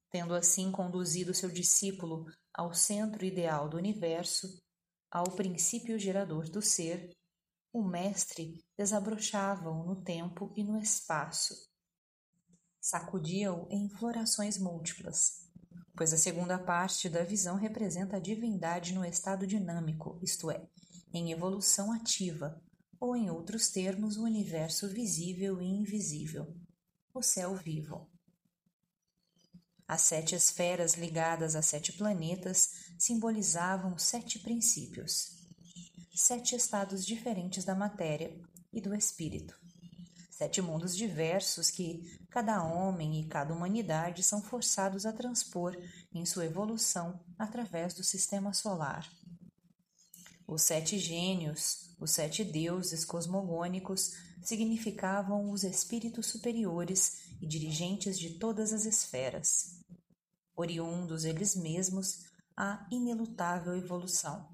Tendo 0.10 0.34
assim 0.34 0.72
conduzido 0.72 1.34
seu 1.34 1.50
discípulo 1.50 2.26
ao 2.58 2.74
centro 2.74 3.26
ideal 3.26 3.68
do 3.68 3.76
universo, 3.76 4.48
ao 5.12 5.26
princípio 5.26 6.00
gerador 6.00 6.50
do 6.50 6.62
ser, 6.62 7.12
o 7.74 7.84
mestre 7.84 8.64
desabrochava-o 8.78 9.84
no 9.84 10.02
tempo 10.02 10.54
e 10.56 10.64
no 10.64 10.80
espaço. 10.80 11.54
Sacudia-o 12.80 13.68
em 13.70 13.90
florações 13.90 14.58
múltiplas, 14.58 15.50
pois 15.98 16.14
a 16.14 16.18
segunda 16.18 16.58
parte 16.58 17.10
da 17.10 17.24
visão 17.24 17.58
representa 17.58 18.16
a 18.16 18.22
divindade 18.22 18.94
no 18.94 19.04
estado 19.04 19.46
dinâmico, 19.46 20.18
isto 20.24 20.50
é, 20.50 20.66
em 21.14 21.34
evolução 21.34 21.92
ativa, 21.92 22.62
ou 22.98 23.18
em 23.18 23.30
outros 23.30 23.70
termos, 23.70 24.16
o 24.16 24.24
universo 24.24 24.88
visível 24.88 25.62
e 25.62 25.66
invisível, 25.66 26.56
o 27.14 27.22
céu 27.22 27.54
vivo. 27.56 28.10
As 29.88 30.02
sete 30.02 30.36
esferas 30.36 30.96
ligadas 30.96 31.56
a 31.56 31.62
sete 31.62 31.94
planetas 31.94 32.92
simbolizavam 32.98 33.98
sete 33.98 34.40
princípios, 34.40 35.46
sete 36.16 36.56
estados 36.56 37.06
diferentes 37.06 37.64
da 37.64 37.76
matéria 37.76 38.36
e 38.74 38.82
do 38.82 38.96
espírito 38.96 39.56
Sete 40.38 40.62
mundos 40.62 40.98
diversos 40.98 41.72
que 41.72 42.20
cada 42.30 42.62
homem 42.62 43.22
e 43.22 43.26
cada 43.26 43.54
humanidade 43.54 44.22
são 44.22 44.42
forçados 44.42 45.06
a 45.06 45.14
transpor 45.14 45.74
em 46.14 46.26
sua 46.26 46.46
evolução 46.46 47.18
através 47.40 47.94
do 47.94 48.04
sistema 48.04 48.54
solar. 48.54 49.10
Os 50.46 50.64
sete 50.64 51.00
gênios, 51.00 51.96
os 51.98 52.12
sete 52.12 52.44
deuses 52.44 53.06
cosmogônicos, 53.06 54.12
significavam 54.44 55.50
os 55.52 55.64
espíritos 55.64 56.26
superiores 56.26 57.32
e 57.42 57.48
dirigentes 57.48 58.20
de 58.20 58.32
todas 58.32 58.74
as 58.74 58.84
esferas, 58.84 59.75
oriundos 60.56 61.26
eles 61.26 61.56
mesmos 61.56 62.26
à 62.56 62.88
inelutável 62.92 63.76
evolução. 63.76 64.50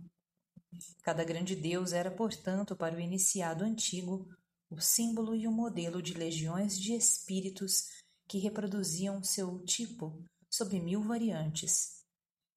Cada 1.03 1.23
grande 1.23 1.55
deus 1.55 1.91
era, 1.91 2.09
portanto, 2.09 2.75
para 2.75 2.95
o 2.95 2.99
iniciado 2.99 3.63
antigo, 3.63 4.27
o 4.69 4.79
símbolo 4.79 5.35
e 5.35 5.47
o 5.47 5.51
modelo 5.51 6.01
de 6.01 6.13
legiões 6.13 6.79
de 6.79 6.93
espíritos 6.93 7.87
que 8.27 8.37
reproduziam 8.37 9.21
seu 9.23 9.59
tipo 9.65 10.23
sob 10.49 10.79
mil 10.79 11.03
variantes, 11.03 12.01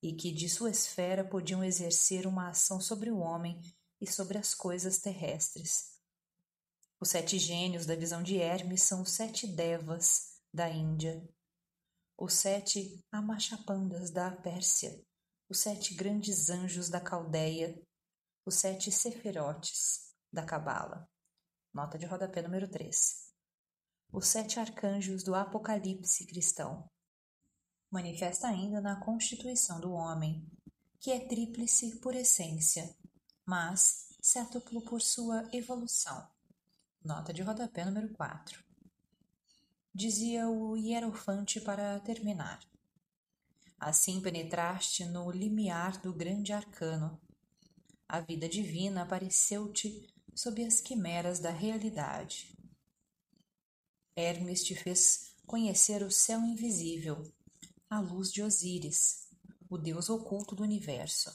e 0.02 0.12
que 0.12 0.30
de 0.30 0.48
sua 0.48 0.70
esfera 0.70 1.24
podiam 1.24 1.64
exercer 1.64 2.26
uma 2.26 2.50
ação 2.50 2.80
sobre 2.80 3.10
o 3.10 3.18
homem 3.18 3.60
e 4.00 4.06
sobre 4.06 4.38
as 4.38 4.54
coisas 4.54 4.98
terrestres. 4.98 5.94
Os 7.00 7.08
sete 7.10 7.38
gênios 7.38 7.86
da 7.86 7.96
visão 7.96 8.22
de 8.22 8.36
Hermes 8.36 8.82
são 8.82 9.02
os 9.02 9.10
sete 9.10 9.46
devas 9.46 10.40
da 10.52 10.68
Índia, 10.68 11.26
os 12.16 12.34
sete 12.34 13.04
amachapandas 13.10 14.10
da 14.10 14.30
Pérsia, 14.30 15.04
os 15.48 15.58
sete 15.60 15.94
grandes 15.94 16.48
anjos 16.48 16.88
da 16.88 17.00
Caldeia, 17.00 17.80
os 18.46 18.54
sete 18.54 18.92
seferotes 18.92 20.14
da 20.32 20.44
Cabala. 20.44 21.08
Nota 21.72 21.98
de 21.98 22.06
rodapé 22.06 22.40
número 22.40 22.68
3. 22.68 23.32
Os 24.12 24.28
sete 24.28 24.60
arcanjos 24.60 25.24
do 25.24 25.34
Apocalipse 25.34 26.24
cristão. 26.26 26.88
Manifesta 27.90 28.46
ainda 28.46 28.80
na 28.80 29.00
constituição 29.00 29.80
do 29.80 29.92
homem, 29.92 30.46
que 31.00 31.10
é 31.10 31.26
tríplice 31.26 31.98
por 32.00 32.14
essência, 32.14 32.96
mas 33.44 34.08
sétuplo 34.22 34.82
por 34.82 35.02
sua 35.02 35.48
evolução. 35.52 36.28
Nota 37.04 37.32
de 37.32 37.42
rodapé 37.42 37.84
número 37.84 38.08
4. 38.14 38.63
Dizia 39.96 40.48
o 40.48 40.76
hierofante 40.76 41.60
para 41.60 42.00
terminar. 42.00 42.58
Assim 43.78 44.20
penetraste 44.20 45.04
no 45.04 45.30
limiar 45.30 46.02
do 46.02 46.12
grande 46.12 46.52
arcano. 46.52 47.20
a 48.08 48.18
vida 48.18 48.48
divina 48.48 49.02
apareceu-te 49.02 50.12
sob 50.34 50.64
as 50.64 50.80
quimeras 50.80 51.38
da 51.38 51.50
realidade. 51.50 52.58
Hermes 54.16 54.64
te 54.64 54.74
fez 54.74 55.36
conhecer 55.46 56.02
o 56.02 56.10
céu 56.10 56.40
invisível, 56.40 57.32
a 57.88 58.00
luz 58.00 58.32
de 58.32 58.42
Osíris, 58.42 59.28
o 59.70 59.78
deus 59.78 60.10
oculto 60.10 60.56
do 60.56 60.64
universo, 60.64 61.32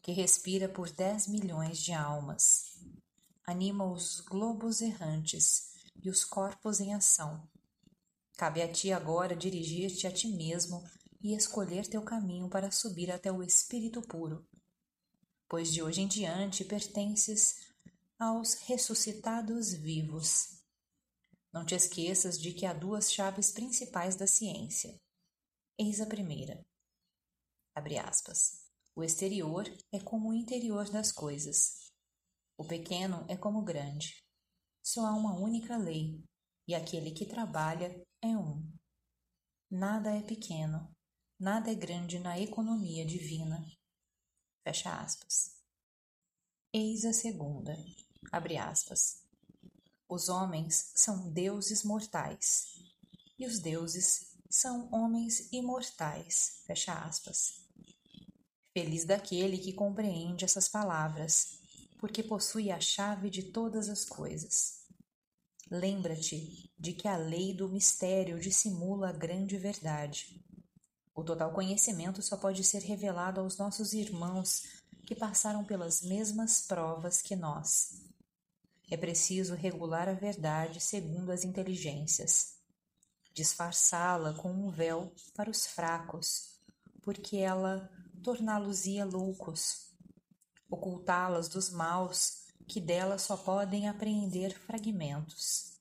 que 0.00 0.12
respira 0.12 0.70
por 0.70 0.90
dez 0.90 1.28
milhões 1.28 1.80
de 1.80 1.92
almas, 1.92 2.78
anima 3.46 3.84
os 3.84 4.20
globos 4.20 4.80
errantes 4.80 5.69
e 6.02 6.10
os 6.10 6.24
corpos 6.24 6.80
em 6.80 6.94
ação. 6.94 7.48
Cabe 8.36 8.62
a 8.62 8.72
ti 8.72 8.92
agora 8.92 9.36
dirigir-te 9.36 10.06
a 10.06 10.12
ti 10.12 10.28
mesmo 10.28 10.82
e 11.22 11.34
escolher 11.34 11.86
teu 11.86 12.02
caminho 12.02 12.48
para 12.48 12.70
subir 12.70 13.10
até 13.10 13.30
o 13.30 13.42
Espírito 13.42 14.00
puro, 14.02 14.46
pois 15.48 15.72
de 15.72 15.82
hoje 15.82 16.00
em 16.00 16.08
diante 16.08 16.64
pertences 16.64 17.56
aos 18.18 18.54
ressuscitados 18.54 19.72
vivos. 19.72 20.60
Não 21.52 21.64
te 21.64 21.74
esqueças 21.74 22.38
de 22.38 22.52
que 22.52 22.64
há 22.64 22.72
duas 22.72 23.12
chaves 23.12 23.50
principais 23.50 24.16
da 24.16 24.26
ciência. 24.26 24.98
Eis 25.76 26.00
a 26.00 26.06
primeira. 26.06 26.64
Abre 27.74 27.98
aspas. 27.98 28.60
O 28.94 29.02
exterior 29.02 29.64
é 29.92 29.98
como 29.98 30.30
o 30.30 30.34
interior 30.34 30.88
das 30.90 31.10
coisas. 31.10 31.90
O 32.56 32.64
pequeno 32.64 33.24
é 33.28 33.36
como 33.36 33.60
o 33.60 33.64
grande. 33.64 34.19
Só 34.92 35.06
há 35.06 35.12
uma 35.12 35.38
única 35.38 35.76
lei, 35.76 36.20
e 36.66 36.74
aquele 36.74 37.12
que 37.12 37.24
trabalha 37.24 38.04
é 38.20 38.36
um. 38.36 38.68
Nada 39.70 40.10
é 40.10 40.20
pequeno, 40.20 40.92
nada 41.38 41.70
é 41.70 41.76
grande 41.76 42.18
na 42.18 42.40
economia 42.40 43.06
divina. 43.06 43.64
Fecha 44.64 44.92
aspas. 44.92 45.54
Eis 46.74 47.04
a 47.04 47.12
segunda, 47.12 47.78
abre 48.32 48.58
aspas. 48.58 49.22
Os 50.08 50.28
homens 50.28 50.90
são 50.96 51.30
deuses 51.30 51.84
mortais, 51.84 52.74
e 53.38 53.46
os 53.46 53.60
deuses 53.60 54.34
são 54.50 54.92
homens 54.92 55.52
imortais. 55.52 56.64
Fecha 56.66 56.94
aspas. 56.94 57.64
Feliz 58.76 59.04
daquele 59.04 59.56
que 59.56 59.72
compreende 59.72 60.44
essas 60.44 60.68
palavras, 60.68 61.60
porque 62.00 62.24
possui 62.24 62.72
a 62.72 62.80
chave 62.80 63.30
de 63.30 63.52
todas 63.52 63.88
as 63.88 64.04
coisas. 64.04 64.79
Lembra-te 65.70 66.70
de 66.78 66.92
que 66.92 67.06
a 67.06 67.16
lei 67.16 67.54
do 67.54 67.68
mistério 67.68 68.40
dissimula 68.40 69.10
a 69.10 69.12
grande 69.12 69.56
verdade 69.56 70.40
o 71.20 71.24
total 71.24 71.52
conhecimento 71.52 72.22
só 72.22 72.34
pode 72.34 72.64
ser 72.64 72.80
revelado 72.80 73.40
aos 73.40 73.58
nossos 73.58 73.92
irmãos 73.92 74.62
que 75.06 75.14
passaram 75.14 75.62
pelas 75.62 76.00
mesmas 76.00 76.62
provas 76.62 77.20
que 77.20 77.36
nós. 77.36 78.00
É 78.90 78.96
preciso 78.96 79.54
regular 79.54 80.08
a 80.08 80.14
verdade 80.14 80.80
segundo 80.80 81.30
as 81.30 81.44
inteligências, 81.44 82.54
disfarçá-la 83.34 84.32
com 84.32 84.50
um 84.50 84.70
véu 84.70 85.12
para 85.34 85.50
os 85.50 85.66
fracos, 85.66 86.58
porque 87.02 87.36
ela 87.36 87.90
torná-los-ia 88.22 89.04
loucos, 89.04 89.92
ocultá-las 90.70 91.48
dos 91.48 91.68
maus 91.68 92.39
que 92.70 92.80
dela 92.80 93.18
só 93.18 93.36
podem 93.36 93.88
apreender 93.88 94.56
fragmentos, 94.56 95.76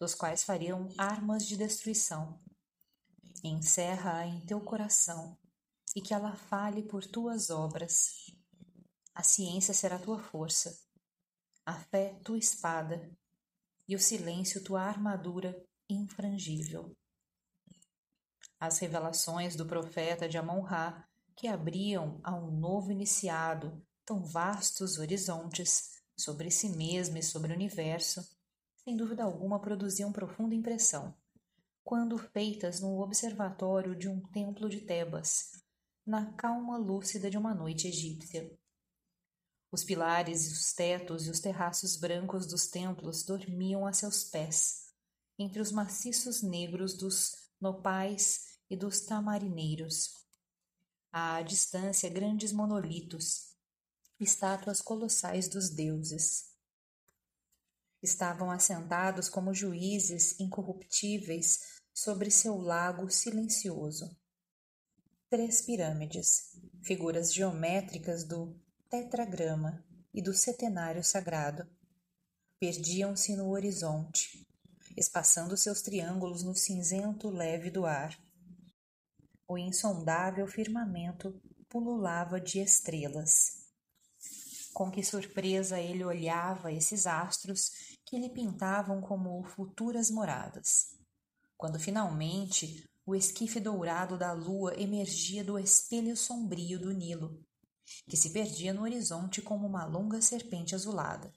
dos 0.00 0.12
quais 0.12 0.42
fariam 0.42 0.88
armas 0.98 1.46
de 1.46 1.56
destruição 1.56 2.42
encerra-a 3.44 4.26
em 4.26 4.40
teu 4.40 4.60
coração 4.60 5.38
e 5.94 6.00
que 6.00 6.12
ela 6.12 6.34
fale 6.34 6.82
por 6.82 7.04
tuas 7.04 7.48
obras. 7.48 8.26
A 9.14 9.22
ciência 9.22 9.72
será 9.72 10.00
tua 10.00 10.18
força, 10.18 10.80
a 11.64 11.74
fé 11.74 12.18
tua 12.24 12.38
espada 12.38 13.10
e 13.88 13.94
o 13.94 14.00
silêncio 14.00 14.64
tua 14.64 14.82
armadura 14.82 15.64
infrangível. 15.88 16.96
As 18.58 18.78
revelações 18.78 19.54
do 19.54 19.66
profeta 19.66 20.28
de 20.28 20.38
Amon-Ra, 20.38 21.06
que 21.36 21.46
abriam 21.46 22.20
a 22.24 22.34
um 22.34 22.50
novo 22.50 22.90
iniciado 22.90 23.84
tão 24.04 24.24
vastos 24.24 24.98
horizontes 24.98 25.91
sobre 26.16 26.50
si 26.50 26.68
mesmo 26.70 27.18
e 27.18 27.22
sobre 27.22 27.52
o 27.52 27.54
universo, 27.54 28.26
sem 28.84 28.96
dúvida 28.96 29.24
alguma 29.24 29.60
produziam 29.60 30.12
profunda 30.12 30.54
impressão 30.54 31.14
quando 31.84 32.16
feitas 32.16 32.80
no 32.80 33.00
observatório 33.00 33.96
de 33.96 34.08
um 34.08 34.20
templo 34.20 34.68
de 34.68 34.80
Tebas, 34.80 35.62
na 36.06 36.32
calma 36.32 36.76
lúcida 36.76 37.28
de 37.28 37.36
uma 37.36 37.54
noite 37.54 37.88
egípcia. 37.88 38.50
Os 39.70 39.82
pilares 39.82 40.48
e 40.48 40.52
os 40.52 40.72
tetos 40.72 41.26
e 41.26 41.30
os 41.30 41.40
terraços 41.40 41.96
brancos 41.96 42.46
dos 42.46 42.68
templos 42.68 43.24
dormiam 43.24 43.86
a 43.86 43.92
seus 43.92 44.24
pés, 44.24 44.92
entre 45.38 45.60
os 45.60 45.72
maciços 45.72 46.42
negros 46.42 46.94
dos 46.94 47.50
nopais 47.60 48.58
e 48.70 48.76
dos 48.76 49.00
tamarineiros. 49.00 50.14
À 51.10 51.42
distância, 51.42 52.08
grandes 52.08 52.52
monolitos, 52.52 53.51
estátuas 54.22 54.80
colossais 54.80 55.48
dos 55.48 55.70
deuses. 55.70 56.52
Estavam 58.02 58.50
assentados 58.50 59.28
como 59.28 59.54
juízes 59.54 60.38
incorruptíveis 60.40 61.60
sobre 61.94 62.30
seu 62.30 62.56
lago 62.56 63.10
silencioso. 63.10 64.16
Três 65.30 65.62
pirâmides, 65.62 66.58
figuras 66.82 67.32
geométricas 67.32 68.24
do 68.24 68.60
tetragrama 68.90 69.84
e 70.12 70.20
do 70.20 70.34
setenário 70.34 71.02
sagrado, 71.02 71.66
perdiam-se 72.58 73.34
no 73.34 73.50
horizonte, 73.50 74.46
espaçando 74.96 75.56
seus 75.56 75.80
triângulos 75.80 76.42
no 76.42 76.54
cinzento 76.54 77.30
leve 77.30 77.70
do 77.70 77.86
ar. 77.86 78.18
O 79.48 79.56
insondável 79.56 80.46
firmamento 80.46 81.40
pululava 81.68 82.40
de 82.40 82.60
estrelas. 82.60 83.61
Com 84.72 84.90
que 84.90 85.02
surpresa 85.02 85.78
ele 85.78 86.04
olhava 86.04 86.72
esses 86.72 87.06
astros 87.06 87.70
que 88.04 88.18
lhe 88.18 88.30
pintavam 88.30 89.00
como 89.00 89.42
futuras 89.44 90.10
moradas. 90.10 90.98
Quando 91.56 91.78
finalmente 91.78 92.88
o 93.04 93.14
esquife 93.14 93.60
dourado 93.60 94.16
da 94.16 94.32
lua 94.32 94.74
emergia 94.80 95.44
do 95.44 95.58
espelho 95.58 96.16
sombrio 96.16 96.78
do 96.78 96.92
Nilo, 96.92 97.44
que 98.08 98.16
se 98.16 98.30
perdia 98.30 98.72
no 98.72 98.82
horizonte 98.82 99.42
como 99.42 99.66
uma 99.66 99.84
longa 99.84 100.22
serpente 100.22 100.74
azulada. 100.74 101.32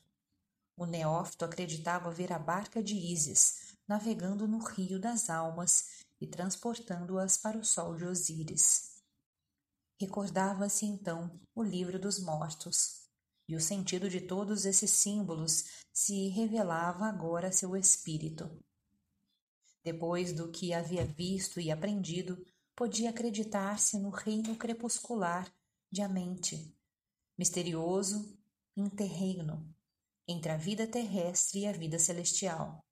O 0.77 0.85
neófito 0.85 1.45
acreditava 1.45 2.11
ver 2.11 2.31
a 2.31 2.39
barca 2.39 2.83
de 2.83 2.95
Ísis 2.95 3.75
navegando 3.87 4.47
no 4.47 4.59
rio 4.59 4.99
das 4.99 5.29
almas 5.29 6.05
e 6.19 6.27
transportando-as 6.27 7.37
para 7.37 7.57
o 7.57 7.63
sol 7.63 7.95
de 7.95 8.05
Osíris. 8.05 8.95
Recordava-se 9.99 10.85
então 10.85 11.39
o 11.53 11.63
livro 11.63 11.99
dos 11.99 12.19
mortos, 12.19 13.04
e 13.47 13.55
o 13.55 13.61
sentido 13.61 14.09
de 14.09 14.21
todos 14.21 14.65
esses 14.65 14.89
símbolos 14.91 15.65
se 15.93 16.29
revelava 16.29 17.05
agora 17.05 17.49
a 17.49 17.51
seu 17.51 17.75
espírito. 17.75 18.49
Depois 19.83 20.33
do 20.33 20.51
que 20.51 20.73
havia 20.73 21.05
visto 21.05 21.59
e 21.59 21.71
aprendido, 21.71 22.43
podia 22.75 23.11
acreditar-se 23.11 23.99
no 23.99 24.09
reino 24.09 24.55
crepuscular 24.55 25.51
de 25.91 26.01
a 26.01 26.09
mente, 26.09 26.75
misterioso, 27.37 28.35
interregno, 28.75 29.73
entre 30.27 30.51
a 30.51 30.57
vida 30.57 30.87
terrestre 30.87 31.59
e 31.59 31.67
a 31.67 31.71
vida 31.71 31.99
celestial, 31.99 32.83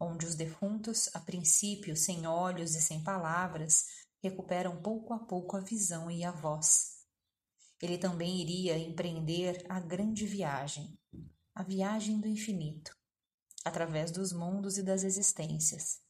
onde 0.00 0.26
os 0.26 0.34
defuntos, 0.34 1.08
a 1.14 1.20
princípio 1.20 1.96
sem 1.96 2.26
olhos 2.26 2.74
e 2.74 2.80
sem 2.80 3.02
palavras, 3.04 3.86
recuperam 4.20 4.82
pouco 4.82 5.14
a 5.14 5.18
pouco 5.20 5.56
a 5.56 5.60
visão 5.60 6.10
e 6.10 6.24
a 6.24 6.32
voz 6.32 6.97
ele 7.80 7.98
também 7.98 8.40
iria 8.40 8.76
empreender 8.76 9.64
a 9.68 9.78
grande 9.80 10.26
viagem, 10.26 10.98
a 11.54 11.62
viagem 11.62 12.20
do 12.20 12.26
infinito, 12.26 12.96
através 13.64 14.10
dos 14.10 14.32
mundos 14.32 14.78
e 14.78 14.82
das 14.82 15.04
existências. 15.04 16.00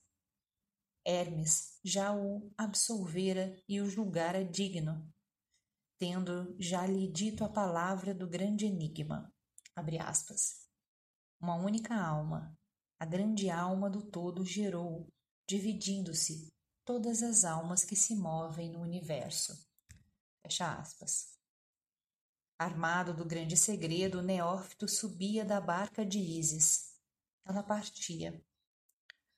Hermes 1.04 1.78
já 1.84 2.14
o 2.14 2.52
absolvera 2.56 3.56
e 3.68 3.80
o 3.80 3.88
julgara 3.88 4.44
digno, 4.44 5.10
tendo 5.98 6.54
já 6.58 6.86
lhe 6.86 7.10
dito 7.10 7.44
a 7.44 7.48
palavra 7.48 8.14
do 8.14 8.28
grande 8.28 8.66
enigma. 8.66 9.32
Uma 11.40 11.54
única 11.54 11.94
alma, 11.94 12.56
a 12.98 13.06
grande 13.06 13.48
alma 13.48 13.88
do 13.88 14.02
todo 14.02 14.44
gerou, 14.44 15.08
dividindo-se, 15.48 16.52
todas 16.84 17.22
as 17.22 17.44
almas 17.44 17.84
que 17.84 17.94
se 17.94 18.16
movem 18.16 18.72
no 18.72 18.80
universo. 18.80 19.54
Fecha 20.42 20.78
aspas. 20.78 21.37
Armado 22.58 23.14
do 23.14 23.24
grande 23.24 23.56
segredo, 23.56 24.20
Neófito 24.20 24.88
subia 24.88 25.44
da 25.44 25.60
barca 25.60 26.04
de 26.04 26.18
Ísis. 26.18 26.92
Ela 27.46 27.62
partia. 27.62 28.44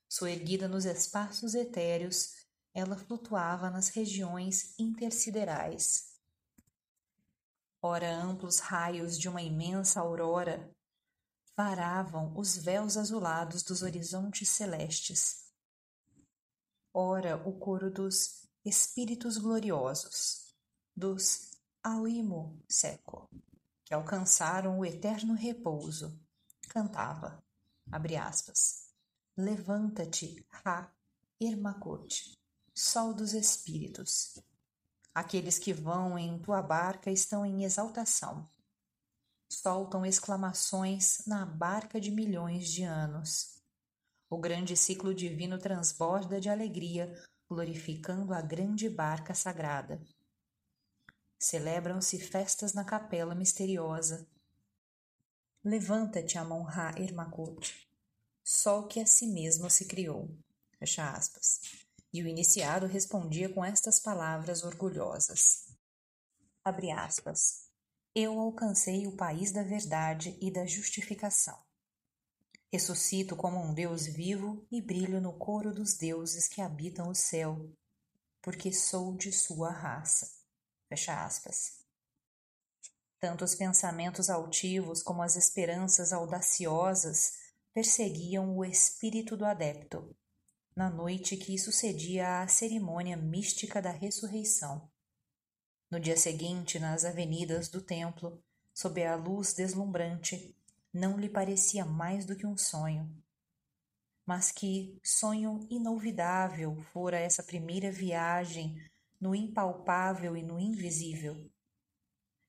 Soerguida 0.08 0.66
nos 0.66 0.86
espaços 0.86 1.54
etéreos, 1.54 2.46
ela 2.72 2.96
flutuava 2.96 3.68
nas 3.68 3.90
regiões 3.90 4.74
intersiderais. 4.78 6.18
ora 7.82 8.10
amplos 8.10 8.58
raios 8.58 9.18
de 9.18 9.28
uma 9.28 9.42
imensa 9.42 10.00
aurora 10.00 10.74
varavam 11.54 12.32
os 12.38 12.56
véus 12.56 12.96
azulados 12.96 13.62
dos 13.62 13.82
horizontes 13.82 14.48
celestes. 14.48 15.52
Ora 16.92 17.36
o 17.46 17.58
coro 17.58 17.90
dos 17.90 18.48
espíritos 18.64 19.36
gloriosos, 19.36 20.54
dos 20.96 21.49
Auimo 21.82 22.62
Seco, 22.68 23.28
que 23.84 23.94
alcançaram 23.94 24.78
o 24.78 24.84
eterno 24.84 25.34
repouso, 25.34 26.18
cantava, 26.68 27.42
abre 27.90 28.16
aspas, 28.16 28.90
Levanta-te, 29.36 30.44
Ra 30.48 30.92
Irmakot, 31.40 32.38
sol 32.74 33.14
dos 33.14 33.32
espíritos. 33.32 34.38
Aqueles 35.14 35.58
que 35.58 35.72
vão 35.72 36.18
em 36.18 36.38
tua 36.38 36.62
barca 36.62 37.10
estão 37.10 37.44
em 37.44 37.64
exaltação 37.64 38.48
soltam 39.50 40.06
exclamações 40.06 41.26
na 41.26 41.44
barca 41.44 42.00
de 42.00 42.10
milhões 42.10 42.68
de 42.68 42.84
anos. 42.84 43.60
O 44.30 44.38
grande 44.38 44.76
ciclo 44.76 45.12
divino 45.12 45.58
transborda 45.58 46.40
de 46.40 46.48
alegria, 46.48 47.12
glorificando 47.48 48.32
a 48.32 48.40
grande 48.40 48.88
barca 48.88 49.34
sagrada. 49.34 50.00
Celebram-se 51.42 52.18
festas 52.18 52.74
na 52.74 52.84
capela 52.84 53.34
misteriosa. 53.34 54.28
Levanta-te, 55.64 56.36
Amon-Ra 56.36 56.92
Ermakot, 56.98 57.88
sol 58.44 58.86
que 58.86 59.00
a 59.00 59.06
si 59.06 59.26
mesmo 59.26 59.70
se 59.70 59.86
criou. 59.86 60.28
Fecha 60.78 61.10
aspas. 61.10 61.62
E 62.12 62.22
o 62.22 62.28
iniciado 62.28 62.86
respondia 62.86 63.48
com 63.48 63.64
estas 63.64 63.98
palavras 63.98 64.64
orgulhosas. 64.64 65.74
Abre 66.62 66.90
aspas. 66.90 67.70
Eu 68.14 68.38
alcancei 68.38 69.06
o 69.06 69.16
país 69.16 69.50
da 69.50 69.62
verdade 69.62 70.36
e 70.42 70.50
da 70.50 70.66
justificação. 70.66 71.58
Ressuscito 72.70 73.34
como 73.34 73.58
um 73.58 73.72
Deus 73.72 74.04
vivo 74.04 74.66
e 74.70 74.82
brilho 74.82 75.22
no 75.22 75.32
coro 75.32 75.72
dos 75.72 75.94
deuses 75.94 76.46
que 76.46 76.60
habitam 76.60 77.08
o 77.08 77.14
céu, 77.14 77.72
porque 78.42 78.70
sou 78.70 79.16
de 79.16 79.32
sua 79.32 79.70
raça. 79.70 80.39
Fecha 80.90 81.24
aspas. 81.24 81.78
Tanto 83.20 83.44
os 83.44 83.54
pensamentos 83.54 84.28
altivos 84.28 85.04
como 85.04 85.22
as 85.22 85.36
esperanças 85.36 86.12
audaciosas 86.12 87.34
perseguiam 87.72 88.58
o 88.58 88.64
espírito 88.64 89.36
do 89.36 89.44
adepto, 89.44 90.16
na 90.74 90.90
noite 90.90 91.36
que 91.36 91.56
sucedia 91.56 92.42
à 92.42 92.48
cerimônia 92.48 93.16
mística 93.16 93.80
da 93.80 93.92
ressurreição. 93.92 94.90
No 95.88 96.00
dia 96.00 96.16
seguinte, 96.16 96.80
nas 96.80 97.04
avenidas 97.04 97.68
do 97.68 97.80
templo, 97.80 98.42
sob 98.74 99.04
a 99.04 99.14
luz 99.14 99.54
deslumbrante, 99.54 100.56
não 100.92 101.16
lhe 101.16 101.28
parecia 101.28 101.84
mais 101.84 102.24
do 102.24 102.34
que 102.34 102.46
um 102.46 102.58
sonho. 102.58 103.08
Mas 104.26 104.50
que 104.50 104.98
sonho 105.04 105.64
inolvidável 105.70 106.82
fora 106.92 107.16
essa 107.16 107.44
primeira 107.44 107.92
viagem 107.92 108.76
no 109.20 109.34
impalpável 109.34 110.36
e 110.36 110.42
no 110.42 110.58
invisível. 110.58 111.50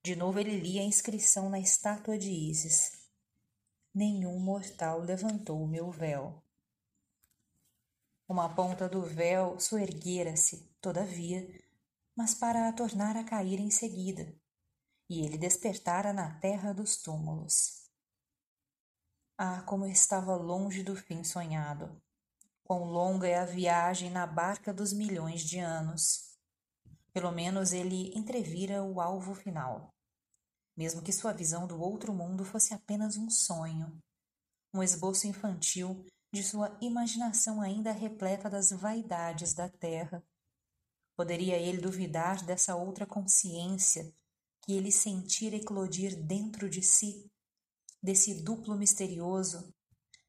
De 0.04 0.16
novo 0.16 0.40
ele 0.40 0.58
lia 0.58 0.82
a 0.82 0.86
inscrição 0.86 1.50
na 1.50 1.60
estátua 1.60 2.18
de 2.18 2.32
Ísis. 2.32 3.10
Nenhum 3.94 4.40
mortal 4.40 5.00
levantou 5.00 5.68
meu 5.68 5.92
véu. 5.92 6.42
Uma 8.28 8.56
ponta 8.56 8.88
do 8.88 9.02
véu 9.02 9.60
soerguera-se, 9.60 10.74
todavia, 10.80 11.46
mas 12.16 12.34
para 12.34 12.70
a 12.70 12.74
tornar 12.74 13.18
a 13.18 13.26
cair 13.26 13.60
em 13.60 13.70
seguida, 13.70 14.34
e 15.10 15.26
ele 15.26 15.38
despertara 15.38 16.14
na 16.14 16.40
terra 16.40 16.74
dos 16.74 16.96
túmulos. 16.96 17.90
Ah, 19.38 19.62
como 19.64 19.86
estava 19.86 20.36
longe 20.36 20.84
do 20.84 20.96
fim 20.96 21.24
sonhado! 21.24 22.02
Quão 22.64 22.86
longa 22.86 23.28
é 23.28 23.38
a 23.38 23.46
viagem 23.46 24.10
na 24.10 24.26
barca 24.26 24.74
dos 24.74 24.94
milhões 24.94 25.42
de 25.42 25.60
anos! 25.60 26.31
Pelo 27.14 27.32
menos 27.32 27.74
ele 27.74 28.12
entrevira 28.18 28.84
o 28.84 29.02
alvo 29.02 29.34
final, 29.34 29.90
mesmo 30.78 31.02
que 31.02 31.12
sua 31.12 31.34
visão 31.34 31.68
do 31.68 31.80
outro 31.80 32.14
mundo 32.14 32.46
fosse 32.46 32.74
apenas 32.74 33.18
um 33.18 33.30
sonho, 33.30 33.98
um 34.74 34.82
esboço 34.82 35.28
infantil 35.28 36.06
de 36.34 36.44
sua 36.44 36.78
imaginação 36.82 37.62
ainda 37.62 37.92
repleta 37.92 38.50
das 38.50 38.72
vaidades 38.72 39.54
da 39.54 39.68
terra 39.68 40.24
Poderia 41.22 41.56
ele 41.56 41.80
duvidar 41.80 42.44
dessa 42.44 42.76
outra 42.76 43.06
consciência 43.06 44.12
que 44.64 44.74
ele 44.74 44.92
sentira 44.92 45.56
eclodir 45.56 46.16
dentro 46.16 46.68
de 46.68 46.82
si, 46.82 47.30
desse 48.02 48.42
duplo 48.44 48.76
misterioso, 48.76 49.72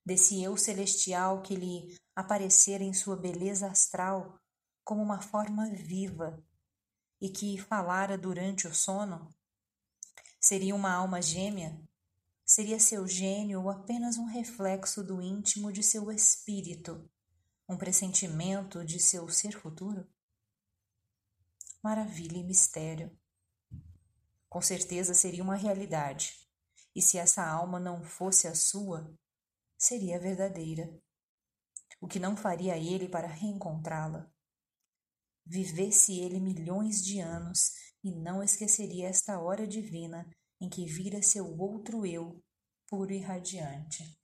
desse 0.04 0.42
eu 0.42 0.54
celestial 0.54 1.40
que 1.40 1.54
lhe 1.54 1.96
aparecera 2.14 2.84
em 2.84 2.92
sua 2.92 3.16
beleza 3.16 3.68
astral 3.68 4.38
como 4.84 5.02
uma 5.02 5.22
forma 5.22 5.66
viva 5.70 6.44
e 7.22 7.30
que 7.30 7.56
falara 7.56 8.18
durante 8.18 8.68
o 8.68 8.74
sono? 8.74 9.34
Seria 10.38 10.74
uma 10.74 10.92
alma 10.92 11.22
gêmea? 11.22 11.80
Seria 12.44 12.78
seu 12.78 13.08
gênio 13.08 13.62
ou 13.62 13.70
apenas 13.70 14.18
um 14.18 14.26
reflexo 14.26 15.02
do 15.02 15.22
íntimo 15.22 15.72
de 15.72 15.82
seu 15.82 16.12
espírito, 16.12 17.08
um 17.66 17.78
pressentimento 17.78 18.84
de 18.84 19.00
seu 19.00 19.26
ser 19.30 19.52
futuro? 19.52 20.06
maravilha 21.82 22.38
e 22.38 22.44
mistério. 22.44 23.10
Com 24.48 24.60
certeza 24.60 25.14
seria 25.14 25.42
uma 25.42 25.56
realidade, 25.56 26.48
e 26.94 27.02
se 27.02 27.18
essa 27.18 27.44
alma 27.44 27.80
não 27.80 28.04
fosse 28.04 28.46
a 28.46 28.54
sua, 28.54 29.12
seria 29.76 30.20
verdadeira. 30.20 30.96
O 32.00 32.06
que 32.06 32.20
não 32.20 32.36
faria 32.36 32.76
ele 32.76 33.08
para 33.08 33.26
reencontrá-la? 33.26 34.31
Vivesse 35.44 36.20
ele 36.20 36.40
milhões 36.40 37.04
de 37.04 37.20
anos 37.20 37.72
e 38.02 38.10
não 38.10 38.42
esqueceria 38.42 39.08
esta 39.08 39.40
hora 39.40 39.66
divina 39.66 40.28
em 40.60 40.68
que 40.68 40.86
vira 40.86 41.22
seu 41.22 41.58
outro 41.58 42.06
eu, 42.06 42.40
puro 42.88 43.12
e 43.12 43.18
radiante. 43.18 44.18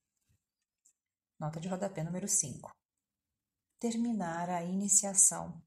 Nota 1.39 1.61
de 1.61 1.69
rodapé 1.69 2.03
número 2.03 2.29
5. 2.29 2.71
Terminar 3.81 4.49
a 4.51 4.63
iniciação. 4.63 5.63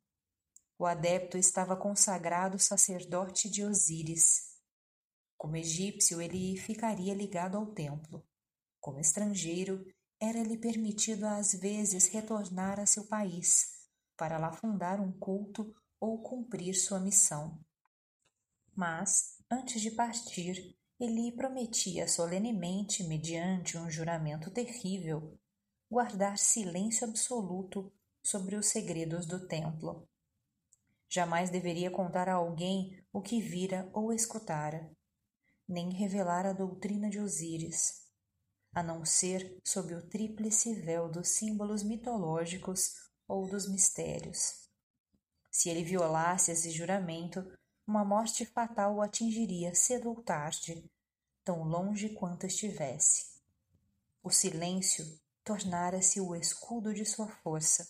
O 0.78 0.86
adepto 0.86 1.38
estava 1.38 1.76
consagrado 1.76 2.58
sacerdote 2.60 3.50
de 3.50 3.64
Osíris. 3.64 4.58
Como 5.38 5.56
egípcio, 5.56 6.22
ele 6.22 6.58
ficaria 6.58 7.14
ligado 7.14 7.58
ao 7.58 7.68
templo. 7.68 8.26
Como 8.80 9.00
estrangeiro, 9.00 9.86
era-lhe 10.20 10.58
permitido 10.58 11.26
às 11.26 11.54
vezes 11.54 12.08
retornar 12.08 12.80
a 12.80 12.86
seu 12.86 13.08
país, 13.08 13.81
para 14.22 14.38
lá 14.38 14.52
fundar 14.52 15.02
um 15.02 15.12
culto 15.12 15.74
ou 16.00 16.22
cumprir 16.22 16.76
sua 16.76 17.00
missão. 17.00 17.60
Mas, 18.76 19.42
antes 19.50 19.82
de 19.82 19.90
partir, 19.90 20.78
ele 21.00 21.32
prometia 21.32 22.08
solenemente, 22.08 23.04
mediante 23.04 23.80
um 23.80 23.90
juramento 23.90 24.52
terrível, 24.52 25.36
guardar 25.90 26.38
silêncio 26.38 27.08
absoluto 27.08 27.92
sobre 28.22 28.56
os 28.56 28.68
segredos 28.68 29.26
do 29.26 29.48
templo. 29.48 30.08
Jamais 31.10 31.50
deveria 31.50 31.90
contar 31.90 32.30
a 32.30 32.36
alguém 32.36 33.04
o 33.12 33.24
que 33.24 33.42
vira 33.42 33.90
ou 33.92 34.14
escutara, 34.14 34.96
nem 35.68 35.90
revelar 35.90 36.46
a 36.46 36.54
doutrina 36.54 37.10
de 37.10 37.20
Osíris, 37.20 38.04
a 38.72 38.84
não 38.84 39.04
ser 39.04 39.60
sob 39.64 39.96
o 39.96 40.08
tríplice 40.08 40.76
véu 40.76 41.10
dos 41.10 41.30
símbolos 41.30 41.82
mitológicos 41.82 43.10
ou 43.32 43.48
dos 43.48 43.68
mistérios. 43.68 44.68
Se 45.50 45.70
ele 45.70 45.84
violasse 45.84 46.52
esse 46.52 46.70
juramento, 46.72 47.46
uma 47.88 48.06
morte 48.06 48.46
fatal 48.46 48.96
o 48.96 49.02
atingiria 49.02 49.74
cedo 49.74 50.10
ou 50.10 50.22
tarde, 50.22 50.84
tão 51.44 51.64
longe 51.64 52.10
quanto 52.10 52.46
estivesse. 52.46 53.32
O 54.22 54.30
silêncio 54.30 55.20
tornara-se 55.44 56.22
o 56.22 56.36
escudo 56.36 56.94
de 56.94 57.06
sua 57.06 57.28
força 57.28 57.88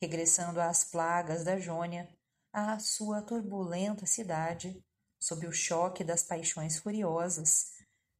regressando 0.00 0.60
às 0.60 0.82
plagas 0.82 1.44
da 1.44 1.58
Jônia, 1.58 2.08
à 2.52 2.78
sua 2.78 3.20
turbulenta 3.20 4.06
cidade, 4.06 4.82
sob 5.18 5.46
o 5.46 5.52
choque 5.52 6.02
das 6.02 6.22
paixões 6.22 6.78
furiosas, 6.78 7.72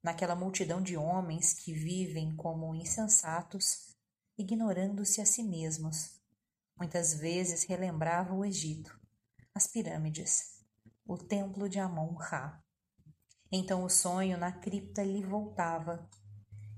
naquela 0.02 0.36
multidão 0.36 0.82
de 0.82 0.96
homens 0.96 1.54
que 1.54 1.72
vivem 1.72 2.36
como 2.36 2.74
insensatos, 2.74 3.89
ignorando-se 4.40 5.20
a 5.20 5.26
si 5.26 5.42
mesmos. 5.42 6.18
Muitas 6.78 7.12
vezes 7.12 7.64
relembrava 7.64 8.34
o 8.34 8.42
Egito, 8.42 8.98
as 9.54 9.66
pirâmides, 9.66 10.64
o 11.06 11.18
templo 11.18 11.68
de 11.68 11.78
Amon-Ra. 11.78 12.64
Então 13.52 13.84
o 13.84 13.90
sonho 13.90 14.38
na 14.38 14.50
cripta 14.50 15.02
lhe 15.02 15.22
voltava, 15.22 16.08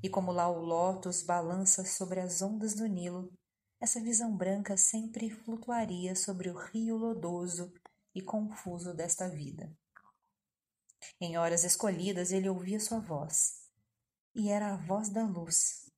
e 0.02 0.08
como 0.08 0.32
lá 0.32 0.48
o 0.48 0.58
lótus 0.58 1.22
balança 1.22 1.84
sobre 1.84 2.18
as 2.18 2.42
ondas 2.42 2.74
do 2.74 2.86
Nilo, 2.86 3.32
essa 3.80 4.00
visão 4.00 4.36
branca 4.36 4.76
sempre 4.76 5.30
flutuaria 5.30 6.16
sobre 6.16 6.50
o 6.50 6.58
rio 6.58 6.96
lodoso 6.96 7.72
e 8.12 8.20
confuso 8.20 8.92
desta 8.92 9.28
vida. 9.28 9.72
Em 11.20 11.36
horas 11.38 11.62
escolhidas 11.62 12.32
ele 12.32 12.48
ouvia 12.48 12.80
sua 12.80 12.98
voz, 12.98 13.68
e 14.34 14.48
era 14.50 14.72
a 14.72 14.76
voz 14.76 15.10
da 15.10 15.24
luz. 15.24 15.91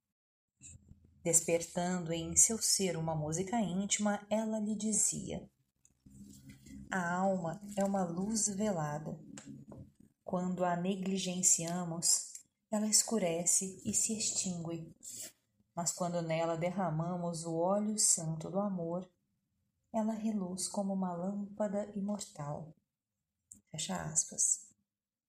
Despertando 1.25 2.13
em 2.13 2.37
seu 2.37 2.61
ser 2.61 2.99
uma 2.99 3.15
música 3.15 3.59
íntima, 3.59 4.21
ela 4.29 4.61
lhe 4.61 4.77
dizia: 4.77 5.51
A 6.91 7.15
alma 7.15 7.63
é 7.79 7.83
uma 7.83 8.05
luz 8.05 8.47
velada. 8.49 9.19
Quando 10.23 10.67
a 10.67 10.77
negligenciamos, 10.77 12.35
ela 12.71 12.87
escurece 12.87 13.81
e 13.87 13.95
se 13.95 14.19
extingue. 14.19 14.95
Mas 15.75 15.93
quando 15.93 16.21
nela 16.21 16.59
derramamos 16.59 17.47
o 17.47 17.55
óleo 17.55 17.99
santo 17.99 18.51
do 18.51 18.61
amor, 18.61 19.11
ela 19.95 20.13
reluz 20.13 20.69
como 20.69 20.93
uma 20.93 21.15
lâmpada 21.15 21.91
imortal. 21.97 22.77
Fecha 23.71 23.97
aspas. 23.97 24.74